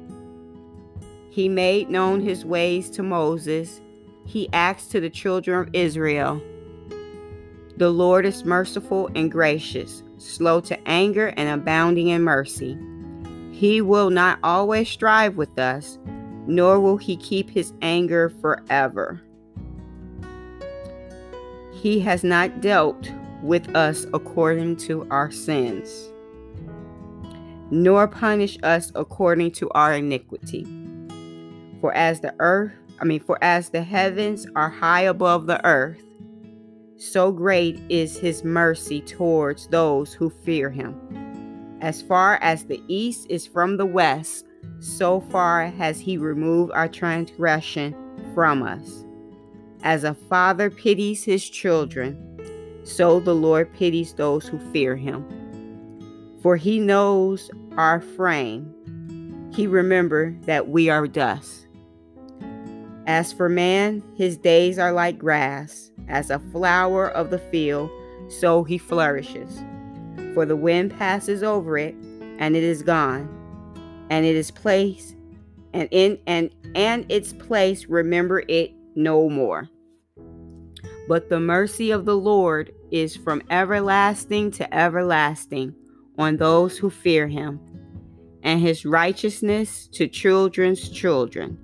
He 1.30 1.48
made 1.48 1.90
known 1.90 2.20
his 2.20 2.44
ways 2.44 2.90
to 2.90 3.02
Moses. 3.02 3.80
He 4.24 4.48
acts 4.52 4.86
to 4.88 5.00
the 5.00 5.10
children 5.10 5.60
of 5.60 5.74
Israel. 5.74 6.42
The 7.76 7.90
Lord 7.90 8.24
is 8.24 8.44
merciful 8.44 9.10
and 9.14 9.30
gracious, 9.30 10.02
slow 10.18 10.60
to 10.62 10.88
anger 10.88 11.28
and 11.36 11.48
abounding 11.48 12.08
in 12.08 12.22
mercy. 12.22 12.78
He 13.52 13.80
will 13.80 14.10
not 14.10 14.38
always 14.42 14.88
strive 14.88 15.36
with 15.36 15.58
us, 15.58 15.98
nor 16.46 16.80
will 16.80 16.96
he 16.96 17.16
keep 17.16 17.50
his 17.50 17.72
anger 17.82 18.28
forever. 18.28 19.20
He 21.72 22.00
has 22.00 22.24
not 22.24 22.60
dealt 22.60 23.10
with 23.42 23.74
us 23.76 24.06
according 24.14 24.76
to 24.76 25.06
our 25.10 25.30
sins, 25.30 26.10
nor 27.70 28.08
punished 28.08 28.64
us 28.64 28.90
according 28.94 29.52
to 29.52 29.70
our 29.70 29.94
iniquity. 29.94 30.66
For 31.80 31.92
as 31.94 32.20
the 32.20 32.34
earth, 32.38 32.72
I 33.00 33.04
mean, 33.04 33.20
for 33.20 33.38
as 33.42 33.68
the 33.68 33.82
heavens 33.82 34.46
are 34.56 34.70
high 34.70 35.02
above 35.02 35.46
the 35.46 35.64
earth, 35.66 36.02
So 36.98 37.30
great 37.30 37.78
is 37.90 38.16
his 38.18 38.42
mercy 38.42 39.02
towards 39.02 39.68
those 39.68 40.14
who 40.14 40.30
fear 40.30 40.70
him. 40.70 40.96
As 41.82 42.00
far 42.00 42.38
as 42.40 42.64
the 42.64 42.82
east 42.88 43.26
is 43.28 43.46
from 43.46 43.76
the 43.76 43.84
west, 43.84 44.45
so 44.80 45.20
far 45.20 45.66
has 45.66 45.98
he 46.00 46.18
removed 46.18 46.72
our 46.72 46.88
transgression 46.88 47.94
from 48.34 48.62
us. 48.62 49.04
As 49.82 50.04
a 50.04 50.14
father 50.14 50.70
pities 50.70 51.24
his 51.24 51.48
children, 51.48 52.22
so 52.84 53.20
the 53.20 53.34
Lord 53.34 53.72
pities 53.72 54.14
those 54.14 54.46
who 54.46 54.58
fear 54.72 54.96
him. 54.96 55.24
For 56.42 56.56
he 56.56 56.78
knows 56.78 57.50
our 57.76 58.00
frame, 58.00 58.72
he 59.52 59.66
remembered 59.66 60.44
that 60.44 60.68
we 60.68 60.88
are 60.88 61.06
dust. 61.06 61.66
As 63.06 63.32
for 63.32 63.48
man, 63.48 64.02
his 64.16 64.36
days 64.36 64.78
are 64.78 64.92
like 64.92 65.18
grass, 65.18 65.90
as 66.08 66.30
a 66.30 66.38
flower 66.38 67.08
of 67.10 67.30
the 67.30 67.38
field, 67.38 67.90
so 68.28 68.64
he 68.64 68.78
flourishes. 68.78 69.62
For 70.34 70.44
the 70.44 70.56
wind 70.56 70.96
passes 70.96 71.42
over 71.42 71.78
it, 71.78 71.94
and 72.38 72.56
it 72.56 72.62
is 72.62 72.82
gone, 72.82 73.28
and 74.10 74.24
it 74.24 74.36
is 74.36 74.50
placed, 74.50 75.16
and 75.72 75.88
in 75.90 76.18
and 76.26 76.50
and 76.74 77.10
its 77.10 77.32
place 77.32 77.86
remember 77.86 78.42
it 78.48 78.72
no 78.94 79.28
more. 79.28 79.68
But 81.08 81.28
the 81.28 81.40
mercy 81.40 81.90
of 81.90 82.04
the 82.04 82.16
Lord 82.16 82.72
is 82.90 83.16
from 83.16 83.42
everlasting 83.50 84.50
to 84.52 84.74
everlasting 84.74 85.74
on 86.18 86.36
those 86.36 86.78
who 86.78 86.90
fear 86.90 87.28
him, 87.28 87.60
and 88.42 88.60
his 88.60 88.84
righteousness 88.84 89.88
to 89.92 90.08
children's 90.08 90.88
children 90.88 91.58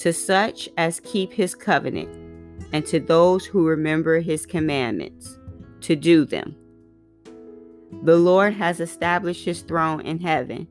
to 0.00 0.14
such 0.14 0.66
as 0.78 0.98
keep 1.00 1.30
his 1.30 1.54
covenant, 1.54 2.08
and 2.72 2.86
to 2.86 2.98
those 2.98 3.44
who 3.44 3.66
remember 3.66 4.18
his 4.20 4.46
commandments, 4.46 5.38
to 5.82 5.94
do 5.94 6.24
them. 6.24 6.56
The 8.04 8.16
Lord 8.16 8.54
has 8.54 8.80
established 8.80 9.44
his 9.44 9.60
throne 9.60 10.00
in 10.00 10.18
heaven, 10.18 10.66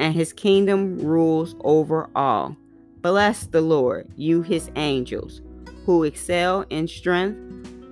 and 0.00 0.14
his 0.14 0.32
kingdom 0.32 0.98
rules 0.98 1.54
over 1.60 2.08
all. 2.16 2.56
Bless 3.02 3.46
the 3.46 3.60
Lord, 3.60 4.08
you 4.16 4.42
his 4.42 4.70
angels, 4.74 5.42
who 5.84 6.02
excel 6.04 6.64
in 6.70 6.88
strength, 6.88 7.38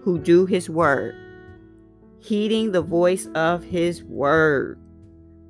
who 0.03 0.19
do 0.19 0.47
his 0.47 0.69
word, 0.71 1.15
heeding 2.19 2.73
the 2.73 2.83
voice 2.83 3.29
of 3.35 3.63
his 3.63 4.03
word. 4.03 4.79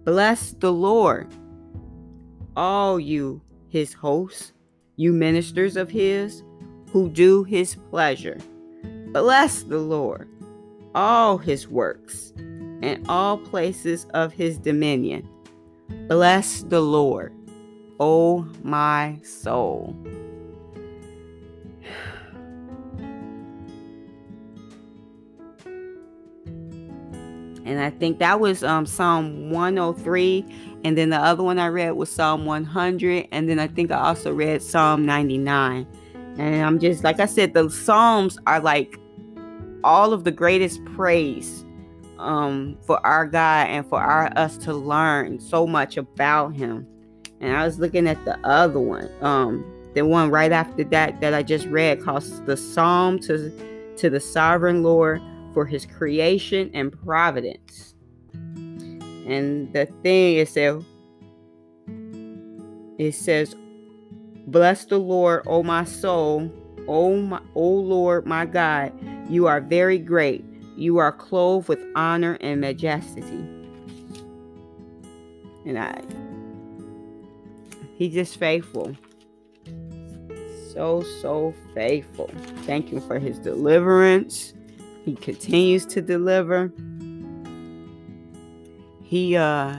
Bless 0.04 0.52
the 0.52 0.72
Lord, 0.72 1.32
all 2.56 2.98
you 2.98 3.40
his 3.68 3.94
hosts 3.94 4.52
you 4.96 5.12
ministers 5.12 5.76
of 5.76 5.88
his 5.88 6.42
who 6.90 7.08
do 7.08 7.44
his 7.44 7.76
pleasure. 7.90 8.38
Bless 9.12 9.62
the 9.62 9.78
Lord, 9.78 10.28
all 10.94 11.38
his 11.38 11.68
works, 11.68 12.32
and 12.36 13.06
all 13.08 13.38
places 13.38 14.06
of 14.12 14.32
his 14.32 14.58
dominion. 14.58 15.28
Bless 16.08 16.62
the 16.62 16.80
Lord, 16.80 17.34
O 18.00 18.46
my 18.62 19.18
soul. 19.22 19.96
And 27.64 27.80
I 27.80 27.90
think 27.90 28.18
that 28.18 28.40
was 28.40 28.64
um, 28.64 28.86
Psalm 28.86 29.50
103 29.50 30.44
and 30.84 30.96
then 30.96 31.10
the 31.10 31.16
other 31.16 31.42
one 31.42 31.58
I 31.58 31.68
read 31.68 31.92
was 31.92 32.10
Psalm 32.10 32.44
100. 32.44 33.28
And 33.32 33.48
then 33.48 33.58
I 33.58 33.66
think 33.66 33.90
I 33.90 33.98
also 33.98 34.32
read 34.32 34.62
Psalm 34.62 35.04
99. 35.04 35.86
And 36.38 36.64
I'm 36.64 36.78
just, 36.78 37.02
like 37.02 37.20
I 37.20 37.26
said, 37.26 37.54
the 37.54 37.68
Psalms 37.68 38.38
are 38.46 38.60
like 38.60 38.98
all 39.82 40.12
of 40.12 40.24
the 40.24 40.30
greatest 40.30 40.84
praise 40.84 41.64
um, 42.18 42.78
for 42.82 43.04
our 43.06 43.26
God 43.26 43.68
and 43.68 43.86
for 43.86 44.00
our 44.00 44.32
us 44.36 44.56
to 44.58 44.74
learn 44.74 45.40
so 45.40 45.66
much 45.66 45.96
about 45.96 46.54
Him. 46.54 46.86
And 47.40 47.56
I 47.56 47.64
was 47.64 47.78
looking 47.78 48.08
at 48.08 48.22
the 48.24 48.38
other 48.46 48.80
one, 48.80 49.10
um, 49.22 49.64
the 49.94 50.02
one 50.02 50.30
right 50.30 50.52
after 50.52 50.84
that 50.84 51.20
that 51.20 51.34
I 51.34 51.42
just 51.42 51.66
read, 51.66 52.02
called 52.02 52.24
the 52.46 52.56
Psalm 52.56 53.18
to 53.20 53.50
to 53.96 54.10
the 54.10 54.20
Sovereign 54.20 54.82
Lord 54.82 55.22
for 55.54 55.66
His 55.66 55.86
creation 55.86 56.70
and 56.74 56.92
providence. 57.04 57.94
And 58.34 59.72
the 59.72 59.86
thing 60.02 60.36
is 60.36 60.54
that 60.54 60.84
it 62.98 63.14
says, 63.14 63.54
Bless 64.46 64.86
the 64.86 64.98
Lord, 64.98 65.42
O 65.46 65.62
my 65.62 65.84
soul, 65.84 66.50
O 66.88 67.16
my 67.16 67.40
O 67.54 67.68
Lord 67.68 68.26
my 68.26 68.46
God, 68.46 68.92
you 69.28 69.46
are 69.46 69.60
very 69.60 69.98
great. 69.98 70.44
You 70.78 70.98
are 70.98 71.12
clothed 71.12 71.68
with 71.68 71.80
honor 71.96 72.38
and 72.40 72.60
majesty. 72.60 73.22
And 75.66 75.78
I 75.78 76.00
He's 77.96 78.14
just 78.14 78.38
faithful. 78.38 78.96
So, 80.72 81.02
so 81.20 81.52
faithful. 81.74 82.30
Thank 82.62 82.92
you 82.92 83.00
for 83.00 83.18
his 83.18 83.40
deliverance. 83.40 84.54
He 85.04 85.16
continues 85.16 85.84
to 85.86 86.00
deliver 86.00 86.72
he 89.08 89.36
uh 89.36 89.74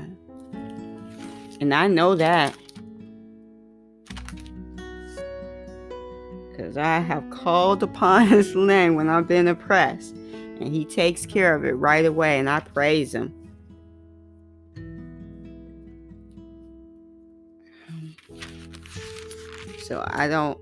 and 1.61 1.71
I 1.71 1.85
know 1.85 2.15
that 2.15 2.57
because 6.49 6.77
I 6.77 6.99
have 6.99 7.29
called 7.29 7.83
upon 7.83 8.27
his 8.27 8.55
name 8.55 8.95
when 8.95 9.07
I've 9.07 9.27
been 9.27 9.47
oppressed, 9.47 10.15
and 10.59 10.73
he 10.73 10.85
takes 10.85 11.25
care 11.25 11.55
of 11.55 11.65
it 11.65 11.73
right 11.73 12.05
away, 12.05 12.39
and 12.39 12.49
I 12.49 12.59
praise 12.59 13.13
him. 13.13 13.33
So 19.83 20.03
I 20.07 20.27
don't. 20.27 20.57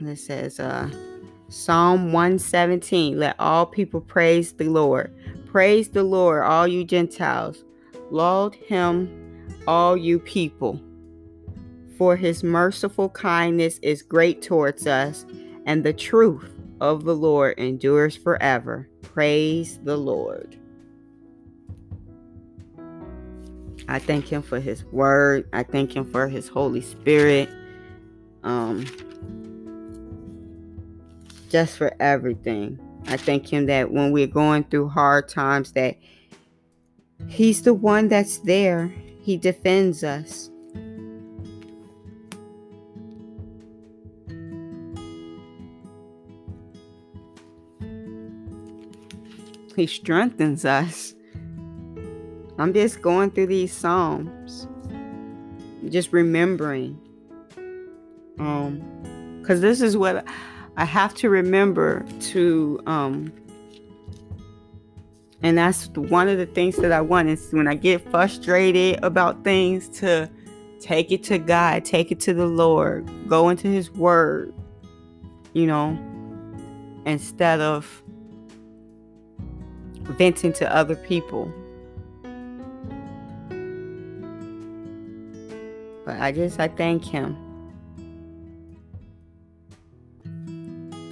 This 0.00 0.24
says, 0.24 0.60
uh, 0.60 0.90
Psalm 1.48 2.12
117 2.12 3.18
Let 3.18 3.36
all 3.38 3.66
people 3.66 4.00
praise 4.00 4.52
the 4.52 4.68
Lord. 4.68 5.14
Praise 5.46 5.88
the 5.88 6.04
Lord, 6.04 6.44
all 6.44 6.68
you 6.68 6.84
Gentiles. 6.84 7.64
Laud 8.10 8.54
him, 8.54 9.48
all 9.66 9.96
you 9.96 10.18
people. 10.18 10.80
For 11.96 12.16
his 12.16 12.44
merciful 12.44 13.08
kindness 13.10 13.78
is 13.82 14.02
great 14.02 14.42
towards 14.42 14.86
us, 14.86 15.26
and 15.66 15.84
the 15.84 15.92
truth 15.92 16.49
of 16.80 17.04
the 17.04 17.14
Lord 17.14 17.58
endures 17.58 18.16
forever. 18.16 18.88
Praise 19.02 19.78
the 19.82 19.96
Lord. 19.96 20.56
I 23.88 23.98
thank 23.98 24.28
him 24.28 24.42
for 24.42 24.60
his 24.60 24.84
word. 24.84 25.48
I 25.52 25.62
thank 25.62 25.94
him 25.94 26.10
for 26.10 26.28
his 26.28 26.48
Holy 26.48 26.80
Spirit. 26.80 27.48
Um, 28.44 28.86
just 31.48 31.76
for 31.76 31.92
everything. 32.00 32.78
I 33.06 33.16
thank 33.16 33.52
him 33.52 33.66
that 33.66 33.90
when 33.90 34.12
we're 34.12 34.26
going 34.26 34.64
through 34.64 34.90
hard 34.90 35.28
times 35.28 35.72
that 35.72 35.96
he's 37.28 37.62
the 37.62 37.74
one 37.74 38.08
that's 38.08 38.38
there. 38.38 38.94
He 39.22 39.36
defends 39.36 40.04
us. 40.04 40.49
He 49.80 49.86
strengthens 49.86 50.66
us. 50.66 51.14
I'm 52.58 52.74
just 52.74 53.00
going 53.00 53.30
through 53.30 53.46
these 53.46 53.72
psalms. 53.72 54.68
Just 55.88 56.12
remembering 56.12 57.00
um 58.38 58.82
cuz 59.42 59.62
this 59.62 59.80
is 59.80 59.96
what 59.96 60.26
I 60.76 60.84
have 60.84 61.14
to 61.14 61.30
remember 61.30 62.04
to 62.32 62.78
um 62.84 63.32
and 65.42 65.56
that's 65.56 65.88
one 65.88 66.28
of 66.28 66.36
the 66.36 66.44
things 66.44 66.76
that 66.76 66.92
I 66.92 67.00
want 67.00 67.30
is 67.30 67.48
when 67.50 67.66
I 67.66 67.74
get 67.74 68.06
frustrated 68.10 69.02
about 69.02 69.44
things 69.44 69.88
to 70.00 70.28
take 70.78 71.10
it 71.10 71.22
to 71.24 71.38
God, 71.38 71.86
take 71.86 72.12
it 72.12 72.20
to 72.20 72.34
the 72.34 72.46
Lord, 72.46 73.10
go 73.28 73.48
into 73.48 73.68
his 73.68 73.90
word, 73.90 74.52
you 75.54 75.66
know, 75.66 75.98
instead 77.06 77.60
of 77.60 78.02
venting 80.10 80.52
to 80.54 80.74
other 80.74 80.96
people. 80.96 81.52
But 86.04 86.20
I 86.20 86.32
just 86.32 86.58
I 86.58 86.68
thank 86.68 87.04
him 87.04 87.36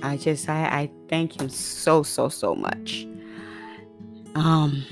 I 0.02 0.16
just 0.16 0.48
I, 0.48 0.64
I 0.64 0.90
thank 1.08 1.40
him 1.40 1.48
so 1.48 2.02
so 2.02 2.28
so 2.28 2.54
much. 2.54 3.06
Um 4.34 4.84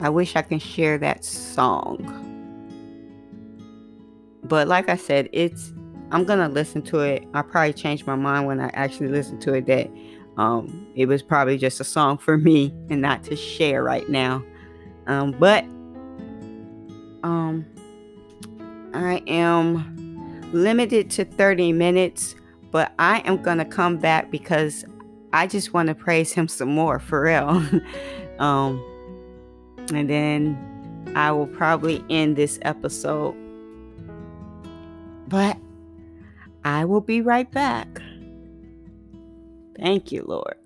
I 0.00 0.08
wish 0.08 0.36
I 0.36 0.42
can 0.42 0.58
share 0.58 0.98
that 0.98 1.24
song. 1.24 2.22
But 4.44 4.68
like 4.68 4.88
I 4.88 4.96
said, 4.96 5.28
it's 5.32 5.72
I'm 6.10 6.24
gonna 6.24 6.48
listen 6.48 6.82
to 6.82 7.00
it. 7.00 7.26
I 7.34 7.42
probably 7.42 7.72
changed 7.72 8.06
my 8.06 8.16
mind 8.16 8.46
when 8.46 8.60
I 8.60 8.70
actually 8.74 9.08
listened 9.08 9.40
to 9.42 9.54
it 9.54 9.66
that 9.66 9.88
um, 10.36 10.86
it 10.94 11.06
was 11.06 11.22
probably 11.22 11.56
just 11.56 11.80
a 11.80 11.84
song 11.84 12.18
for 12.18 12.36
me 12.36 12.74
and 12.90 13.00
not 13.00 13.24
to 13.24 13.36
share 13.36 13.82
right 13.82 14.08
now. 14.08 14.44
Um, 15.06 15.32
but 15.32 15.64
um, 17.22 17.64
I 18.92 19.22
am 19.26 20.50
limited 20.52 21.10
to 21.12 21.24
30 21.24 21.72
minutes, 21.72 22.34
but 22.70 22.92
I 22.98 23.20
am 23.20 23.42
gonna 23.42 23.64
come 23.64 23.96
back 23.96 24.30
because 24.30 24.84
I 25.32 25.46
just 25.46 25.72
want 25.72 25.88
to 25.88 25.94
praise 25.94 26.32
him 26.32 26.48
some 26.48 26.68
more 26.68 26.98
for 26.98 27.22
real. 27.22 27.62
um, 28.38 28.82
and 29.92 30.10
then 30.10 31.12
I 31.14 31.32
will 31.32 31.46
probably 31.46 32.04
end 32.10 32.36
this 32.36 32.58
episode. 32.62 33.34
But 35.28 35.56
I 36.64 36.84
will 36.84 37.00
be 37.00 37.20
right 37.20 37.50
back. 37.50 38.02
Thank 39.78 40.12
you, 40.12 40.24
Lord. 40.26 40.56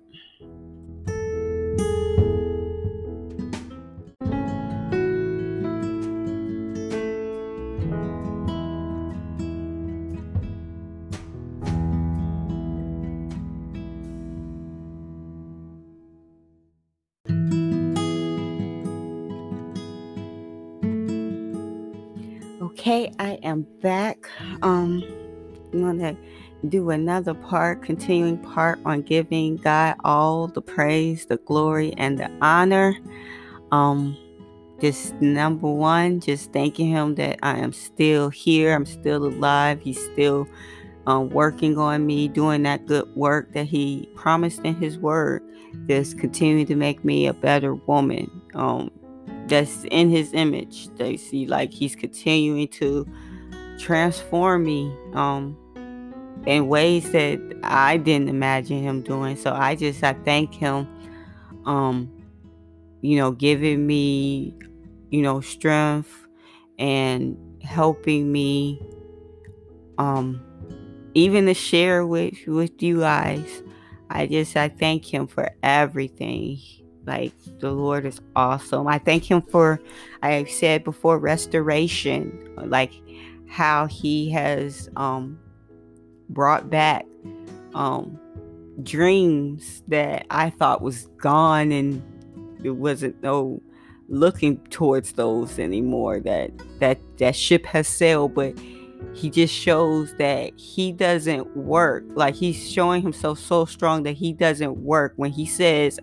Okay, 22.61 23.11
I 23.19 23.33
am 23.43 23.67
back. 23.81 24.29
Um, 24.63 25.03
I'm 25.73 25.81
gonna 25.81 26.17
do 26.69 26.89
another 26.89 27.33
part, 27.33 27.81
continuing 27.81 28.37
part 28.37 28.79
on 28.85 29.01
giving 29.01 29.57
God 29.57 29.95
all 30.03 30.47
the 30.47 30.61
praise, 30.61 31.25
the 31.25 31.37
glory, 31.37 31.93
and 31.97 32.19
the 32.19 32.29
honor. 32.41 32.95
Um, 33.71 34.17
just 34.79 35.13
number 35.21 35.67
one, 35.67 36.19
just 36.19 36.51
thanking 36.53 36.89
Him 36.89 37.15
that 37.15 37.39
I 37.43 37.57
am 37.57 37.73
still 37.73 38.29
here, 38.29 38.73
I'm 38.73 38.85
still 38.85 39.25
alive. 39.25 39.79
He's 39.81 40.03
still 40.11 40.47
um, 41.07 41.29
working 41.29 41.77
on 41.77 42.05
me, 42.05 42.27
doing 42.27 42.63
that 42.63 42.85
good 42.85 43.07
work 43.15 43.53
that 43.53 43.65
He 43.65 44.09
promised 44.15 44.61
in 44.61 44.75
His 44.75 44.97
Word. 44.97 45.43
Just 45.87 46.19
continuing 46.19 46.65
to 46.67 46.75
make 46.75 47.03
me 47.03 47.27
a 47.27 47.33
better 47.33 47.75
woman. 47.75 48.29
Um, 48.53 48.91
that's 49.47 49.85
in 49.91 50.09
His 50.09 50.33
image. 50.33 50.89
They 50.95 51.17
see 51.17 51.45
like 51.45 51.71
He's 51.71 51.95
continuing 51.95 52.67
to 52.69 53.07
transform 53.77 54.63
me. 54.63 54.95
Um, 55.13 55.57
in 56.45 56.67
ways 56.67 57.11
that 57.11 57.39
I 57.63 57.97
didn't 57.97 58.29
imagine 58.29 58.81
him 58.81 59.01
doing. 59.01 59.35
So 59.35 59.53
I 59.53 59.75
just 59.75 60.03
I 60.03 60.13
thank 60.13 60.53
him 60.53 60.87
um 61.65 62.09
you 63.01 63.15
know 63.17 63.31
giving 63.31 63.85
me 63.85 64.55
you 65.11 65.21
know 65.21 65.41
strength 65.41 66.27
and 66.79 67.37
helping 67.61 68.31
me 68.31 68.81
um 69.99 70.41
even 71.13 71.45
to 71.45 71.53
share 71.53 72.05
with 72.05 72.37
with 72.47 72.81
you 72.81 72.99
guys. 73.01 73.63
I 74.09 74.27
just 74.27 74.57
I 74.57 74.69
thank 74.69 75.05
him 75.05 75.27
for 75.27 75.49
everything. 75.63 76.59
Like 77.05 77.33
the 77.59 77.71
Lord 77.71 78.05
is 78.05 78.19
awesome. 78.35 78.87
I 78.87 78.99
thank 78.99 79.29
him 79.29 79.41
for 79.41 79.79
I 80.21 80.43
said 80.45 80.83
before 80.83 81.17
restoration, 81.17 82.55
like 82.57 82.93
how 83.47 83.85
he 83.87 84.29
has 84.31 84.89
um 84.95 85.39
brought 86.33 86.69
back 86.69 87.05
um, 87.73 88.19
dreams 88.83 89.83
that 89.87 90.25
I 90.29 90.49
thought 90.49 90.81
was 90.81 91.07
gone 91.17 91.71
and 91.71 92.01
it 92.63 92.71
wasn't 92.71 93.21
no 93.21 93.61
looking 94.07 94.57
towards 94.69 95.13
those 95.13 95.57
anymore 95.57 96.19
that 96.19 96.51
that 96.79 96.99
that 97.17 97.35
ship 97.35 97.65
has 97.65 97.87
sailed. 97.87 98.35
But 98.35 98.57
he 99.13 99.29
just 99.29 99.53
shows 99.53 100.13
that 100.17 100.57
he 100.57 100.91
doesn't 100.91 101.55
work. 101.55 102.03
Like 102.13 102.35
he's 102.35 102.71
showing 102.71 103.01
himself 103.01 103.39
so 103.39 103.65
strong 103.65 104.03
that 104.03 104.13
he 104.13 104.33
doesn't 104.33 104.77
work. 104.77 105.13
When 105.15 105.31
he 105.31 105.45
says 105.45 105.99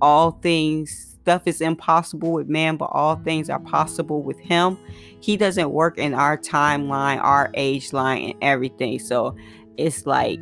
all 0.00 0.32
things 0.42 1.06
stuff 1.20 1.42
is 1.44 1.60
impossible 1.60 2.32
with 2.32 2.48
man 2.48 2.78
but 2.78 2.86
all 2.86 3.14
things 3.16 3.50
are 3.50 3.60
possible 3.60 4.22
with 4.22 4.38
him 4.38 4.78
he 5.20 5.36
doesn't 5.36 5.70
work 5.70 5.98
in 5.98 6.14
our 6.14 6.38
timeline 6.38 7.22
our 7.22 7.50
age 7.54 7.92
line 7.92 8.30
and 8.30 8.34
everything. 8.42 8.98
So 8.98 9.36
it's 9.76 10.06
like 10.06 10.40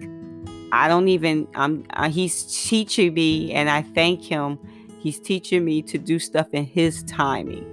I 0.72 0.88
don't 0.88 1.08
even 1.08 1.48
I'm 1.54 1.84
uh, 1.90 2.10
he's 2.10 2.62
teaching 2.66 3.14
me 3.14 3.52
and 3.52 3.70
I 3.70 3.82
thank 3.82 4.22
him. 4.22 4.58
He's 4.98 5.18
teaching 5.18 5.64
me 5.64 5.82
to 5.82 5.98
do 5.98 6.18
stuff 6.18 6.48
in 6.52 6.64
his 6.64 7.02
timing 7.04 7.64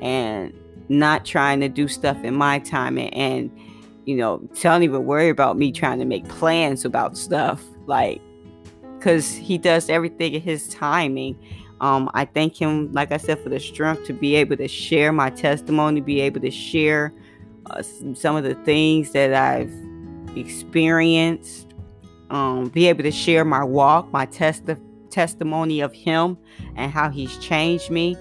and 0.00 0.52
not 0.88 1.24
trying 1.24 1.60
to 1.60 1.68
do 1.68 1.88
stuff 1.88 2.22
in 2.24 2.34
my 2.34 2.58
timing 2.60 3.10
and 3.10 3.50
you 4.04 4.16
know, 4.16 4.38
don't 4.62 4.82
even 4.82 5.04
worry 5.04 5.28
about 5.28 5.58
me 5.58 5.70
trying 5.70 5.98
to 5.98 6.06
make 6.06 6.26
plans 6.28 6.84
about 6.84 7.16
stuff 7.16 7.62
like 7.86 8.20
cuz 9.00 9.34
he 9.34 9.58
does 9.58 9.90
everything 9.90 10.34
in 10.34 10.40
his 10.40 10.68
timing. 10.68 11.36
Um, 11.80 12.10
I 12.14 12.24
thank 12.24 12.56
him, 12.56 12.92
like 12.92 13.12
I 13.12 13.18
said, 13.18 13.38
for 13.40 13.50
the 13.50 13.60
strength 13.60 14.04
to 14.06 14.12
be 14.12 14.34
able 14.34 14.56
to 14.56 14.66
share 14.66 15.12
my 15.12 15.30
testimony, 15.30 16.00
be 16.00 16.20
able 16.20 16.40
to 16.40 16.50
share 16.50 17.12
uh, 17.70 17.82
some 18.14 18.34
of 18.34 18.44
the 18.44 18.54
things 18.56 19.12
that 19.12 19.32
I've 19.32 19.72
experienced, 20.38 21.74
um, 22.30 22.68
be 22.68 22.86
able 22.88 23.02
to 23.02 23.10
share 23.10 23.44
my 23.44 23.64
walk, 23.64 24.12
my 24.12 24.26
test 24.26 24.64
testimony 25.10 25.80
of 25.80 25.92
Him 25.92 26.36
and 26.76 26.92
how 26.92 27.10
He's 27.10 27.36
changed 27.38 27.90
me. 27.90 28.16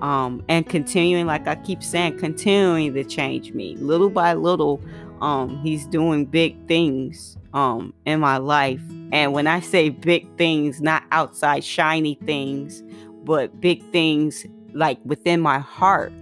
Um, 0.00 0.42
and 0.48 0.66
continuing, 0.66 1.26
like 1.26 1.46
I 1.46 1.56
keep 1.56 1.82
saying, 1.82 2.18
continuing 2.18 2.94
to 2.94 3.04
change 3.04 3.52
me 3.52 3.76
little 3.76 4.08
by 4.08 4.32
little. 4.32 4.80
Um, 5.20 5.60
he's 5.62 5.86
doing 5.86 6.24
big 6.24 6.66
things 6.66 7.36
um, 7.52 7.92
in 8.06 8.20
my 8.20 8.38
life. 8.38 8.80
And 9.12 9.34
when 9.34 9.46
I 9.46 9.60
say 9.60 9.90
big 9.90 10.26
things, 10.38 10.80
not 10.80 11.02
outside 11.12 11.64
shiny 11.64 12.14
things, 12.14 12.82
but 13.24 13.60
big 13.60 13.82
things 13.92 14.46
like 14.72 14.98
within 15.04 15.40
my 15.40 15.58
heart. 15.58 16.12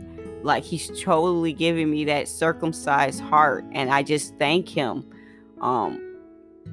Like 0.42 0.64
he's 0.64 0.88
totally 1.01 1.53
giving 1.53 1.90
me 1.90 2.05
that 2.07 2.29
circumcised 2.29 3.20
heart. 3.20 3.64
And 3.72 3.90
I 3.90 4.03
just 4.03 4.37
thank 4.38 4.68
him 4.68 5.09
um, 5.61 6.01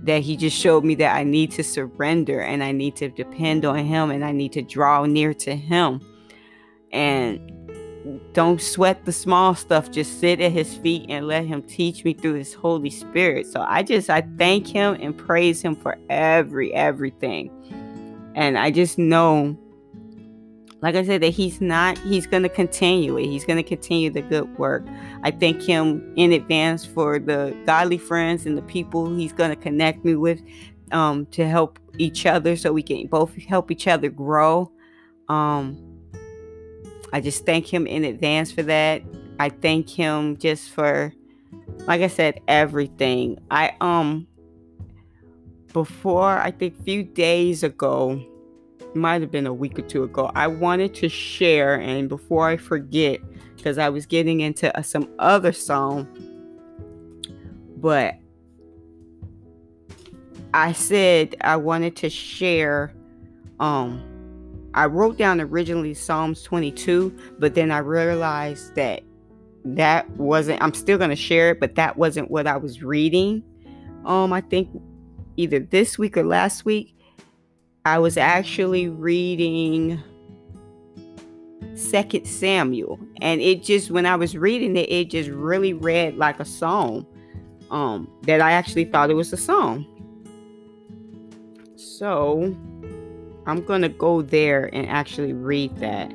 that 0.04 0.21
he 0.21 0.36
just 0.36 0.58
showed 0.58 0.84
me 0.84 0.95
that 0.95 1.15
I 1.15 1.24
need 1.24 1.52
to 1.52 1.63
surrender 1.63 2.41
and 2.41 2.63
I 2.63 2.71
need 2.71 2.95
to 2.98 3.10
depend 3.10 3.65
on 3.65 3.78
him 3.86 4.12
and 4.12 4.24
I 4.24 4.32
need 4.32 4.54
to 4.54 4.62
draw 4.62 5.06
near 5.06 5.34
to 5.34 5.56
him. 5.56 6.02
And 6.91 7.52
don't 8.34 8.62
sweat 8.62 9.06
the 9.06 9.12
small 9.12 9.56
stuff. 9.56 9.91
Just 9.91 10.19
sit 10.19 10.39
at 10.39 10.52
his 10.52 10.76
feet 10.76 11.06
and 11.10 11.28
let 11.28 11.45
him 11.45 11.62
teach 11.63 12.04
me 12.04 12.13
through 12.13 12.36
his 12.36 12.54
Holy 12.54 12.89
Spirit. 12.89 13.48
So 13.48 13.65
I 13.67 13.84
just 13.84 14.10
I 14.10 14.21
thank 14.38 14.67
him 14.67 14.98
and 15.00 15.17
praise 15.17 15.62
him 15.62 15.76
for 15.76 15.98
every 16.10 16.74
everything. 16.74 17.52
And 18.36 18.58
I 18.58 18.69
just 18.69 18.98
know 18.98 19.58
like 20.82 20.96
I 20.96 21.04
said, 21.04 21.22
that 21.22 21.30
he's 21.30 21.62
not, 21.62 21.98
he's 22.00 22.28
going 22.28 22.44
to 22.44 22.50
continue 22.50 23.18
it. 23.18 23.26
He's 23.26 23.46
going 23.46 23.58
to 23.58 23.64
continue 23.64 24.10
the 24.10 24.22
good 24.22 24.58
work. 24.58 24.86
I 25.24 25.32
thank 25.32 25.62
him 25.62 26.14
in 26.16 26.34
advance 26.34 26.86
for 26.86 27.18
the 27.18 27.56
godly 27.66 27.97
friends 27.97 28.45
and 28.45 28.58
the 28.58 28.62
people 28.64 29.16
he's 29.16 29.34
going 29.34 29.49
to 29.49 29.56
connect 29.56 30.06
me 30.06 30.16
with 30.16 30.41
um, 30.91 31.26
to 31.28 31.47
help 31.47 31.80
each 31.97 32.26
other 32.26 32.56
so 32.56 32.72
we 32.72 32.84
can 32.84 33.08
both 33.08 33.36
help 33.36 33.72
each 33.72 33.88
other 33.88 34.10
grow. 34.10 34.72
Um, 35.30 35.82
I 37.14 37.22
just 37.22 37.45
thank 37.45 37.74
him 37.74 37.88
in 37.88 38.04
advance 38.04 38.52
for 38.52 38.64
that. 38.64 39.02
I 39.39 39.49
thank 39.49 39.89
him 39.89 40.38
just 40.38 40.70
for, 40.70 41.14
like 41.88 42.02
I 42.02 42.08
said, 42.08 42.41
everything. 42.47 43.39
I, 43.49 43.74
um, 43.82 44.28
before, 45.74 46.38
I 46.38 46.52
think 46.52 46.80
a 46.80 46.84
few 46.84 47.04
days 47.04 47.64
ago, 47.64 48.24
might 48.96 49.22
have 49.22 49.32
been 49.32 49.48
a 49.48 49.54
week 49.54 49.78
or 49.78 49.82
two 49.82 50.04
ago. 50.04 50.32
I 50.36 50.48
wanted 50.48 50.93
to 50.96 51.10
share, 51.10 51.76
and 51.80 52.10
before 52.10 52.48
I 52.48 52.58
forget, 52.58 53.20
because 53.56 53.78
I 53.78 53.89
was 53.89 54.06
getting 54.06 54.41
into 54.41 54.76
uh, 54.78 54.82
some 54.82 55.10
other 55.20 55.52
song, 55.52 56.08
but 57.78 58.16
I 60.54 60.72
said 60.72 61.36
I 61.41 61.58
wanted 61.58 61.96
to 61.98 62.10
share. 62.10 62.93
Um, 63.60 64.04
I 64.74 64.86
wrote 64.86 65.18
down 65.18 65.39
originally 65.41 65.93
Psalms 65.93 66.43
22, 66.43 67.16
but 67.39 67.56
then 67.56 67.72
I 67.72 67.80
realized 67.80 68.76
that 68.76 69.04
that 69.66 70.10
wasn't. 70.12 70.62
I'm 70.62 70.74
still 70.74 70.98
gonna 70.98 71.16
share 71.16 71.52
it, 71.52 71.60
but 71.60 71.76
that 71.76 71.98
wasn't 71.98 72.32
what 72.32 72.48
I 72.48 72.58
was 72.58 72.84
reading. 72.84 73.43
Um, 74.06 74.32
I 74.32 74.41
think 74.41 74.70
either 75.38 75.60
this 75.60 75.98
week 75.98 76.16
or 76.16 76.24
last 76.24 76.66
week 76.66 76.95
I 77.86 78.00
was 78.00 78.18
actually 78.18 78.90
reading 78.90 80.02
Second 81.76 82.26
Samuel, 82.26 83.00
and 83.22 83.42
it 83.42 83.64
just 83.64 83.92
when 83.92 84.06
I 84.08 84.16
was 84.16 84.36
reading 84.36 84.76
it, 84.76 84.90
it 84.92 85.10
just 85.12 85.30
really 85.30 85.74
read 85.74 86.18
like 86.18 86.40
a 86.40 86.46
song. 86.46 87.06
um, 87.72 88.08
that 88.24 88.42
I 88.42 88.52
actually 88.52 88.86
thought 88.86 89.10
it 89.10 89.16
was 89.16 89.34
a 89.34 89.38
song. 89.38 89.86
So 91.76 92.56
I'm 93.46 93.64
gonna 93.64 93.90
go 93.90 94.22
there 94.22 94.70
and 94.74 94.88
actually 94.88 95.34
read 95.34 95.76
that. 95.78 96.14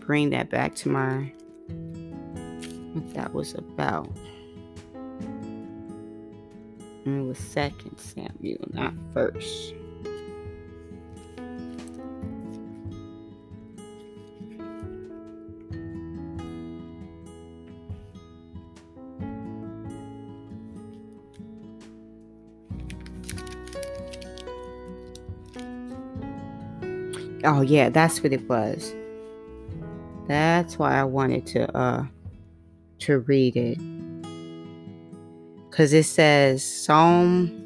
Bring 0.00 0.30
that 0.30 0.50
back 0.50 0.74
to 0.76 0.88
my 0.88 1.32
what 2.92 3.14
that 3.14 3.32
was 3.34 3.54
about. 3.54 4.10
It 7.06 7.24
was 7.26 7.38
second 7.38 7.98
Samuel, 7.98 8.68
not 8.72 8.94
first. 9.14 9.74
Oh 27.44 27.62
yeah, 27.62 27.88
that's 27.88 28.22
what 28.22 28.32
it 28.32 28.48
was. 28.48 28.94
That's 30.28 30.78
why 30.78 30.98
I 30.98 31.04
wanted 31.04 31.46
to 31.48 31.76
uh 31.76 32.04
to 33.00 33.20
read 33.20 33.56
it. 33.56 33.78
Cuz 35.70 35.92
it 35.92 36.04
says 36.04 36.62
Psalm 36.64 37.56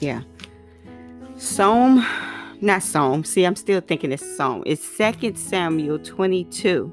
Yeah. 0.00 0.22
Psalm 1.36 2.04
not 2.60 2.82
Psalm. 2.82 3.22
See, 3.24 3.44
I'm 3.44 3.56
still 3.56 3.80
thinking 3.80 4.12
it's 4.12 4.36
Psalm. 4.36 4.62
It's 4.66 4.82
Second 4.82 5.36
Samuel 5.36 5.98
22. 5.98 6.92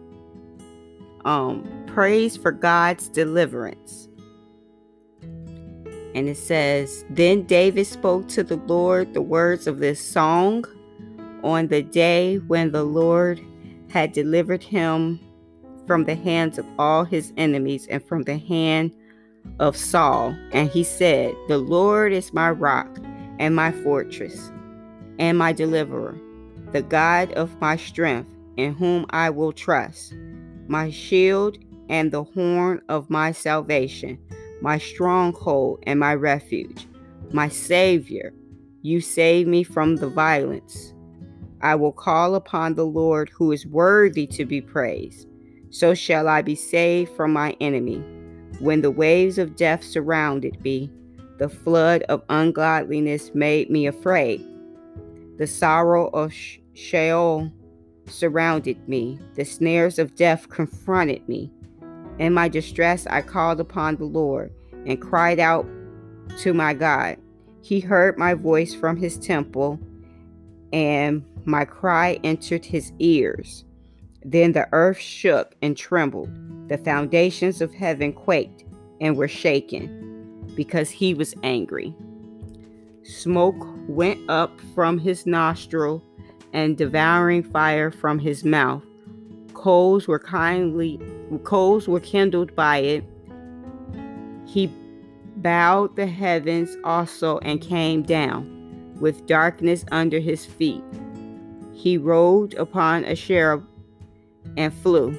Um 1.26 1.68
praise 1.88 2.38
for 2.38 2.52
God's 2.52 3.10
deliverance. 3.10 4.10
And 6.16 6.30
it 6.30 6.38
says, 6.38 7.06
Then 7.10 7.44
David 7.44 7.86
spoke 7.86 8.28
to 8.30 8.44
the 8.44 8.58
Lord 8.58 9.14
the 9.14 9.22
words 9.22 9.68
of 9.68 9.80
this 9.80 10.00
song 10.00 10.66
on 11.44 11.68
the 11.68 11.82
day 11.82 12.38
when 12.38 12.72
the 12.72 12.84
Lord 12.84 13.42
had 13.90 14.14
delivered 14.14 14.64
him 14.64 15.20
from 15.88 16.06
the 16.06 16.16
hands 16.16 16.58
of 16.58 16.66
all 16.80 17.04
his 17.04 17.34
enemies 17.38 17.88
and 17.88 18.04
from 18.04 18.24
the 18.24 18.38
hand 18.38 18.96
of 19.60 19.76
Saul. 19.76 20.36
And 20.52 20.70
he 20.70 20.84
said, 20.84 21.36
The 21.48 21.58
Lord 21.58 22.14
is 22.14 22.34
my 22.34 22.52
rock 22.52 23.00
and 23.40 23.56
my 23.56 23.72
fortress 23.72 24.52
and 25.20 25.38
my 25.38 25.52
deliverer, 25.52 26.18
the 26.72 26.82
God 26.82 27.32
of 27.34 27.60
my 27.60 27.76
strength, 27.76 28.30
in 28.58 28.74
whom 28.74 29.06
I 29.10 29.30
will 29.30 29.52
trust, 29.52 30.14
my 30.68 30.90
shield 30.92 31.58
and 31.90 32.12
the 32.12 32.24
horn 32.24 32.82
of 32.88 33.10
my 33.10 33.32
salvation 33.32 34.18
my 34.64 34.78
stronghold 34.78 35.84
and 35.84 36.00
my 36.00 36.16
refuge, 36.16 36.88
my 37.34 37.50
Savior. 37.50 38.34
You 38.82 39.02
save 39.02 39.46
me 39.46 39.64
from 39.64 39.98
the 39.98 40.08
violence. 40.08 40.94
I 41.60 41.76
will 41.76 41.92
call 41.92 42.34
upon 42.36 42.76
the 42.76 42.86
Lord 42.86 43.30
who 43.30 43.52
is 43.52 43.68
worthy 43.68 44.26
to 44.28 44.46
be 44.46 44.62
praised. 44.62 45.28
So 45.70 45.94
shall 45.94 46.30
I 46.30 46.42
be 46.42 46.56
saved 46.56 47.12
from 47.12 47.34
my 47.34 47.58
enemy. 47.60 48.02
When 48.60 48.82
the 48.82 48.92
waves 48.92 49.38
of 49.38 49.58
death 49.58 49.84
surrounded 49.84 50.64
me, 50.64 50.90
the 51.40 51.50
flood 51.50 52.04
of 52.04 52.24
ungodliness 52.30 53.32
made 53.34 53.70
me 53.70 53.86
afraid. 53.88 54.48
The 55.38 55.48
sorrow 55.48 56.08
of 56.14 56.34
Sheol 56.74 57.52
surrounded 58.08 58.88
me, 58.88 59.20
the 59.36 59.44
snares 59.44 60.00
of 60.00 60.16
death 60.16 60.48
confronted 60.48 61.28
me. 61.28 61.52
In 62.20 62.34
my 62.34 62.48
distress, 62.48 63.08
I 63.08 63.22
called 63.22 63.60
upon 63.60 63.96
the 63.96 64.06
Lord 64.06 64.52
and 64.86 65.02
cried 65.02 65.40
out 65.40 65.66
to 66.40 66.54
my 66.54 66.74
God. 66.74 67.18
He 67.62 67.80
heard 67.80 68.18
my 68.18 68.34
voice 68.34 68.74
from 68.74 68.98
his 68.98 69.18
temple, 69.18 69.80
and 70.72 71.24
my 71.46 71.66
cry 71.66 72.20
entered 72.24 72.66
his 72.66 72.92
ears. 73.00 73.64
Then 74.24 74.52
the 74.52 74.68
earth 74.72 75.00
shook 75.00 75.56
and 75.62 75.76
trembled. 75.76 76.30
The 76.70 76.78
foundations 76.78 77.62
of 77.62 77.74
heaven 77.74 78.14
quaked 78.14 78.64
and 79.02 79.18
were 79.18 79.28
shaken 79.28 80.54
because 80.56 80.90
he 80.90 81.14
was 81.14 81.36
angry. 81.44 81.94
Smoke 83.04 83.68
went 83.88 84.30
up 84.30 84.60
from 84.74 84.98
his 84.98 85.26
nostril 85.26 86.04
and 86.54 86.78
devouring 86.78 87.44
fire 87.44 87.92
from 87.92 88.20
his 88.20 88.46
mouth. 88.46 88.84
Coals 89.54 90.08
were 90.08 90.20
kindly 90.20 91.00
coals 91.44 91.88
were 91.88 92.00
kindled 92.00 92.56
by 92.56 92.78
it. 92.78 93.04
He 94.46 94.68
bowed 95.38 95.96
the 95.96 96.08
heavens 96.08 96.78
also 96.84 97.40
and 97.40 97.62
came 97.62 98.04
down, 98.04 98.96
with 99.00 99.26
darkness 99.26 99.86
under 99.92 100.20
his 100.20 100.46
feet. 100.46 100.84
He 101.74 101.98
rode 101.98 102.54
upon 102.56 103.04
a 103.06 103.16
cherub 103.16 103.68
and 104.58 104.74
flew, 104.74 105.18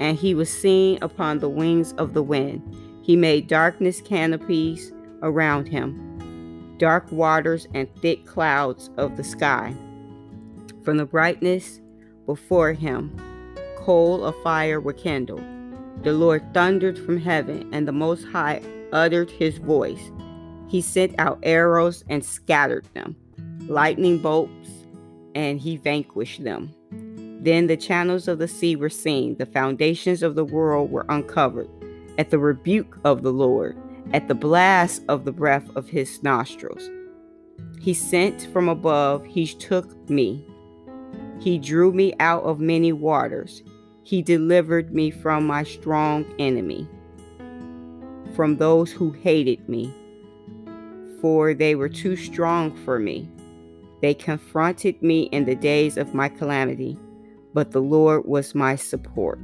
and 0.00 0.16
he 0.16 0.34
was 0.34 0.48
seen 0.48 0.98
upon 1.02 1.38
the 1.38 1.48
wings 1.48 1.92
of 1.94 2.14
the 2.14 2.22
wind. 2.22 2.62
He 3.02 3.16
made 3.16 3.48
darkness 3.48 4.00
canopies 4.00 4.92
around 5.22 5.66
him, 5.66 6.76
dark 6.78 7.10
waters 7.10 7.66
and 7.74 7.88
thick 7.96 8.24
clouds 8.26 8.90
of 8.96 9.16
the 9.16 9.24
sky. 9.24 9.74
From 10.84 10.96
the 10.96 11.04
brightness 11.04 11.80
before 12.26 12.72
him, 12.72 13.14
coal 13.84 14.24
of 14.24 14.40
fire 14.42 14.80
were 14.80 14.92
kindled. 14.92 15.42
The 16.02 16.12
Lord 16.12 16.42
thundered 16.54 16.98
from 16.98 17.18
heaven, 17.18 17.68
and 17.72 17.86
the 17.86 17.92
Most 17.92 18.24
High 18.24 18.62
uttered 18.92 19.30
his 19.30 19.58
voice. 19.58 20.10
He 20.68 20.80
sent 20.80 21.14
out 21.18 21.38
arrows 21.42 22.04
and 22.08 22.24
scattered 22.24 22.86
them, 22.94 23.16
lightning 23.66 24.18
bolts, 24.18 24.70
and 25.34 25.60
he 25.60 25.76
vanquished 25.76 26.44
them. 26.44 26.74
Then 27.42 27.66
the 27.66 27.76
channels 27.76 28.28
of 28.28 28.38
the 28.38 28.48
sea 28.48 28.76
were 28.76 28.88
seen, 28.88 29.36
the 29.36 29.46
foundations 29.46 30.22
of 30.22 30.34
the 30.34 30.44
world 30.44 30.90
were 30.90 31.06
uncovered. 31.08 31.68
At 32.18 32.30
the 32.30 32.38
rebuke 32.38 32.98
of 33.04 33.22
the 33.22 33.32
Lord, 33.32 33.76
at 34.12 34.28
the 34.28 34.34
blast 34.34 35.02
of 35.08 35.24
the 35.24 35.32
breath 35.32 35.68
of 35.74 35.88
his 35.88 36.22
nostrils, 36.22 36.88
he 37.80 37.94
sent 37.94 38.42
from 38.52 38.68
above, 38.68 39.24
he 39.26 39.46
took 39.46 40.08
me. 40.08 40.46
He 41.40 41.58
drew 41.58 41.92
me 41.92 42.14
out 42.20 42.44
of 42.44 42.60
many 42.60 42.92
waters. 42.92 43.62
He 44.04 44.20
delivered 44.20 44.92
me 44.92 45.10
from 45.10 45.46
my 45.46 45.62
strong 45.62 46.24
enemy, 46.38 46.88
from 48.34 48.56
those 48.56 48.90
who 48.90 49.12
hated 49.12 49.68
me, 49.68 49.94
for 51.20 51.54
they 51.54 51.76
were 51.76 51.88
too 51.88 52.16
strong 52.16 52.74
for 52.84 52.98
me. 52.98 53.30
They 54.00 54.14
confronted 54.14 55.00
me 55.02 55.22
in 55.24 55.44
the 55.44 55.54
days 55.54 55.96
of 55.96 56.14
my 56.14 56.28
calamity, 56.28 56.98
but 57.54 57.70
the 57.70 57.80
Lord 57.80 58.24
was 58.24 58.56
my 58.56 58.74
support. 58.74 59.38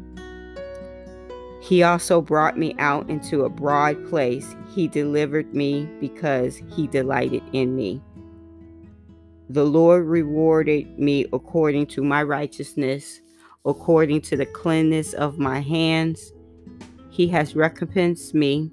He 1.61 1.84
also 1.84 2.20
brought 2.20 2.59
me 2.59 2.74
out 2.78 3.09
into 3.09 3.44
a 3.44 3.50
broad 3.50 4.09
place. 4.09 4.56
He 4.74 4.88
delivered 4.88 5.54
me 5.54 5.88
because 6.00 6.62
he 6.74 6.86
delighted 6.88 7.42
in 7.52 7.76
me. 7.76 8.02
The 9.50 9.64
Lord 9.64 10.06
rewarded 10.06 10.98
me 10.98 11.26
according 11.32 11.86
to 11.88 12.02
my 12.02 12.22
righteousness 12.22 13.20
according 13.68 14.22
to 14.22 14.36
the 14.36 14.46
cleanness 14.46 15.12
of 15.12 15.38
my 15.38 15.60
hands. 15.60 16.32
He 17.10 17.28
has 17.28 17.54
recompensed 17.54 18.34
me, 18.34 18.72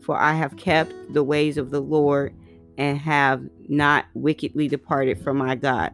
for 0.00 0.16
I 0.16 0.34
have 0.34 0.56
kept 0.56 0.94
the 1.12 1.24
ways 1.24 1.58
of 1.58 1.70
the 1.70 1.80
Lord 1.80 2.34
and 2.78 2.98
have 2.98 3.42
not 3.68 4.06
wickedly 4.14 4.68
departed 4.68 5.18
from 5.18 5.38
my 5.38 5.54
God. 5.54 5.92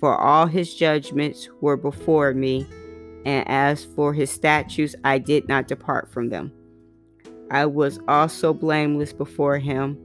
For 0.00 0.16
all 0.18 0.46
his 0.46 0.74
judgments 0.74 1.48
were 1.60 1.76
before 1.76 2.32
me, 2.32 2.66
and 3.24 3.46
as 3.48 3.84
for 3.84 4.14
his 4.14 4.30
statutes, 4.30 4.94
I 5.04 5.18
did 5.18 5.46
not 5.46 5.68
depart 5.68 6.10
from 6.10 6.30
them. 6.30 6.52
I 7.50 7.66
was 7.66 8.00
also 8.08 8.54
blameless 8.54 9.12
before 9.12 9.58
him, 9.58 9.98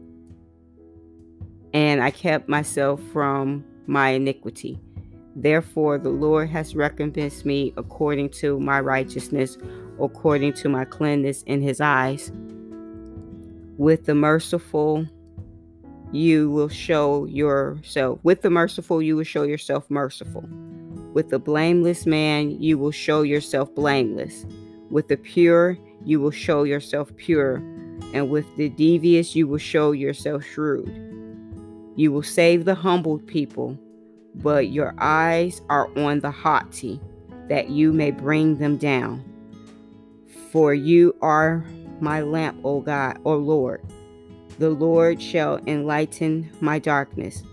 and 1.74 2.04
I 2.04 2.12
kept 2.12 2.50
myself 2.50 3.02
from 3.14 3.64
my 3.88 4.10
iniquity. 4.10 4.80
Therefore, 5.36 5.98
the 5.98 6.10
Lord 6.10 6.50
has 6.50 6.76
recompensed 6.76 7.46
me 7.46 7.74
according 7.76 8.30
to 8.30 8.60
my 8.60 8.80
righteousness, 8.80 9.58
according 10.02 10.54
to 10.54 10.70
my 10.70 10.86
cleanness 10.86 11.44
in 11.44 11.62
his 11.62 11.82
eyes. 11.82 12.32
With 13.78 14.06
the 14.06 14.16
merciful, 14.16 15.06
you 16.14 16.50
will 16.50 16.70
show 16.70 17.26
yourself. 17.26 18.20
With 18.24 18.42
the 18.42 18.50
merciful, 18.50 19.02
you 19.02 19.18
will 19.18 19.26
show 19.26 19.44
yourself 19.44 19.90
merciful. 19.90 20.46
With 21.14 21.30
the 21.30 21.40
blameless 21.40 22.06
man, 22.06 22.52
you 22.62 22.78
will 22.78 22.92
show 22.92 23.22
yourself 23.22 23.74
blameless. 23.76 24.46
With 24.90 25.10
the 25.10 25.18
pure, 25.18 25.78
you 26.06 26.22
will 26.22 26.32
show 26.32 26.64
yourself 26.64 27.14
pure. 27.18 27.58
And 28.14 28.30
with 28.30 28.46
the 28.56 28.70
devious, 28.70 29.36
you 29.36 29.48
will 29.48 29.58
show 29.58 29.92
yourself 29.92 30.46
shrewd. 30.46 30.90
You 31.98 32.14
will 32.14 32.24
save 32.24 32.64
the 32.64 32.76
humbled 32.76 33.28
people 33.28 33.78
but 34.36 34.70
your 34.70 34.94
eyes 35.00 35.62
are 35.70 35.90
on 35.98 36.20
the 36.20 36.32
haughty. 36.32 37.00
that 37.48 37.70
you 37.70 37.94
may 37.94 38.12
bring 38.12 38.58
them 38.58 38.78
down. 38.78 39.24
For 40.52 40.74
you 40.74 41.16
are 41.22 41.64
my 42.00 42.22
lamp, 42.22 42.60
O 42.64 42.82
God, 42.82 43.20
O 43.26 43.36
Lord. 43.36 43.84
The 44.58 44.70
Lord 44.70 45.22
shall 45.22 45.60
enlighten 45.68 46.50
my 46.62 46.80
darkness. 46.80 47.44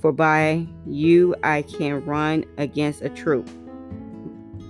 For 0.00 0.12
by 0.12 0.66
you 0.86 1.34
I 1.42 1.62
can 1.62 2.04
run 2.04 2.44
against 2.58 3.02
a 3.02 3.08
troop. 3.08 3.48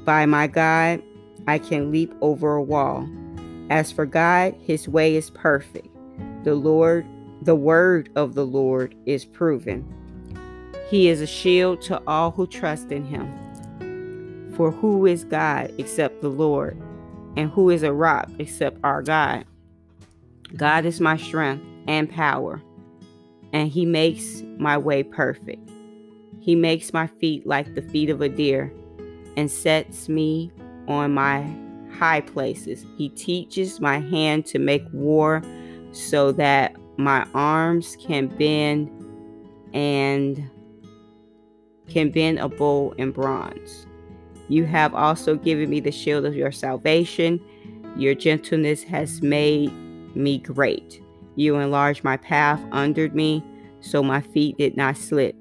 By 0.04 0.26
my 0.26 0.46
God, 0.46 1.02
I 1.46 1.58
can 1.58 1.90
leap 1.90 2.14
over 2.20 2.54
a 2.54 2.62
wall. 2.62 3.08
As 3.70 3.90
for 3.92 4.06
God, 4.06 4.54
his 4.60 4.88
way 4.88 5.16
is 5.16 5.30
perfect. 5.30 5.88
The 6.44 6.54
Lord, 6.54 7.06
the 7.42 7.54
word 7.54 8.10
of 8.16 8.34
the 8.34 8.46
Lord 8.46 8.94
is 9.06 9.24
proven. 9.24 9.86
He 10.90 11.08
is 11.08 11.20
a 11.20 11.26
shield 11.26 11.82
to 11.82 12.02
all 12.08 12.32
who 12.32 12.48
trust 12.48 12.90
in 12.90 13.04
him. 13.04 14.52
For 14.56 14.72
who 14.72 15.06
is 15.06 15.22
God 15.22 15.72
except 15.78 16.20
the 16.20 16.28
Lord? 16.28 16.76
And 17.36 17.48
who 17.48 17.70
is 17.70 17.84
a 17.84 17.92
rock 17.92 18.28
except 18.40 18.78
our 18.82 19.00
God? 19.00 19.44
God 20.56 20.84
is 20.84 21.00
my 21.00 21.16
strength 21.16 21.64
and 21.86 22.10
power, 22.10 22.60
and 23.52 23.68
he 23.68 23.86
makes 23.86 24.42
my 24.58 24.76
way 24.76 25.04
perfect. 25.04 25.70
He 26.40 26.56
makes 26.56 26.92
my 26.92 27.06
feet 27.06 27.46
like 27.46 27.76
the 27.76 27.82
feet 27.82 28.10
of 28.10 28.20
a 28.20 28.28
deer 28.28 28.72
and 29.36 29.48
sets 29.48 30.08
me 30.08 30.50
on 30.88 31.14
my 31.14 31.48
high 31.96 32.22
places. 32.22 32.84
He 32.96 33.10
teaches 33.10 33.80
my 33.80 34.00
hand 34.00 34.44
to 34.46 34.58
make 34.58 34.82
war 34.92 35.40
so 35.92 36.32
that 36.32 36.74
my 36.96 37.24
arms 37.32 37.96
can 38.00 38.26
bend 38.26 38.90
and 39.72 40.50
can 41.90 42.10
bend 42.10 42.38
a 42.38 42.48
bow 42.48 42.94
in 42.96 43.10
bronze. 43.10 43.86
You 44.48 44.64
have 44.64 44.94
also 44.94 45.36
given 45.36 45.68
me 45.68 45.80
the 45.80 45.92
shield 45.92 46.24
of 46.24 46.34
your 46.34 46.52
salvation. 46.52 47.40
Your 47.96 48.14
gentleness 48.14 48.82
has 48.84 49.22
made 49.22 49.72
me 50.16 50.38
great. 50.38 51.02
You 51.36 51.56
enlarged 51.56 52.02
my 52.02 52.16
path 52.16 52.60
under 52.72 53.08
me, 53.10 53.44
so 53.80 54.02
my 54.02 54.20
feet 54.20 54.58
did 54.58 54.76
not 54.76 54.96
slip. 54.96 55.36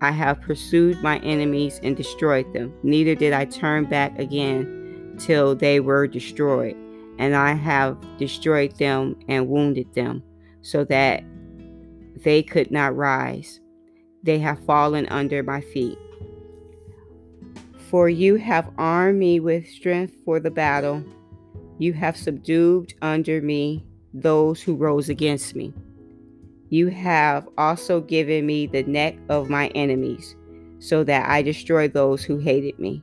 I 0.00 0.10
have 0.10 0.40
pursued 0.40 1.02
my 1.02 1.18
enemies 1.20 1.80
and 1.82 1.96
destroyed 1.96 2.52
them. 2.52 2.74
Neither 2.82 3.14
did 3.14 3.32
I 3.32 3.44
turn 3.44 3.84
back 3.84 4.18
again 4.18 5.16
till 5.18 5.54
they 5.54 5.80
were 5.80 6.06
destroyed. 6.06 6.76
And 7.18 7.36
I 7.36 7.52
have 7.52 7.96
destroyed 8.18 8.76
them 8.78 9.16
and 9.28 9.48
wounded 9.48 9.94
them, 9.94 10.22
so 10.62 10.84
that 10.84 11.22
they 12.24 12.42
could 12.42 12.70
not 12.70 12.96
rise 12.96 13.60
they 14.24 14.38
have 14.38 14.64
fallen 14.64 15.06
under 15.08 15.42
my 15.42 15.60
feet. 15.60 15.98
For 17.90 18.08
you 18.08 18.36
have 18.36 18.72
armed 18.78 19.18
me 19.18 19.38
with 19.38 19.68
strength 19.68 20.14
for 20.24 20.40
the 20.40 20.50
battle. 20.50 21.04
You 21.78 21.92
have 21.92 22.16
subdued 22.16 22.94
under 23.02 23.40
me 23.42 23.84
those 24.14 24.62
who 24.62 24.74
rose 24.74 25.08
against 25.08 25.54
me. 25.54 25.72
You 26.70 26.88
have 26.88 27.46
also 27.58 28.00
given 28.00 28.46
me 28.46 28.66
the 28.66 28.82
neck 28.84 29.16
of 29.28 29.50
my 29.50 29.68
enemies, 29.68 30.34
so 30.78 31.04
that 31.04 31.28
I 31.28 31.42
destroy 31.42 31.86
those 31.86 32.24
who 32.24 32.38
hated 32.38 32.78
me. 32.78 33.02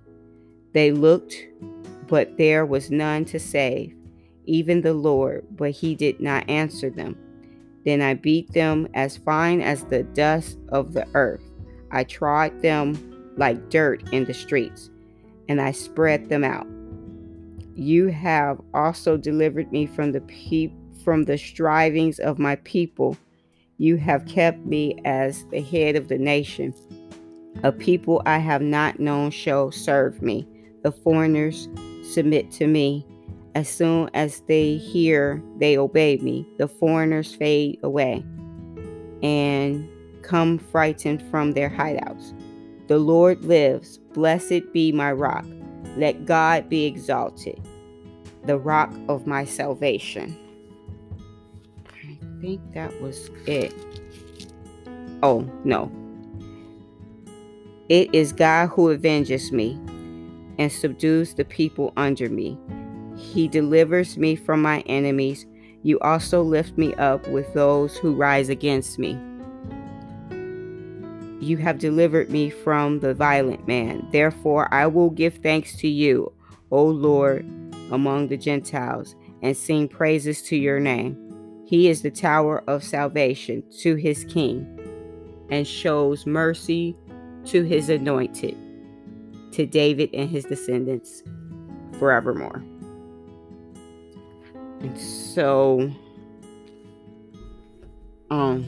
They 0.73 0.91
looked, 0.91 1.35
but 2.07 2.37
there 2.37 2.65
was 2.65 2.91
none 2.91 3.25
to 3.25 3.39
save, 3.39 3.95
even 4.45 4.81
the 4.81 4.93
Lord, 4.93 5.45
but 5.51 5.71
he 5.71 5.95
did 5.95 6.19
not 6.19 6.49
answer 6.49 6.89
them. 6.89 7.15
Then 7.85 8.01
I 8.01 8.13
beat 8.13 8.53
them 8.53 8.87
as 8.93 9.17
fine 9.17 9.61
as 9.61 9.83
the 9.85 10.03
dust 10.03 10.57
of 10.69 10.93
the 10.93 11.07
earth. 11.13 11.43
I 11.91 12.03
trod 12.03 12.61
them 12.61 13.33
like 13.37 13.69
dirt 13.69 14.07
in 14.13 14.25
the 14.25 14.33
streets, 14.33 14.89
and 15.49 15.59
I 15.59 15.71
spread 15.71 16.29
them 16.29 16.43
out. 16.43 16.67
You 17.75 18.07
have 18.07 18.61
also 18.73 19.17
delivered 19.17 19.71
me 19.71 19.85
from 19.85 20.11
the 20.11 20.71
from 21.03 21.23
the 21.23 21.37
strivings 21.37 22.19
of 22.19 22.37
my 22.37 22.55
people. 22.57 23.17
You 23.77 23.97
have 23.97 24.27
kept 24.27 24.65
me 24.65 24.99
as 25.05 25.45
the 25.45 25.61
head 25.61 25.95
of 25.95 26.07
the 26.07 26.17
nation. 26.17 26.73
A 27.63 27.71
people 27.71 28.21
I 28.25 28.37
have 28.37 28.61
not 28.61 28.99
known 28.99 29.31
shall 29.31 29.71
serve 29.71 30.21
me. 30.21 30.47
The 30.83 30.91
foreigners 30.91 31.67
submit 32.03 32.51
to 32.51 32.67
me. 32.67 33.05
As 33.53 33.67
soon 33.67 34.09
as 34.13 34.41
they 34.47 34.77
hear, 34.77 35.43
they 35.57 35.77
obey 35.77 36.17
me. 36.17 36.47
The 36.57 36.67
foreigners 36.67 37.35
fade 37.35 37.79
away 37.83 38.23
and 39.21 39.87
come 40.21 40.57
frightened 40.57 41.21
from 41.29 41.51
their 41.51 41.69
hideouts. 41.69 42.33
The 42.87 42.97
Lord 42.97 43.43
lives. 43.43 43.97
Blessed 44.13 44.71
be 44.73 44.91
my 44.91 45.11
rock. 45.11 45.45
Let 45.97 46.25
God 46.25 46.69
be 46.69 46.85
exalted, 46.85 47.59
the 48.45 48.57
rock 48.57 48.93
of 49.09 49.27
my 49.27 49.45
salvation. 49.45 50.37
I 51.87 52.17
think 52.41 52.61
that 52.73 53.01
was 53.01 53.29
it. 53.45 53.73
Oh, 55.21 55.41
no. 55.63 55.91
It 57.89 58.13
is 58.15 58.31
God 58.31 58.67
who 58.67 58.91
avenges 58.91 59.51
me 59.51 59.73
and 60.57 60.71
subdues 60.71 61.33
the 61.33 61.45
people 61.45 61.91
under 61.97 62.29
me. 62.29 62.57
He 63.21 63.47
delivers 63.47 64.17
me 64.17 64.35
from 64.35 64.61
my 64.61 64.81
enemies. 64.81 65.45
You 65.83 65.99
also 65.99 66.41
lift 66.41 66.77
me 66.77 66.93
up 66.95 67.27
with 67.29 67.53
those 67.53 67.97
who 67.97 68.13
rise 68.13 68.49
against 68.49 68.99
me. 68.99 69.17
You 71.39 71.57
have 71.57 71.79
delivered 71.79 72.29
me 72.29 72.49
from 72.49 72.99
the 72.99 73.13
violent 73.13 73.67
man. 73.67 74.07
Therefore, 74.11 74.71
I 74.73 74.85
will 74.87 75.09
give 75.09 75.35
thanks 75.35 75.75
to 75.77 75.87
you, 75.87 76.31
O 76.69 76.85
Lord, 76.85 77.45
among 77.91 78.27
the 78.27 78.37
Gentiles, 78.37 79.15
and 79.41 79.57
sing 79.57 79.87
praises 79.87 80.41
to 80.43 80.55
your 80.55 80.79
name. 80.79 81.17
He 81.65 81.89
is 81.89 82.01
the 82.01 82.11
tower 82.11 82.63
of 82.67 82.83
salvation 82.83 83.63
to 83.79 83.95
his 83.95 84.25
king, 84.25 84.67
and 85.49 85.65
shows 85.67 86.27
mercy 86.27 86.95
to 87.45 87.63
his 87.63 87.89
anointed, 87.89 88.55
to 89.53 89.65
David 89.65 90.09
and 90.13 90.29
his 90.29 90.45
descendants 90.45 91.23
forevermore. 91.97 92.63
And 94.83 94.99
so 94.99 95.91
um 98.29 98.65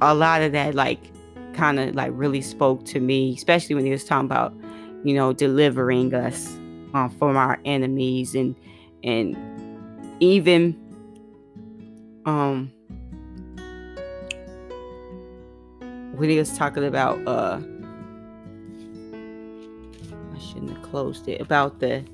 a 0.00 0.14
lot 0.14 0.42
of 0.42 0.52
that 0.52 0.74
like 0.74 1.00
kind 1.54 1.80
of 1.80 1.94
like 1.94 2.12
really 2.14 2.40
spoke 2.40 2.84
to 2.86 3.00
me, 3.00 3.34
especially 3.34 3.74
when 3.74 3.84
he 3.84 3.90
was 3.90 4.04
talking 4.04 4.26
about, 4.26 4.54
you 5.04 5.14
know, 5.14 5.32
delivering 5.32 6.14
us 6.14 6.46
um, 6.94 7.14
from 7.18 7.36
our 7.36 7.58
enemies 7.64 8.34
and 8.34 8.54
and 9.02 9.36
even 10.20 10.76
um 12.26 12.70
when 16.14 16.28
he 16.28 16.38
was 16.38 16.56
talking 16.56 16.84
about 16.84 17.18
uh 17.26 17.60
I 20.34 20.38
shouldn't 20.38 20.70
have 20.70 20.82
closed 20.82 21.28
it 21.28 21.40
about 21.40 21.80
the 21.80 22.04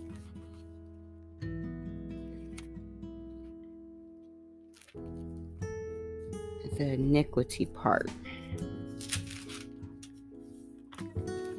the 6.76 6.92
iniquity 6.92 7.66
part. 7.66 8.10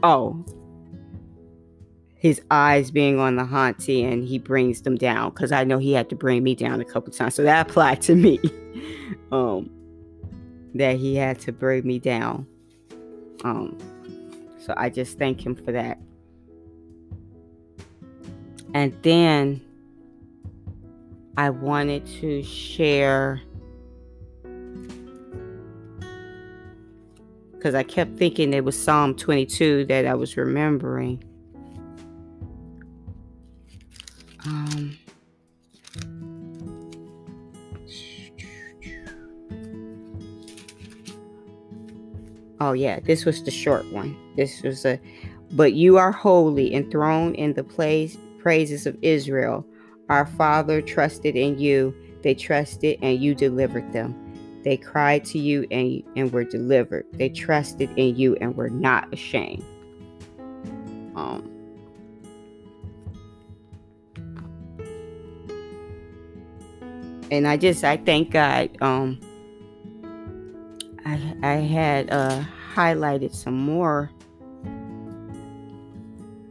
Oh, 0.03 0.45
his 2.15 2.41
eyes 2.49 2.91
being 2.91 3.19
on 3.19 3.35
the 3.35 3.45
haunty 3.45 4.03
and 4.03 4.23
he 4.23 4.39
brings 4.39 4.81
them 4.81 4.95
down 4.95 5.29
because 5.29 5.51
I 5.51 5.63
know 5.63 5.77
he 5.77 5.93
had 5.93 6.09
to 6.09 6.15
bring 6.15 6.43
me 6.43 6.55
down 6.55 6.81
a 6.81 6.85
couple 6.85 7.11
times. 7.13 7.35
So 7.35 7.43
that 7.43 7.69
applied 7.69 8.01
to 8.03 8.15
me. 8.15 8.39
um, 9.31 9.69
that 10.75 10.97
he 10.97 11.15
had 11.15 11.39
to 11.41 11.51
bring 11.51 11.85
me 11.85 11.99
down. 11.99 12.47
Um, 13.43 13.77
so 14.59 14.73
I 14.77 14.89
just 14.89 15.17
thank 15.17 15.45
him 15.45 15.55
for 15.55 15.71
that. 15.71 15.99
And 18.73 18.95
then 19.01 19.61
I 21.37 21.49
wanted 21.49 22.05
to 22.19 22.43
share 22.43 23.41
because 27.57 27.73
I 27.73 27.83
kept 27.83 28.17
thinking 28.17 28.53
it 28.53 28.63
was 28.63 28.81
Psalm 28.81 29.15
22 29.15 29.85
that 29.85 30.05
I 30.05 30.13
was 30.13 30.37
remembering. 30.37 31.23
Um, 34.45 34.97
oh, 42.59 42.73
yeah, 42.73 42.99
this 42.99 43.25
was 43.25 43.43
the 43.43 43.51
short 43.51 43.91
one. 43.91 44.15
This 44.35 44.61
was 44.61 44.85
a, 44.85 44.99
but 45.51 45.73
you 45.73 45.97
are 45.97 46.11
holy, 46.11 46.73
enthroned 46.73 47.35
in 47.35 47.53
the 47.53 47.63
place, 47.63 48.17
praises 48.39 48.85
of 48.85 48.95
Israel. 49.01 49.65
Our 50.09 50.27
Father 50.27 50.81
trusted 50.81 51.35
in 51.35 51.57
you, 51.57 51.93
they 52.21 52.35
trusted, 52.35 52.99
and 53.01 53.19
you 53.19 53.33
delivered 53.33 53.91
them. 53.91 54.26
They 54.67 54.75
cried 54.75 55.23
to 55.27 55.39
you 55.39 55.65
and, 55.71 56.03
and 56.17 56.29
were 56.33 56.43
delivered. 56.43 57.05
They 57.13 57.29
trusted 57.29 57.89
in 57.95 58.17
you 58.17 58.35
and 58.41 58.53
were 58.53 58.69
not 58.69 59.07
ashamed. 59.13 59.63
Um, 61.15 61.49
and 67.31 67.47
I 67.47 67.55
just 67.55 67.85
I 67.85 67.95
thank 67.95 68.31
God. 68.31 68.69
Um, 68.81 69.21
I 71.05 71.13
I 71.43 71.53
had 71.53 72.09
uh, 72.11 72.43
highlighted 72.75 73.33
some 73.33 73.57
more. 73.57 74.11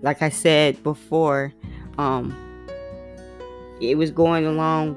Like 0.01 0.23
I 0.23 0.31
said 0.31 0.83
before, 0.83 1.53
um, 1.99 2.35
it 3.79 3.99
was 3.99 4.11
going 4.11 4.47
along 4.47 4.95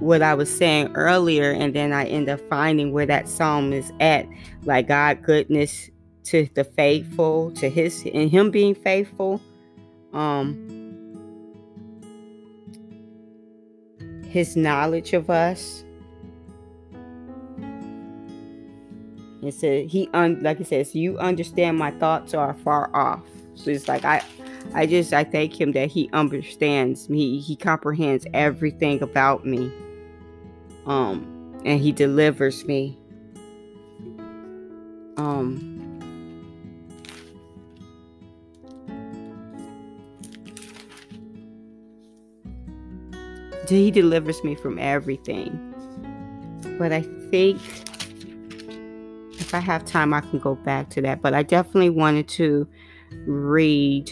what 0.00 0.22
I 0.22 0.34
was 0.34 0.54
saying 0.54 0.92
earlier, 0.94 1.52
and 1.52 1.74
then 1.74 1.92
I 1.92 2.04
end 2.06 2.28
up 2.28 2.40
finding 2.48 2.92
where 2.92 3.06
that 3.06 3.28
psalm 3.28 3.72
is 3.72 3.92
at. 4.00 4.26
Like 4.64 4.88
God 4.88 5.22
goodness 5.22 5.90
to 6.24 6.48
the 6.54 6.64
faithful, 6.64 7.52
to 7.52 7.70
his 7.70 8.04
and 8.12 8.30
him 8.30 8.50
being 8.50 8.74
faithful. 8.74 9.40
Um 10.12 10.72
his 14.28 14.56
knowledge 14.56 15.12
of 15.12 15.30
us. 15.30 15.84
It 19.42 19.54
said 19.54 19.86
he 19.86 20.08
un 20.12 20.42
like 20.42 20.60
it 20.60 20.66
says, 20.66 20.94
you 20.94 21.18
understand 21.18 21.78
my 21.78 21.92
thoughts 21.92 22.34
are 22.34 22.54
far 22.54 22.94
off. 22.94 23.22
So 23.54 23.70
it's 23.70 23.88
like 23.88 24.04
I 24.04 24.22
I 24.74 24.86
just 24.86 25.12
I 25.14 25.24
thank 25.24 25.58
him 25.58 25.72
that 25.72 25.88
he 25.88 26.10
understands 26.12 27.08
me. 27.08 27.40
He 27.40 27.56
comprehends 27.56 28.26
everything 28.34 29.02
about 29.02 29.46
me. 29.46 29.72
Um 30.86 31.60
and 31.64 31.80
he 31.80 31.92
delivers 31.92 32.64
me. 32.64 32.98
Um 35.16 35.76
he 43.68 43.90
delivers 43.90 44.42
me 44.44 44.54
from 44.54 44.78
everything. 44.78 45.74
But 46.78 46.92
I 46.92 47.02
think 47.30 47.60
if 49.38 49.54
I 49.54 49.58
have 49.60 49.84
time, 49.84 50.12
I 50.12 50.20
can 50.20 50.38
go 50.38 50.54
back 50.54 50.90
to 50.90 51.02
that. 51.02 51.22
But 51.22 51.34
I 51.34 51.42
definitely 51.42 51.90
wanted 51.90 52.28
to 52.28 52.66
read 53.26 54.10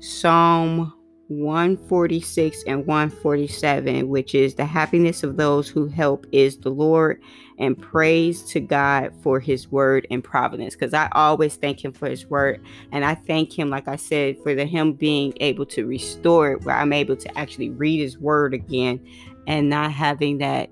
Psalm 0.00 0.92
146 1.28 2.64
and 2.66 2.86
147, 2.86 4.08
which 4.08 4.34
is 4.34 4.54
the 4.54 4.64
happiness 4.64 5.22
of 5.22 5.36
those 5.36 5.68
who 5.68 5.86
help 5.86 6.26
is 6.32 6.58
the 6.58 6.70
Lord, 6.70 7.20
and 7.58 7.80
praise 7.80 8.42
to 8.42 8.60
God 8.60 9.12
for 9.22 9.40
his 9.40 9.70
word 9.70 10.06
and 10.10 10.22
providence. 10.22 10.74
Because 10.74 10.92
I 10.92 11.08
always 11.12 11.56
thank 11.56 11.84
him 11.84 11.92
for 11.92 12.08
his 12.08 12.26
word. 12.26 12.60
And 12.92 13.04
I 13.04 13.14
thank 13.14 13.58
him, 13.58 13.70
like 13.70 13.88
I 13.88 13.96
said, 13.96 14.36
for 14.42 14.54
the 14.54 14.66
him 14.66 14.92
being 14.92 15.32
able 15.40 15.66
to 15.66 15.86
restore 15.86 16.52
it, 16.52 16.62
where 16.62 16.76
I'm 16.76 16.92
able 16.92 17.16
to 17.16 17.38
actually 17.38 17.70
read 17.70 18.00
his 18.00 18.18
word 18.18 18.52
again 18.52 19.00
and 19.46 19.70
not 19.70 19.92
having 19.92 20.38
that 20.38 20.70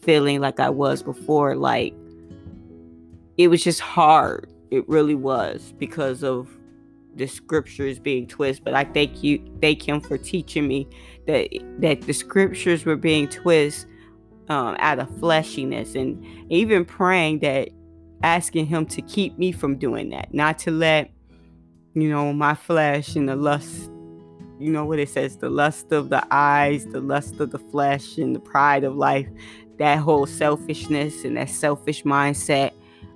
feeling 0.00 0.40
like 0.40 0.60
I 0.60 0.70
was 0.70 1.02
before. 1.02 1.56
Like 1.56 1.94
it 3.36 3.48
was 3.48 3.62
just 3.62 3.80
hard. 3.80 4.50
It 4.70 4.88
really 4.88 5.14
was 5.14 5.74
because 5.78 6.22
of 6.22 6.48
the 7.16 7.26
scriptures 7.26 7.98
being 7.98 8.26
twisted. 8.26 8.64
But 8.64 8.74
I 8.74 8.84
thank 8.84 9.22
you, 9.22 9.42
thank 9.60 9.86
him 9.86 10.00
for 10.00 10.18
teaching 10.18 10.68
me 10.68 10.88
that 11.26 11.48
that 11.78 12.02
the 12.02 12.12
scriptures 12.12 12.84
were 12.84 12.96
being 12.96 13.28
twisted 13.28 13.90
um, 14.48 14.76
out 14.80 14.98
of 14.98 15.08
fleshiness, 15.10 15.94
and 15.94 16.24
even 16.50 16.84
praying 16.84 17.38
that, 17.40 17.70
asking 18.22 18.66
him 18.66 18.84
to 18.86 19.02
keep 19.02 19.38
me 19.38 19.52
from 19.52 19.76
doing 19.76 20.10
that, 20.10 20.34
not 20.34 20.58
to 20.60 20.70
let 20.70 21.10
you 21.94 22.08
know 22.08 22.32
my 22.32 22.54
flesh 22.54 23.16
and 23.16 23.28
the 23.28 23.36
lust. 23.36 23.90
You 24.58 24.70
know 24.70 24.84
what 24.84 24.98
it 24.98 25.08
says: 25.08 25.36
the 25.36 25.50
lust 25.50 25.92
of 25.92 26.10
the 26.10 26.26
eyes, 26.30 26.86
the 26.86 27.00
lust 27.00 27.40
of 27.40 27.50
the 27.50 27.58
flesh, 27.58 28.18
and 28.18 28.34
the 28.34 28.40
pride 28.40 28.84
of 28.84 28.96
life. 28.96 29.28
That 29.78 29.98
whole 29.98 30.26
selfishness 30.26 31.24
and 31.24 31.38
that 31.38 31.48
selfish 31.48 32.02
mindset 32.02 32.72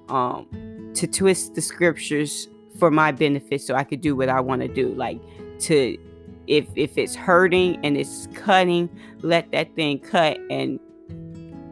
um, 0.08 0.46
to 0.94 1.06
twist 1.06 1.54
the 1.54 1.60
scriptures 1.60 2.48
for 2.78 2.90
my 2.90 3.12
benefit 3.12 3.62
so 3.62 3.74
I 3.74 3.84
could 3.84 4.00
do 4.00 4.16
what 4.16 4.28
I 4.28 4.40
want 4.40 4.62
to 4.62 4.68
do. 4.68 4.94
Like 4.94 5.20
to 5.60 5.98
if 6.46 6.66
if 6.74 6.98
it's 6.98 7.14
hurting 7.14 7.78
and 7.84 7.96
it's 7.96 8.28
cutting, 8.34 8.88
let 9.22 9.50
that 9.52 9.74
thing 9.74 9.98
cut 9.98 10.38
and 10.50 10.78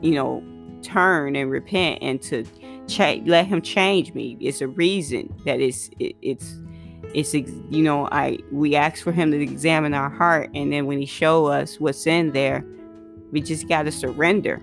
you 0.01 0.15
know 0.15 0.43
turn 0.83 1.37
and 1.37 1.51
repent 1.51 1.99
and 2.03 2.21
to 2.23 2.45
cha- 2.89 3.21
let 3.25 3.47
him 3.47 3.61
change 3.63 4.15
me. 4.15 4.37
It's 4.41 4.61
a 4.61 4.69
reason 4.69 5.33
that 5.45 5.61
it's 5.61 5.91
it, 5.99 6.17
it's 6.23 6.59
it's 7.15 7.35
you 7.35 7.83
know 7.83 8.09
I 8.11 8.39
we 8.51 8.75
ask 8.75 9.03
for 9.03 9.13
him 9.13 9.31
to 9.33 9.43
examine 9.43 9.95
our 9.95 10.11
heart 10.11 10.51
and 10.55 10.73
then 10.73 10.87
when 10.87 10.99
he 10.99 11.07
show 11.07 11.47
us 11.47 11.79
what's 11.79 12.07
in 12.07 12.33
there, 12.33 12.65
we 13.31 13.41
just 13.41 13.69
got 13.69 13.83
to 13.85 13.93
surrender. 13.93 14.63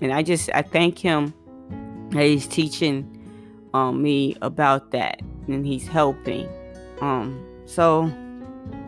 And 0.00 0.12
I 0.12 0.22
just 0.22 0.50
I 0.54 0.62
thank 0.62 0.98
him 0.98 1.32
that 2.10 2.24
he's 2.24 2.46
teaching 2.46 3.10
um, 3.72 4.02
me 4.02 4.36
about 4.42 4.90
that 4.92 5.20
and 5.48 5.66
he's 5.66 5.86
helping. 5.86 6.48
Um, 7.00 7.44
so 7.66 8.12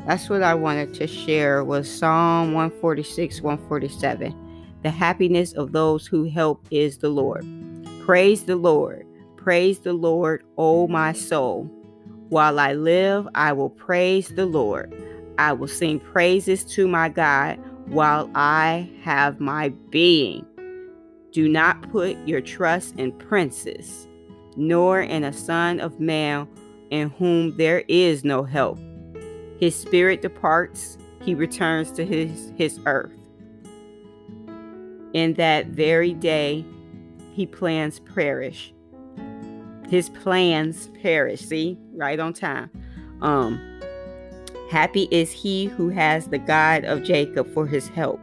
that's 0.06 0.28
what 0.28 0.42
I 0.42 0.54
wanted 0.54 0.94
to 0.94 1.06
share 1.06 1.64
was 1.64 1.90
Psalm 1.90 2.52
146, 2.52 3.40
147. 3.40 4.78
The 4.82 4.90
happiness 4.90 5.52
of 5.54 5.72
those 5.72 6.06
who 6.06 6.24
help 6.28 6.66
is 6.70 6.98
the 6.98 7.08
Lord. 7.08 7.44
Praise 8.04 8.44
the 8.44 8.56
Lord. 8.56 9.06
Praise 9.36 9.80
the 9.80 9.92
Lord, 9.92 10.44
O 10.56 10.86
my 10.86 11.12
soul. 11.12 11.64
While 12.28 12.58
I 12.58 12.72
live, 12.72 13.28
I 13.34 13.52
will 13.52 13.70
praise 13.70 14.28
the 14.28 14.46
Lord. 14.46 14.94
I 15.38 15.52
will 15.52 15.68
sing 15.68 16.00
praises 16.00 16.64
to 16.66 16.88
my 16.88 17.08
God 17.08 17.58
while 17.86 18.30
I 18.34 18.90
have 19.02 19.40
my 19.40 19.68
being. 19.90 20.44
Do 21.32 21.48
not 21.48 21.90
put 21.90 22.16
your 22.26 22.40
trust 22.40 22.96
in 22.96 23.12
princes 23.12 24.08
nor 24.56 25.00
in 25.00 25.22
a 25.24 25.32
son 25.32 25.80
of 25.80 26.00
man 26.00 26.48
in 26.90 27.10
whom 27.10 27.56
there 27.56 27.84
is 27.88 28.24
no 28.24 28.42
help. 28.42 28.78
His 29.60 29.78
spirit 29.78 30.22
departs, 30.22 30.98
he 31.22 31.34
returns 31.34 31.90
to 31.92 32.04
his, 32.04 32.52
his 32.56 32.80
earth. 32.86 33.12
In 35.12 35.34
that 35.34 35.66
very 35.66 36.14
day, 36.14 36.64
he 37.32 37.46
plans 37.46 38.00
perish. 38.00 38.72
His 39.88 40.08
plans 40.10 40.90
perish. 41.02 41.40
See, 41.40 41.78
right 41.94 42.18
on 42.18 42.32
time. 42.32 42.70
Um, 43.22 43.80
happy 44.70 45.08
is 45.10 45.30
he 45.30 45.66
who 45.66 45.88
has 45.90 46.28
the 46.28 46.38
God 46.38 46.84
of 46.84 47.02
Jacob 47.02 47.52
for 47.54 47.66
his 47.66 47.88
help, 47.88 48.20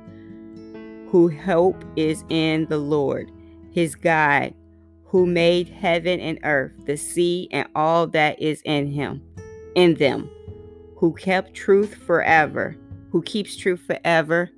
who 1.07 1.29
hope 1.29 1.83
is 1.95 2.23
in 2.29 2.65
the 2.67 2.77
Lord, 2.77 3.31
his 3.71 3.95
God 3.95 4.53
who 5.13 5.27
made 5.27 5.69
heaven 5.69 6.19
and 6.19 6.39
earth, 6.43 6.71
the 6.87 6.97
sea, 6.97 7.47
and 7.51 7.67
all 7.75 8.07
that 8.07 8.41
is 8.41 8.63
in 8.65 8.87
him, 8.87 9.21
in 9.75 9.93
them, 9.93 10.27
who 10.97 11.13
kept 11.13 11.53
truth 11.53 11.93
forever, 11.93 12.75
who 13.11 13.21
keeps 13.21 13.55
truth 13.55 13.79
forever, 13.85 14.49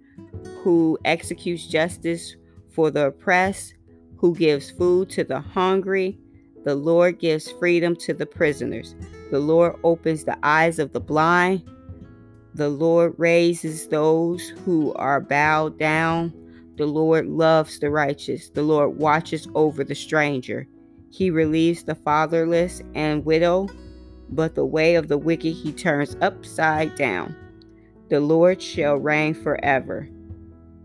who 0.63 0.97
executes 1.03 1.67
justice 1.67 2.37
for 2.69 2.89
the 2.89 3.07
oppressed, 3.07 3.75
who 4.15 4.33
gives 4.33 4.71
food 4.71 5.09
to 5.09 5.25
the 5.25 5.41
hungry. 5.41 6.17
The 6.63 6.75
Lord 6.75 7.19
gives 7.19 7.51
freedom 7.51 7.93
to 7.97 8.13
the 8.13 8.25
prisoners. 8.25 8.95
The 9.31 9.41
Lord 9.41 9.75
opens 9.83 10.23
the 10.23 10.37
eyes 10.41 10.79
of 10.79 10.93
the 10.93 11.01
blind. 11.01 11.69
The 12.53 12.69
Lord 12.69 13.13
raises 13.17 13.89
those 13.89 14.47
who 14.63 14.93
are 14.93 15.19
bowed 15.19 15.77
down. 15.77 16.33
The 16.77 16.85
Lord 16.85 17.27
loves 17.27 17.79
the 17.79 17.89
righteous. 17.89 18.49
The 18.49 18.63
Lord 18.63 18.97
watches 18.97 19.47
over 19.55 19.83
the 19.83 19.95
stranger. 19.95 20.67
He 21.11 21.29
relieves 21.29 21.83
the 21.83 21.95
fatherless 21.95 22.81
and 22.93 23.25
widow, 23.25 23.67
but 24.29 24.55
the 24.55 24.65
way 24.65 24.95
of 24.95 25.07
the 25.07 25.17
wicked 25.17 25.53
he 25.53 25.71
turns 25.71 26.17
upside 26.21 26.95
down. 26.95 27.35
The 28.09 28.19
Lord 28.19 28.61
shall 28.61 28.97
reign 28.97 29.33
forever. 29.33 30.09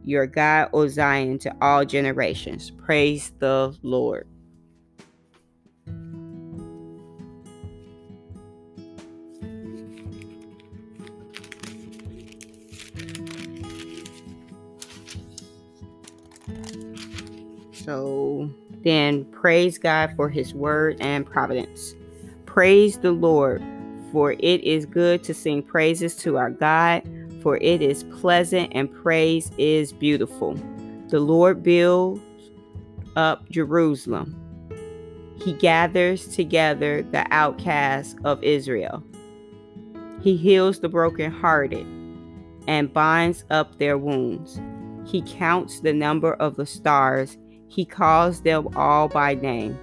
Your 0.05 0.27
God, 0.27 0.71
O 0.73 0.87
Zion, 0.89 1.39
to 1.41 1.55
all 1.61 1.85
generations. 1.85 2.71
Praise 2.71 3.33
the 3.41 3.77
Lord. 3.83 4.30
So 17.85 18.51
then 18.83 19.25
praise 19.27 19.79
God 19.79 20.13
for 20.17 20.29
his 20.29 20.55
word 20.55 20.97
and 21.01 21.25
providence. 21.27 21.95
Praise 22.47 22.99
the 22.99 23.13
Lord, 23.13 23.63
for 24.13 24.33
it 24.33 24.63
is 24.63 24.87
good 24.87 25.23
to 25.25 25.35
sing 25.35 25.63
praises 25.63 26.17
to 26.17 26.37
our 26.37 26.51
God, 26.51 27.03
for 27.43 27.57
it 27.59 27.81
is 27.81 28.05
pleasant 28.05 28.73
and 28.75 28.93
praise 28.93 29.51
is 29.57 29.93
beautiful. 29.93 30.55
The 31.09 31.21
Lord 31.21 31.63
builds 31.63 32.21
up 33.17 33.49
Jerusalem. 33.49 34.37
He 35.43 35.55
gathers 35.55 36.29
together 36.29 37.03
the 37.03 37.27
outcasts 37.33 38.15
of 38.25 38.43
Israel. 38.45 39.03
He 40.21 40.37
heals 40.37 40.81
the 40.81 40.89
brokenhearted 40.89 41.87
and 42.67 42.93
binds 42.93 43.45
up 43.49 43.79
their 43.79 43.97
wounds. 43.97 44.61
He 45.07 45.23
counts 45.23 45.81
the 45.81 45.95
number 45.95 46.35
of 46.35 46.57
the 46.57 46.67
stars, 46.67 47.39
He 47.71 47.85
calls 47.85 48.43
them 48.43 48.69
all 48.77 49.07
by 49.07 49.35
name. 49.35 49.79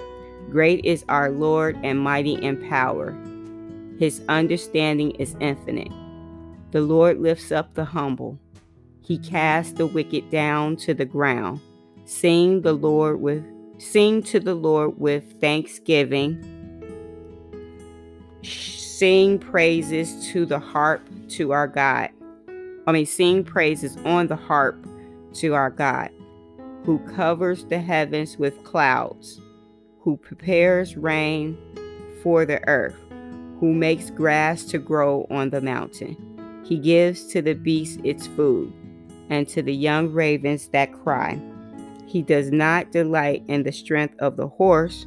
Great 0.51 0.83
is 0.83 1.05
our 1.07 1.31
Lord 1.31 1.79
and 1.83 1.99
mighty 1.99 2.33
in 2.33 2.57
power. 2.69 3.15
His 3.97 4.21
understanding 4.27 5.11
is 5.11 5.38
infinite. 5.39 5.91
The 6.71 6.81
Lord 6.81 7.19
lifts 7.19 7.49
up 7.49 7.73
the 7.73 7.85
humble. 7.85 8.38
He 9.01 9.17
casts 9.17 9.71
the 9.71 9.88
wicked 9.88 10.29
down 10.29 10.75
to 10.77 10.93
the 10.93 11.05
ground. 11.05 11.61
Sing 12.03 12.61
the 12.61 12.73
Lord 12.73 13.21
with 13.21 13.45
sing 13.77 14.21
to 14.23 14.41
the 14.41 14.53
Lord 14.53 14.99
with 14.99 15.39
thanksgiving. 15.39 16.43
Sing 18.43 19.39
praises 19.39 20.27
to 20.27 20.45
the 20.45 20.59
harp 20.59 21.07
to 21.29 21.53
our 21.53 21.67
God. 21.67 22.09
I 22.85 22.91
mean, 22.91 23.05
sing 23.05 23.45
praises 23.45 23.95
on 24.03 24.27
the 24.27 24.35
harp 24.35 24.85
to 25.35 25.53
our 25.53 25.69
God, 25.69 26.09
who 26.88 26.99
covers 26.99 27.65
the 27.65 27.79
heavens 27.79 28.38
with 28.38 28.63
clouds, 28.63 29.41
who 29.99 30.15
prepares 30.15 30.95
rain 30.95 31.57
for 32.23 32.45
the 32.45 32.65
earth, 32.65 32.95
who 33.59 33.73
makes 33.73 34.09
grass 34.09 34.63
to 34.63 34.77
grow 34.77 35.27
on 35.29 35.49
the 35.49 35.59
mountain. 35.59 36.15
He 36.63 36.77
gives 36.77 37.25
to 37.33 37.41
the 37.41 37.55
beast 37.55 37.99
its 38.05 38.25
food, 38.25 38.71
and 39.29 39.49
to 39.49 39.61
the 39.61 39.75
young 39.75 40.13
ravens 40.13 40.69
that 40.69 40.93
cry. 41.03 41.38
He 42.05 42.21
does 42.21 42.53
not 42.53 42.93
delight 42.93 43.43
in 43.47 43.63
the 43.63 43.73
strength 43.73 44.15
of 44.19 44.38
the 44.38 44.47
horse. 44.47 45.05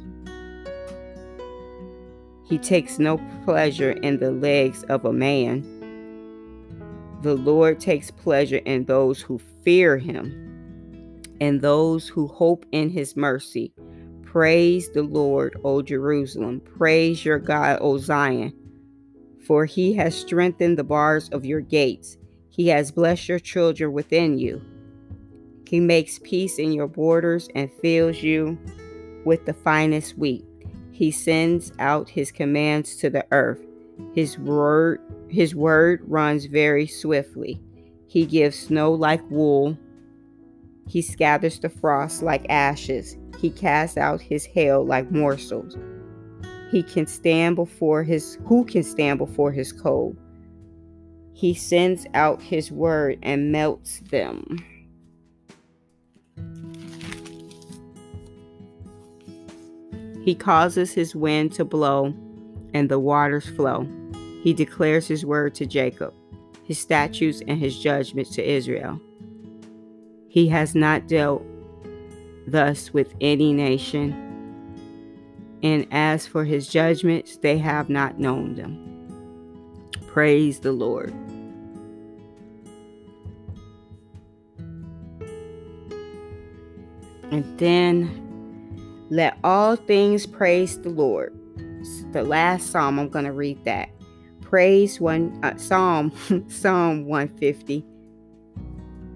He 2.47 2.59
takes 2.59 2.99
no 2.99 3.17
pleasure 3.43 3.93
in 3.93 4.19
the 4.19 4.29
legs 4.29 4.83
of 4.83 5.03
a 5.03 5.13
man. 5.13 5.63
The 7.23 7.33
Lord 7.33 7.79
takes 7.79 8.11
pleasure 8.11 8.61
in 8.65 8.85
those 8.85 9.19
who 9.19 9.39
fear 9.63 9.97
him 9.97 10.50
and 11.41 11.59
those 11.59 12.07
who 12.07 12.27
hope 12.27 12.65
in 12.71 12.89
his 12.89 13.17
mercy. 13.17 13.73
Praise 14.23 14.89
the 14.91 15.03
Lord, 15.03 15.59
O 15.65 15.81
Jerusalem. 15.81 16.61
Praise 16.61 17.25
your 17.25 17.39
God, 17.39 17.79
O 17.81 17.97
Zion. 17.97 18.53
For 19.45 19.65
he 19.65 19.93
has 19.95 20.15
strengthened 20.15 20.77
the 20.77 20.85
bars 20.85 21.27
of 21.29 21.43
your 21.43 21.59
gates. 21.59 22.17
He 22.49 22.67
has 22.67 22.91
blessed 22.91 23.27
your 23.27 23.39
children 23.39 23.91
within 23.91 24.37
you. 24.37 24.61
He 25.67 25.79
makes 25.79 26.19
peace 26.19 26.59
in 26.59 26.71
your 26.71 26.87
borders 26.87 27.49
and 27.55 27.71
fills 27.81 28.21
you 28.21 28.57
with 29.25 29.45
the 29.45 29.53
finest 29.53 30.17
wheat. 30.17 30.45
He 30.91 31.11
sends 31.11 31.71
out 31.79 32.07
his 32.07 32.31
commands 32.31 32.97
to 32.97 33.09
the 33.09 33.25
earth. 33.31 33.65
His 34.13 34.37
word 34.37 35.01
his 35.29 35.55
word 35.55 36.01
runs 36.05 36.45
very 36.45 36.85
swiftly. 36.85 37.59
He 38.07 38.25
gives 38.25 38.59
snow 38.59 38.91
like 38.91 39.21
wool. 39.31 39.77
He 40.91 41.01
scatters 41.01 41.57
the 41.57 41.69
frost 41.69 42.21
like 42.21 42.45
ashes. 42.49 43.15
He 43.39 43.49
casts 43.49 43.95
out 43.95 44.19
his 44.19 44.43
hail 44.43 44.85
like 44.85 45.09
morsels. 45.09 45.77
He 46.69 46.83
can 46.83 47.07
stand 47.07 47.55
before 47.55 48.03
his 48.03 48.37
who 48.45 48.65
can 48.65 48.83
stand 48.83 49.17
before 49.17 49.53
his 49.53 49.71
cold. 49.71 50.17
He 51.31 51.53
sends 51.53 52.05
out 52.13 52.41
his 52.41 52.73
word 52.73 53.19
and 53.21 53.53
melts 53.53 54.01
them. 54.01 54.57
He 60.25 60.35
causes 60.35 60.91
his 60.91 61.15
wind 61.15 61.53
to 61.53 61.63
blow 61.63 62.13
and 62.73 62.89
the 62.89 62.99
waters 62.99 63.47
flow. 63.51 63.87
He 64.43 64.53
declares 64.53 65.07
his 65.07 65.25
word 65.25 65.55
to 65.55 65.65
Jacob, 65.65 66.13
his 66.65 66.79
statutes 66.79 67.41
and 67.47 67.57
his 67.57 67.79
judgments 67.79 68.31
to 68.31 68.43
Israel. 68.43 68.99
He 70.31 70.47
has 70.47 70.73
not 70.75 71.09
dealt 71.09 71.45
thus 72.47 72.93
with 72.93 73.13
any 73.19 73.51
nation, 73.51 74.13
and 75.61 75.85
as 75.91 76.25
for 76.25 76.45
his 76.45 76.69
judgments, 76.69 77.35
they 77.35 77.57
have 77.57 77.89
not 77.89 78.17
known 78.17 78.55
them. 78.55 79.89
Praise 80.07 80.61
the 80.61 80.71
Lord. 80.71 81.13
And 87.29 87.59
then 87.59 89.07
let 89.09 89.37
all 89.43 89.75
things 89.75 90.25
praise 90.25 90.79
the 90.79 90.91
Lord. 90.91 91.37
The 92.13 92.23
last 92.23 92.71
psalm, 92.71 92.99
I'm 92.99 93.09
going 93.09 93.25
to 93.25 93.33
read 93.33 93.61
that. 93.65 93.89
Praise 94.39 94.97
one 95.01 95.37
uh, 95.43 95.57
Psalm 95.57 96.13
Psalm 96.47 97.05
150. 97.05 97.85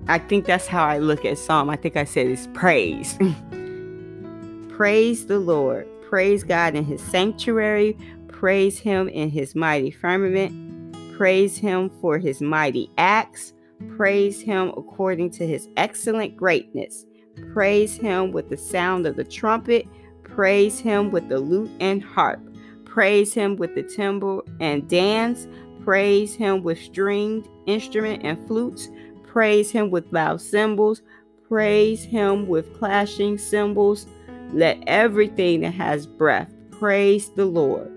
I 0.08 0.20
think 0.20 0.45
that's 0.45 0.68
how 0.68 0.86
I 0.86 0.99
look 0.99 1.26
at 1.26 1.38
Psalm. 1.38 1.70
I 1.70 1.76
think 1.76 1.97
I 1.97 2.03
said 2.03 2.28
it's 2.28 2.47
praise. 2.53 3.18
praise 4.70 5.26
the 5.26 5.39
Lord. 5.39 5.88
Praise 6.03 6.43
God 6.43 6.76
in 6.76 6.86
his 6.86 7.01
sanctuary. 7.01 7.97
Praise 8.28 8.78
him 8.78 9.10
in 9.10 9.30
his 9.30 9.56
mighty 9.56 9.89
firmament. 9.89 10.93
Praise 11.18 11.58
him 11.58 11.89
for 12.01 12.20
his 12.20 12.41
mighty 12.41 12.91
acts. 12.97 13.53
Praise 13.95 14.41
him 14.41 14.70
according 14.78 15.32
to 15.32 15.47
his 15.47 15.70
excellent 15.78 16.38
greatness. 16.38 17.06
Praise 17.53 17.95
him 17.95 18.32
with 18.32 18.49
the 18.49 18.58
sound 18.58 19.08
of 19.08 19.16
the 19.16 19.24
trumpet. 19.24 19.88
Praise 20.24 20.80
him 20.80 21.12
with 21.12 21.28
the 21.30 21.39
lute 21.39 21.72
and 21.80 22.03
harp. 22.03 22.41
Praise 22.86 23.34
him 23.34 23.56
with 23.56 23.74
the 23.76 23.84
timbrel 23.84 24.43
and 24.60 24.88
dance. 24.88 25.47
Praise 25.84 26.36
him 26.36 26.64
with 26.64 26.80
stringed 26.80 27.47
instrument 27.66 28.24
and 28.24 28.45
flutes. 28.47 28.89
Praise 29.36 29.70
him 29.70 29.92
with 29.92 30.06
loud 30.14 30.40
cymbals. 30.40 31.02
Praise 31.46 32.06
him 32.06 32.48
with 32.48 32.74
clashing 32.80 33.38
cymbals. 33.38 34.08
Let 34.54 34.82
everything 34.88 35.60
that 35.60 35.74
has 35.74 36.08
breath 36.08 36.50
praise 36.72 37.28
the 37.32 37.44
Lord. 37.44 37.92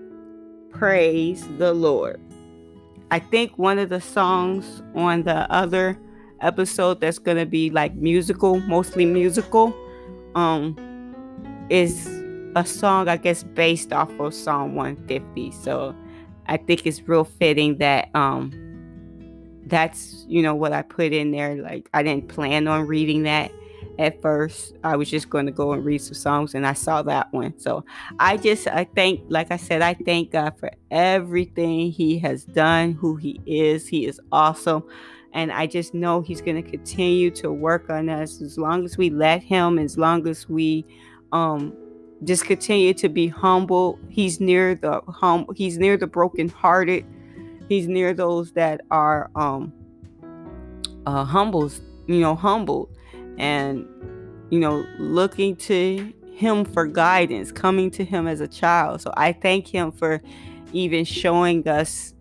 Praise 0.69 1.47
the 1.57 1.73
Lord. 1.73 2.19
I 3.09 3.19
think 3.19 3.57
one 3.57 3.79
of 3.79 3.87
the 3.87 4.01
songs 4.01 4.83
on 4.95 5.23
the 5.23 5.49
other 5.49 5.97
episode 6.41 6.99
that's 6.99 7.19
gonna 7.19 7.45
be 7.45 7.69
like 7.69 7.95
musical, 7.95 8.59
mostly 8.59 9.05
musical, 9.05 9.73
um, 10.35 10.75
is 11.69 12.05
a 12.57 12.65
song 12.65 13.07
I 13.07 13.15
guess 13.15 13.43
based 13.43 13.93
off 13.93 14.11
of 14.19 14.33
Psalm 14.33 14.75
150. 14.75 15.51
So 15.51 15.95
I 16.47 16.57
think 16.57 16.85
it's 16.85 17.01
real 17.07 17.23
fitting 17.23 17.77
that 17.77 18.13
um 18.13 18.51
that's 19.69 20.25
you 20.27 20.41
know 20.41 20.55
what 20.55 20.73
I 20.73 20.81
put 20.81 21.13
in 21.13 21.31
there. 21.31 21.55
Like 21.55 21.89
I 21.93 22.03
didn't 22.03 22.27
plan 22.27 22.67
on 22.67 22.87
reading 22.87 23.23
that 23.23 23.51
at 23.97 24.21
first. 24.21 24.75
I 24.83 24.95
was 24.95 25.09
just 25.09 25.29
going 25.29 25.45
to 25.45 25.51
go 25.51 25.73
and 25.73 25.83
read 25.83 26.01
some 26.01 26.13
songs 26.13 26.55
and 26.55 26.65
I 26.65 26.73
saw 26.73 27.01
that 27.03 27.31
one. 27.33 27.57
So 27.59 27.83
I 28.19 28.37
just 28.37 28.67
I 28.67 28.85
thank 28.95 29.21
like 29.29 29.51
I 29.51 29.57
said, 29.57 29.81
I 29.81 29.93
thank 29.93 30.31
God 30.31 30.57
for 30.59 30.71
everything 30.91 31.91
he 31.91 32.17
has 32.19 32.45
done, 32.45 32.93
who 32.93 33.15
he 33.15 33.39
is. 33.45 33.87
He 33.87 34.05
is 34.05 34.19
awesome. 34.31 34.83
And 35.33 35.51
I 35.51 35.67
just 35.67 35.93
know 35.93 36.21
He's 36.21 36.41
going 36.41 36.61
to 36.61 36.67
continue 36.69 37.29
to 37.31 37.51
work 37.51 37.89
on 37.89 38.09
us 38.09 38.41
as 38.41 38.57
long 38.57 38.83
as 38.83 38.97
we 38.97 39.09
let 39.09 39.43
Him, 39.43 39.77
as 39.77 39.97
long 39.97 40.27
as 40.27 40.49
we 40.49 40.85
um, 41.31 41.75
just 42.23 42.45
continue 42.45 42.93
to 42.95 43.09
be 43.09 43.27
humble. 43.27 43.99
He's 44.09 44.39
near 44.39 44.75
the 44.75 45.01
hum. 45.07 45.45
He's 45.55 45.77
near 45.77 45.97
the 45.97 46.07
brokenhearted. 46.07 47.05
He's 47.69 47.87
near 47.87 48.13
those 48.13 48.51
that 48.53 48.81
are 48.91 49.29
um, 49.35 49.71
uh. 51.05 51.25
You 52.07 52.19
know, 52.19 52.35
humbled, 52.35 52.89
and 53.37 53.87
you 54.49 54.59
know, 54.59 54.83
looking 54.97 55.55
to 55.57 56.11
Him 56.33 56.65
for 56.65 56.87
guidance, 56.87 57.51
coming 57.51 57.91
to 57.91 58.03
Him 58.03 58.27
as 58.27 58.41
a 58.41 58.47
child. 58.47 59.01
So 59.01 59.13
I 59.15 59.31
thank 59.31 59.67
Him 59.67 59.91
for 59.91 60.21
even 60.73 61.05
showing 61.05 61.67
us 61.67 62.13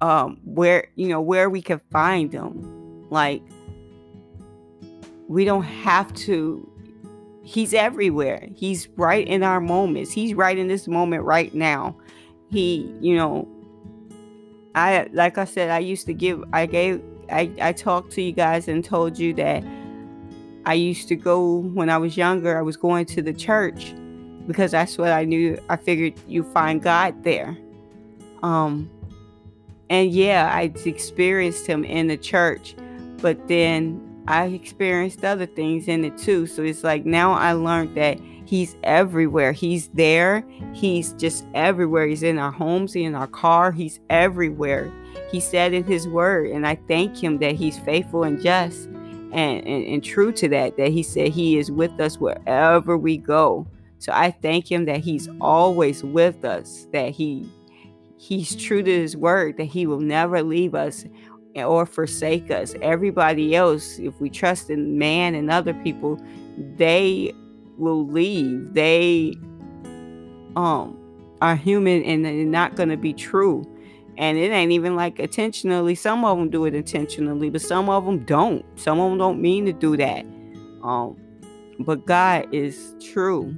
um 0.00 0.38
where 0.44 0.88
you 0.94 1.08
know 1.08 1.20
where 1.20 1.48
we 1.50 1.62
can 1.62 1.80
find 1.90 2.32
Him. 2.32 3.06
like 3.10 3.42
we 5.28 5.44
don't 5.44 5.62
have 5.62 6.12
to 6.14 6.68
he's 7.42 7.72
everywhere 7.74 8.48
he's 8.54 8.88
right 8.96 9.26
in 9.26 9.42
our 9.42 9.60
moments 9.60 10.12
he's 10.12 10.34
right 10.34 10.58
in 10.58 10.68
this 10.68 10.86
moment 10.88 11.22
right 11.24 11.54
now 11.54 11.96
he 12.50 12.92
you 13.00 13.16
know 13.16 13.48
i 14.76 15.08
like 15.12 15.38
i 15.38 15.44
said 15.44 15.70
i 15.70 15.78
used 15.78 16.06
to 16.06 16.14
give 16.14 16.42
i 16.52 16.64
gave 16.64 17.02
i 17.30 17.50
i 17.60 17.72
talked 17.72 18.12
to 18.12 18.22
you 18.22 18.32
guys 18.32 18.68
and 18.68 18.84
told 18.84 19.18
you 19.18 19.34
that 19.34 19.64
i 20.64 20.74
used 20.74 21.08
to 21.08 21.16
go 21.16 21.58
when 21.74 21.90
i 21.90 21.98
was 21.98 22.16
younger 22.16 22.56
i 22.56 22.62
was 22.62 22.76
going 22.76 23.04
to 23.04 23.20
the 23.20 23.32
church 23.32 23.94
because 24.46 24.70
that's 24.70 24.96
what 24.96 25.10
i 25.10 25.24
knew 25.24 25.60
i 25.68 25.76
figured 25.76 26.14
you 26.28 26.44
find 26.44 26.82
god 26.82 27.24
there 27.24 27.56
um 28.44 28.88
and 29.88 30.10
yeah, 30.10 30.50
I 30.52 30.72
experienced 30.84 31.66
him 31.66 31.84
in 31.84 32.08
the 32.08 32.16
church, 32.16 32.74
but 33.18 33.48
then 33.48 34.02
I 34.26 34.46
experienced 34.46 35.24
other 35.24 35.46
things 35.46 35.86
in 35.86 36.04
it 36.04 36.18
too. 36.18 36.46
So 36.46 36.62
it's 36.62 36.82
like 36.82 37.06
now 37.06 37.32
I 37.32 37.52
learned 37.52 37.96
that 37.96 38.18
he's 38.46 38.76
everywhere. 38.82 39.52
He's 39.52 39.88
there. 39.88 40.44
He's 40.72 41.12
just 41.14 41.44
everywhere. 41.54 42.06
He's 42.06 42.22
in 42.22 42.38
our 42.38 42.52
homes, 42.52 42.92
he's 42.92 43.06
in 43.06 43.14
our 43.14 43.26
car. 43.26 43.72
He's 43.72 44.00
everywhere. 44.10 44.92
He 45.30 45.40
said 45.40 45.74
in 45.74 45.84
his 45.84 46.06
word, 46.06 46.50
and 46.50 46.66
I 46.66 46.76
thank 46.88 47.16
him 47.22 47.38
that 47.38 47.56
he's 47.56 47.78
faithful 47.78 48.22
and 48.24 48.40
just. 48.40 48.88
and, 49.32 49.66
and, 49.66 49.86
and 49.86 50.04
true 50.04 50.32
to 50.32 50.48
that, 50.48 50.76
that 50.76 50.92
he 50.92 51.02
said 51.02 51.28
he 51.28 51.58
is 51.58 51.70
with 51.70 52.00
us 52.00 52.18
wherever 52.18 52.96
we 52.96 53.16
go. 53.16 53.66
So 53.98 54.12
I 54.12 54.30
thank 54.30 54.70
him 54.70 54.84
that 54.86 55.00
he's 55.00 55.28
always 55.40 56.04
with 56.04 56.44
us, 56.44 56.86
that 56.92 57.10
he 57.10 57.50
he's 58.18 58.56
true 58.56 58.82
to 58.82 58.90
his 58.90 59.16
word, 59.16 59.56
that 59.58 59.64
he 59.64 59.86
will 59.86 60.00
never 60.00 60.42
leave 60.42 60.74
us 60.74 61.04
or 61.54 61.86
forsake 61.86 62.50
us. 62.50 62.74
Everybody 62.80 63.54
else, 63.54 63.98
if 63.98 64.18
we 64.20 64.30
trust 64.30 64.70
in 64.70 64.98
man 64.98 65.34
and 65.34 65.50
other 65.50 65.74
people, 65.74 66.18
they 66.76 67.34
will 67.78 68.06
leave. 68.06 68.72
They 68.74 69.34
um 70.56 70.98
are 71.42 71.56
human 71.56 72.02
and 72.04 72.24
they're 72.24 72.44
not 72.44 72.76
gonna 72.76 72.96
be 72.96 73.12
true. 73.12 73.64
And 74.18 74.38
it 74.38 74.50
ain't 74.50 74.72
even 74.72 74.96
like 74.96 75.18
intentionally. 75.20 75.94
Some 75.94 76.24
of 76.24 76.38
them 76.38 76.48
do 76.48 76.64
it 76.64 76.74
intentionally, 76.74 77.50
but 77.50 77.60
some 77.60 77.90
of 77.90 78.06
them 78.06 78.24
don't. 78.24 78.64
Some 78.78 78.98
of 78.98 79.10
them 79.10 79.18
don't 79.18 79.42
mean 79.42 79.66
to 79.66 79.72
do 79.74 79.96
that. 79.98 80.24
Um, 80.82 81.16
but 81.80 82.06
God 82.06 82.46
is 82.54 82.94
true. 83.00 83.54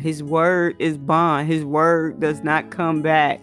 His 0.00 0.22
word 0.22 0.74
is 0.78 0.98
bond. 0.98 1.46
His 1.46 1.64
word 1.64 2.20
does 2.20 2.42
not 2.42 2.70
come 2.70 3.02
back 3.02 3.40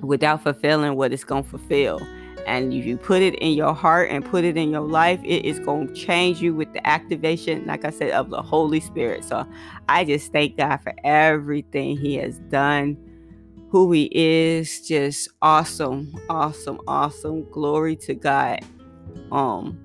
without 0.00 0.42
fulfilling 0.42 0.96
what 0.96 1.12
it's 1.12 1.24
going 1.24 1.42
to 1.42 1.48
fulfill. 1.48 2.00
And 2.46 2.72
if 2.72 2.84
you 2.84 2.96
put 2.96 3.22
it 3.22 3.34
in 3.36 3.52
your 3.52 3.74
heart 3.74 4.10
and 4.10 4.24
put 4.24 4.44
it 4.44 4.56
in 4.56 4.70
your 4.70 4.82
life, 4.82 5.20
it 5.24 5.44
is 5.44 5.58
going 5.60 5.88
to 5.88 5.94
change 5.94 6.40
you 6.40 6.54
with 6.54 6.72
the 6.72 6.86
activation, 6.86 7.66
like 7.66 7.84
I 7.84 7.90
said, 7.90 8.10
of 8.10 8.30
the 8.30 8.42
Holy 8.42 8.80
Spirit. 8.80 9.24
So 9.24 9.46
I 9.88 10.04
just 10.04 10.32
thank 10.32 10.56
God 10.56 10.78
for 10.78 10.94
everything 11.04 11.96
He 11.96 12.16
has 12.16 12.38
done 12.50 12.96
who 13.74 13.90
he 13.90 14.08
is 14.12 14.86
just 14.86 15.28
awesome 15.42 16.14
awesome 16.28 16.78
awesome. 16.86 17.44
Glory 17.50 17.96
to 17.96 18.14
god 18.14 18.60
um 19.32 19.76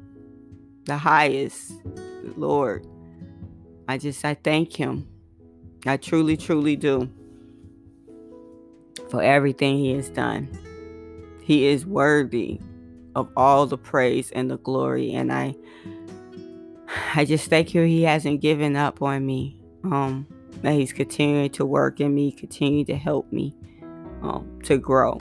the 0.85 0.95
highest 0.95 1.71
lord. 2.37 2.85
I 3.87 3.97
just 3.97 4.23
i 4.23 4.35
thank 4.35 4.75
him. 4.75 5.07
I 5.87 5.97
truly 5.97 6.37
truly 6.37 6.75
do 6.75 7.09
for 9.09 9.23
everything 9.23 9.79
he 9.79 9.93
has 9.93 10.11
done 10.11 10.47
he 11.49 11.65
is 11.65 11.85
worthy 11.85 12.59
of 13.15 13.27
all 13.35 13.65
the 13.65 13.77
praise 13.77 14.31
and 14.31 14.51
the 14.51 14.57
glory 14.59 15.11
and 15.13 15.33
i 15.33 15.55
i 17.15 17.25
just 17.25 17.49
thank 17.49 17.73
you 17.73 17.81
he 17.83 18.03
hasn't 18.03 18.39
given 18.39 18.75
up 18.75 19.01
on 19.01 19.25
me 19.25 19.59
um 19.85 20.27
that 20.61 20.73
he's 20.73 20.93
continuing 20.93 21.49
to 21.49 21.65
work 21.65 21.99
in 21.99 22.13
me 22.13 22.31
continue 22.31 22.85
to 22.85 22.95
help 22.95 23.31
me 23.31 23.55
um, 24.21 24.59
to 24.63 24.77
grow, 24.77 25.17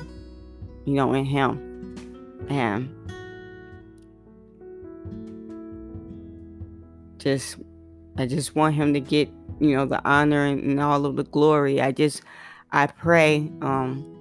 you 0.85 0.95
know, 0.95 1.13
in 1.15 1.25
Him. 1.25 1.65
And 2.49 2.95
just, 7.19 7.57
I 8.17 8.27
just 8.27 8.55
want 8.55 8.75
Him 8.75 8.95
to 8.95 9.01
get, 9.01 9.31
you 9.61 9.77
know, 9.77 9.87
the 9.87 10.05
honor 10.09 10.45
and, 10.45 10.63
and 10.63 10.81
all 10.81 11.07
of 11.07 11.17
the 11.17 11.25
glory. 11.25 11.81
I 11.81 11.93
just, 11.93 12.23
I 12.73 12.87
pray, 12.87 13.51
um, 13.63 14.15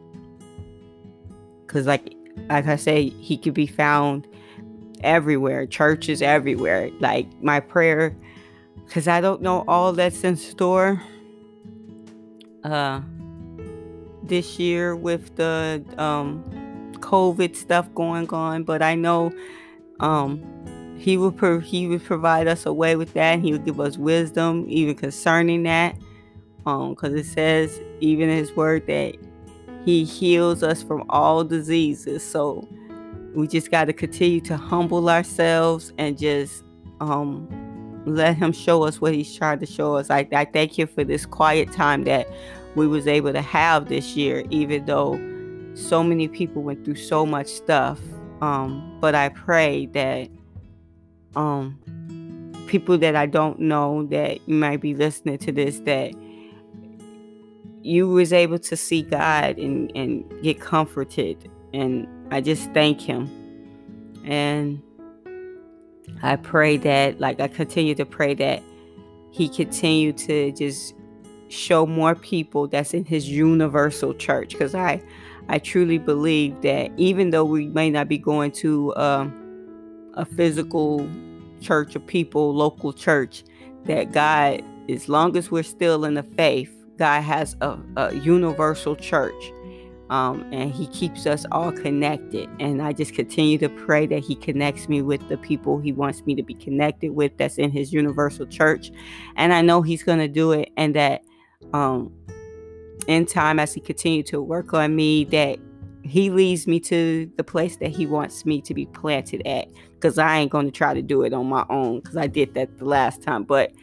because 1.78 1.86
like, 1.86 2.16
like 2.50 2.66
I 2.66 2.76
say, 2.76 3.10
He 3.10 3.38
could 3.38 3.54
be 3.54 3.68
found 3.68 4.28
everywhere, 5.02 5.68
churches 5.68 6.24
everywhere. 6.24 6.90
Like 7.00 7.28
my 7.44 7.60
prayer, 7.60 8.18
because 8.84 9.08
I 9.08 9.22
don't 9.22 9.44
know 9.44 9.64
all 9.68 9.94
that's 9.94 10.24
in 10.24 10.36
store. 10.38 11.00
Uh, 12.64 13.02
this 14.24 14.58
year 14.58 14.96
with 14.96 15.36
the 15.36 15.86
um, 16.00 16.44
COVID 16.96 17.56
stuff 17.56 17.94
going 17.94 18.28
on, 18.34 18.64
but 18.64 18.82
I 18.82 18.96
know 18.96 19.32
um, 20.00 20.44
he 20.98 21.16
will 21.16 21.32
pro- 21.32 21.60
he 21.60 21.88
would 21.88 22.04
provide 22.04 22.48
us 22.48 22.66
a 22.66 22.74
way 22.74 22.96
with 22.96 23.14
that. 23.14 23.40
He 23.40 23.52
would 23.52 23.66
give 23.66 23.80
us 23.80 23.98
wisdom 23.98 24.66
even 24.68 24.96
concerning 24.96 25.62
that, 25.64 25.96
Um, 26.66 26.90
because 26.90 27.14
it 27.14 27.28
says 27.28 27.80
even 28.00 28.30
His 28.30 28.52
Word 28.54 28.88
that 28.88 29.16
He 29.88 30.04
heals 30.04 30.64
us 30.64 30.84
from 30.84 31.06
all 31.10 31.46
diseases. 31.46 32.22
So 32.22 32.68
we 33.34 33.48
just 33.48 33.72
got 33.72 33.86
to 33.86 33.94
continue 33.94 34.42
to 34.42 34.58
humble 34.58 35.10
ourselves 35.10 35.94
and 35.98 36.18
just 36.18 36.66
um, 37.00 37.48
let 38.06 38.36
Him 38.36 38.52
show 38.52 38.84
us 38.84 39.00
what 39.00 39.14
He's 39.14 39.34
trying 39.34 39.60
to 39.60 39.66
show 39.66 39.96
us. 39.96 40.10
I, 40.10 40.28
I 40.34 40.44
thank 40.44 40.78
you 40.78 40.88
for 40.88 41.06
this 41.06 41.26
quiet 41.26 41.72
time 41.72 42.04
that 42.04 42.28
we 42.76 42.86
was 42.86 43.08
able 43.08 43.32
to 43.32 43.42
have 43.42 43.88
this 43.88 44.18
year, 44.18 44.44
even 44.50 44.86
though 44.86 45.14
so 45.74 46.04
many 46.04 46.28
people 46.28 46.64
went 46.64 46.84
through 46.84 46.96
so 46.96 47.26
much 47.26 47.48
stuff. 47.48 47.98
Um, 48.42 48.98
but 49.00 49.16
I 49.16 49.30
pray 49.30 49.86
that 49.94 50.28
um, 51.38 51.80
people 52.68 52.98
that 52.98 53.16
I 53.16 53.26
don't 53.26 53.58
know 53.62 54.06
that 54.08 54.46
you 54.50 54.56
might 54.56 54.82
be 54.82 54.94
listening 54.94 55.38
to 55.38 55.54
this 55.54 55.80
that 55.86 56.14
you 57.88 58.08
was 58.10 58.34
able 58.34 58.60
to 58.60 58.76
see 58.76 59.02
God 59.02 59.58
and, 59.58 59.92
and 59.96 60.26
get 60.44 60.60
comforted. 60.60 61.50
And 61.74 62.08
I 62.32 62.42
just 62.42 62.72
thank 62.74 63.02
him. 63.02 63.30
And 64.26 64.82
I 66.22 66.36
pray 66.36 66.78
that, 66.78 67.20
like 67.20 67.40
I 67.40 67.48
continue 67.48 67.96
to 67.96 68.06
pray 68.06 68.34
that 68.36 68.62
he 69.32 69.48
continue 69.48 70.12
to 70.14 70.52
just 70.52 70.96
show 71.50 71.86
more 71.86 72.16
people 72.16 72.68
that's 72.68 72.94
in 72.94 73.06
his 73.06 73.30
universal 73.30 74.14
church 74.14 74.50
because 74.50 74.76
i 74.76 75.02
i 75.48 75.58
truly 75.58 75.98
believe 75.98 76.60
that 76.62 76.92
even 76.98 77.30
though 77.30 77.46
we 77.46 77.68
may 77.68 77.90
not 77.90 78.08
be 78.08 78.18
going 78.18 78.52
to 78.52 78.94
um, 78.98 80.12
a 80.16 80.26
physical 80.26 81.08
church 81.62 81.96
of 81.96 82.06
people 82.06 82.54
local 82.54 82.92
church 82.92 83.44
that 83.86 84.12
god 84.12 84.62
as 84.90 85.08
long 85.08 85.38
as 85.38 85.50
we're 85.50 85.64
still 85.64 86.04
in 86.04 86.16
the 86.16 86.24
faith 86.24 86.77
god 86.98 87.22
has 87.22 87.56
a, 87.62 87.78
a 87.96 88.16
universal 88.16 88.96
church 88.96 89.52
um, 90.10 90.48
and 90.54 90.72
he 90.72 90.88
keeps 90.88 91.26
us 91.26 91.46
all 91.52 91.72
connected. 91.72 92.50
And 92.60 92.82
i 92.82 92.94
just 92.94 93.14
continue 93.14 93.58
to 93.58 93.70
pray 93.70 94.08
that 94.08 94.24
he 94.24 94.36
connects 94.36 94.88
me 94.88 95.02
with 95.02 95.28
the 95.30 95.38
people 95.38 95.80
he 95.80 95.92
wants 95.92 96.26
me 96.26 96.36
to 96.36 96.44
be 96.44 96.54
connected 96.54 97.12
with 97.12 97.36
that's 97.38 97.58
in 97.58 97.72
his 97.72 97.94
universal 97.94 98.46
church. 98.46 98.92
And 99.36 99.54
i 99.54 99.62
know 99.62 99.82
he's 99.82 100.04
going 100.04 100.20
to 100.20 100.28
do 100.28 100.52
it 100.52 100.72
and 100.78 100.96
that 100.96 101.24
um, 101.74 102.14
in 103.08 103.26
time 103.26 103.60
as 103.60 103.74
he 103.74 103.82
continues 103.82 104.30
to 104.30 104.42
work 104.42 104.74
on 104.74 104.96
me 104.96 105.26
that 105.26 105.60
he 106.04 106.30
leads 106.30 106.68
me 106.68 106.80
to 106.80 107.30
the 107.36 107.44
place 107.44 107.78
that 107.78 107.90
he 107.90 108.06
wants 108.06 108.46
me 108.46 108.62
to 108.62 108.74
be 108.74 108.86
planted 108.86 109.46
at 109.46 109.68
because 109.96 110.18
i 110.18 110.38
ain't 110.38 110.52
going 110.52 110.66
to 110.66 110.72
try 110.72 110.94
to 110.94 111.02
do 111.02 111.24
it 111.24 111.34
on 111.34 111.48
my 111.48 111.66
own 111.70 112.00
because 112.00 112.16
i 112.16 112.28
did 112.28 112.54
that 112.54 112.78
the 112.78 112.86
last 112.86 113.22
time. 113.22 113.44
But 113.44 113.74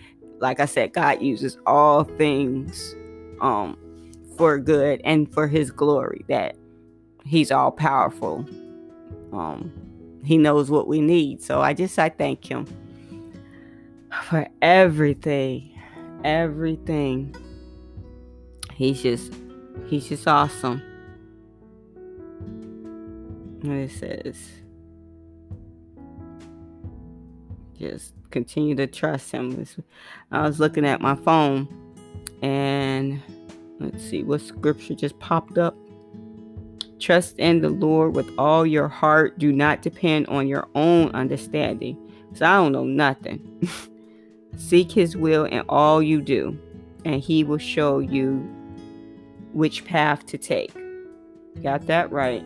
like 0.40 0.58
i 0.58 0.64
said 0.64 0.92
god 0.92 1.22
uses 1.22 1.58
all 1.66 2.04
things 2.04 2.96
um, 3.40 3.76
for 4.36 4.58
good 4.58 5.00
and 5.04 5.32
for 5.32 5.46
his 5.48 5.70
glory 5.70 6.24
that 6.28 6.56
he's 7.24 7.50
all 7.50 7.70
powerful. 7.70 8.46
Um, 9.32 9.72
he 10.24 10.38
knows 10.38 10.70
what 10.70 10.88
we 10.88 11.00
need. 11.00 11.42
So 11.42 11.60
i 11.60 11.74
just 11.74 11.98
i 11.98 12.08
thank 12.08 12.44
him 12.50 12.66
for 14.24 14.46
everything 14.62 15.74
everything. 16.24 17.36
He's 18.72 19.02
just 19.02 19.32
he's 19.86 20.08
just 20.08 20.26
awesome. 20.26 20.82
And 23.62 23.84
it 23.84 23.92
says. 23.92 24.50
Just 27.78 28.14
continue 28.30 28.74
to 28.76 28.86
trust 28.86 29.30
him. 29.30 29.66
I 30.30 30.42
was 30.42 30.58
looking 30.58 30.86
at 30.86 31.00
my 31.00 31.14
phone 31.14 31.68
and 32.44 33.22
let's 33.80 34.04
see 34.04 34.22
what 34.22 34.42
scripture 34.42 34.94
just 34.94 35.18
popped 35.18 35.56
up. 35.56 35.74
Trust 37.00 37.38
in 37.38 37.62
the 37.62 37.70
Lord 37.70 38.14
with 38.14 38.30
all 38.36 38.66
your 38.66 38.86
heart. 38.86 39.38
Do 39.38 39.50
not 39.50 39.80
depend 39.80 40.26
on 40.26 40.46
your 40.46 40.68
own 40.74 41.10
understanding. 41.12 41.96
So 42.34 42.44
I 42.44 42.56
don't 42.56 42.72
know 42.72 42.84
nothing. 42.84 43.66
Seek 44.58 44.92
his 44.92 45.16
will 45.16 45.46
in 45.46 45.64
all 45.70 46.02
you 46.02 46.20
do, 46.20 46.58
and 47.06 47.22
he 47.22 47.44
will 47.44 47.58
show 47.58 47.98
you 47.98 48.36
which 49.54 49.86
path 49.86 50.26
to 50.26 50.36
take. 50.36 50.74
Got 51.62 51.86
that 51.86 52.12
right. 52.12 52.44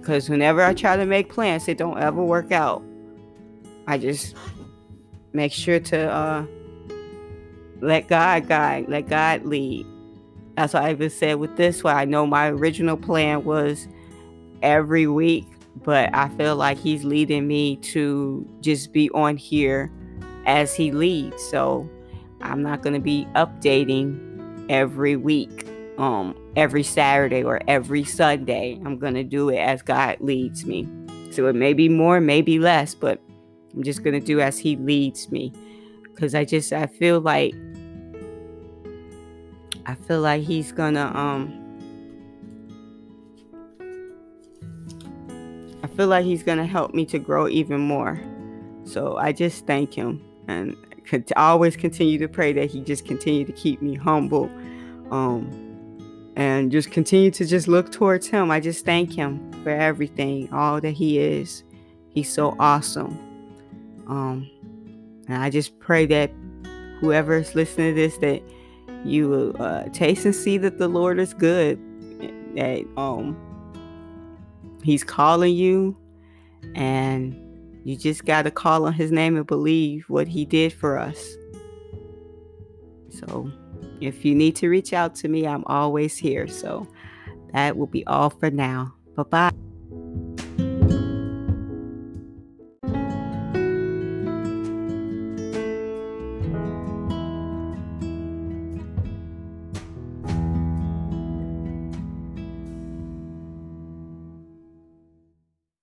Because 0.00 0.28
whenever 0.28 0.62
I 0.62 0.72
try 0.72 0.96
to 0.96 1.04
make 1.04 1.32
plans, 1.32 1.66
it 1.66 1.78
don't 1.78 1.98
ever 1.98 2.22
work 2.22 2.52
out. 2.52 2.82
I 3.88 3.98
just 3.98 4.36
make 5.32 5.52
sure 5.52 5.80
to 5.80 6.12
uh, 6.12 6.46
let 7.82 8.08
God 8.08 8.46
guide, 8.48 8.88
let 8.88 9.08
God 9.08 9.44
lead. 9.44 9.84
That's 10.56 10.72
what 10.74 10.84
I 10.84 10.92
even 10.92 11.10
said 11.10 11.34
with 11.34 11.56
this 11.56 11.82
one. 11.82 11.96
I 11.96 12.04
know 12.04 12.26
my 12.26 12.48
original 12.48 12.96
plan 12.96 13.44
was 13.44 13.88
every 14.62 15.06
week, 15.06 15.46
but 15.82 16.14
I 16.14 16.28
feel 16.30 16.56
like 16.56 16.78
He's 16.78 17.04
leading 17.04 17.48
me 17.48 17.76
to 17.76 18.48
just 18.60 18.92
be 18.92 19.10
on 19.10 19.36
here 19.36 19.90
as 20.46 20.74
He 20.74 20.92
leads. 20.92 21.42
So 21.42 21.90
I'm 22.40 22.62
not 22.62 22.82
going 22.82 22.94
to 22.94 23.00
be 23.00 23.26
updating 23.34 24.30
every 24.70 25.16
week 25.16 25.68
um 25.98 26.34
every 26.56 26.82
Saturday 26.82 27.42
or 27.42 27.60
every 27.66 28.04
Sunday. 28.04 28.80
I'm 28.84 28.98
going 28.98 29.14
to 29.14 29.24
do 29.24 29.48
it 29.48 29.58
as 29.58 29.82
God 29.82 30.18
leads 30.20 30.64
me. 30.64 30.88
So 31.30 31.46
it 31.46 31.54
may 31.54 31.72
be 31.72 31.88
more, 31.88 32.20
maybe 32.20 32.58
less, 32.58 32.94
but 32.94 33.20
I'm 33.74 33.82
just 33.82 34.04
going 34.04 34.18
to 34.18 34.24
do 34.24 34.40
as 34.40 34.58
he 34.58 34.76
leads 34.76 35.30
me 35.32 35.52
cuz 36.14 36.34
I 36.34 36.44
just 36.44 36.72
I 36.72 36.86
feel 36.86 37.20
like 37.20 37.54
I 39.86 39.94
feel 39.94 40.20
like 40.20 40.42
he's 40.42 40.72
to 40.94 41.18
um 41.18 41.58
I 45.82 45.88
feel 45.88 46.06
like 46.06 46.24
he's 46.24 46.42
to 46.58 46.66
help 46.66 46.94
me 46.94 47.04
to 47.06 47.18
grow 47.18 47.48
even 47.48 47.80
more. 47.80 48.20
So 48.84 49.16
I 49.16 49.32
just 49.32 49.66
thank 49.66 49.92
him 49.92 50.22
and 50.48 50.76
could 51.04 51.30
always 51.36 51.76
continue 51.76 52.18
to 52.18 52.28
pray 52.28 52.52
that 52.52 52.70
he 52.70 52.80
just 52.80 53.04
continue 53.04 53.44
to 53.44 53.52
keep 53.52 53.82
me 53.82 53.94
humble 53.94 54.50
um, 55.10 55.50
and 56.36 56.70
just 56.70 56.90
continue 56.90 57.30
to 57.32 57.44
just 57.44 57.68
look 57.68 57.90
towards 57.90 58.28
him. 58.28 58.50
I 58.50 58.60
just 58.60 58.84
thank 58.84 59.12
him 59.12 59.52
for 59.62 59.70
everything, 59.70 60.52
all 60.52 60.80
that 60.80 60.92
he 60.92 61.18
is. 61.18 61.64
He's 62.10 62.32
so 62.32 62.56
awesome. 62.58 63.18
Um, 64.06 64.50
and 65.28 65.42
I 65.42 65.50
just 65.50 65.78
pray 65.78 66.06
that 66.06 66.30
whoever 67.00 67.36
is 67.36 67.54
listening 67.54 67.94
to 67.94 68.00
this, 68.00 68.18
that 68.18 68.42
you 69.04 69.28
will 69.28 69.62
uh, 69.62 69.84
taste 69.92 70.24
and 70.24 70.34
see 70.34 70.58
that 70.58 70.78
the 70.78 70.88
Lord 70.88 71.18
is 71.18 71.34
good. 71.34 71.78
That 72.54 72.84
um, 72.96 73.36
He's 74.82 75.04
calling 75.04 75.54
you, 75.54 75.96
and 76.74 77.36
you 77.84 77.96
just 77.96 78.24
got 78.24 78.42
to 78.42 78.50
call 78.50 78.86
on 78.86 78.92
His 78.92 79.10
name 79.10 79.36
and 79.36 79.46
believe 79.46 80.04
what 80.08 80.28
He 80.28 80.44
did 80.44 80.72
for 80.72 80.98
us. 80.98 81.34
So, 83.10 83.50
if 84.00 84.24
you 84.24 84.34
need 84.34 84.56
to 84.56 84.68
reach 84.68 84.92
out 84.92 85.14
to 85.16 85.28
me, 85.28 85.46
I'm 85.46 85.64
always 85.66 86.16
here. 86.16 86.46
So, 86.46 86.86
that 87.52 87.76
will 87.76 87.86
be 87.86 88.06
all 88.06 88.30
for 88.30 88.50
now. 88.50 88.94
Bye 89.16 89.22
bye. 89.24 89.71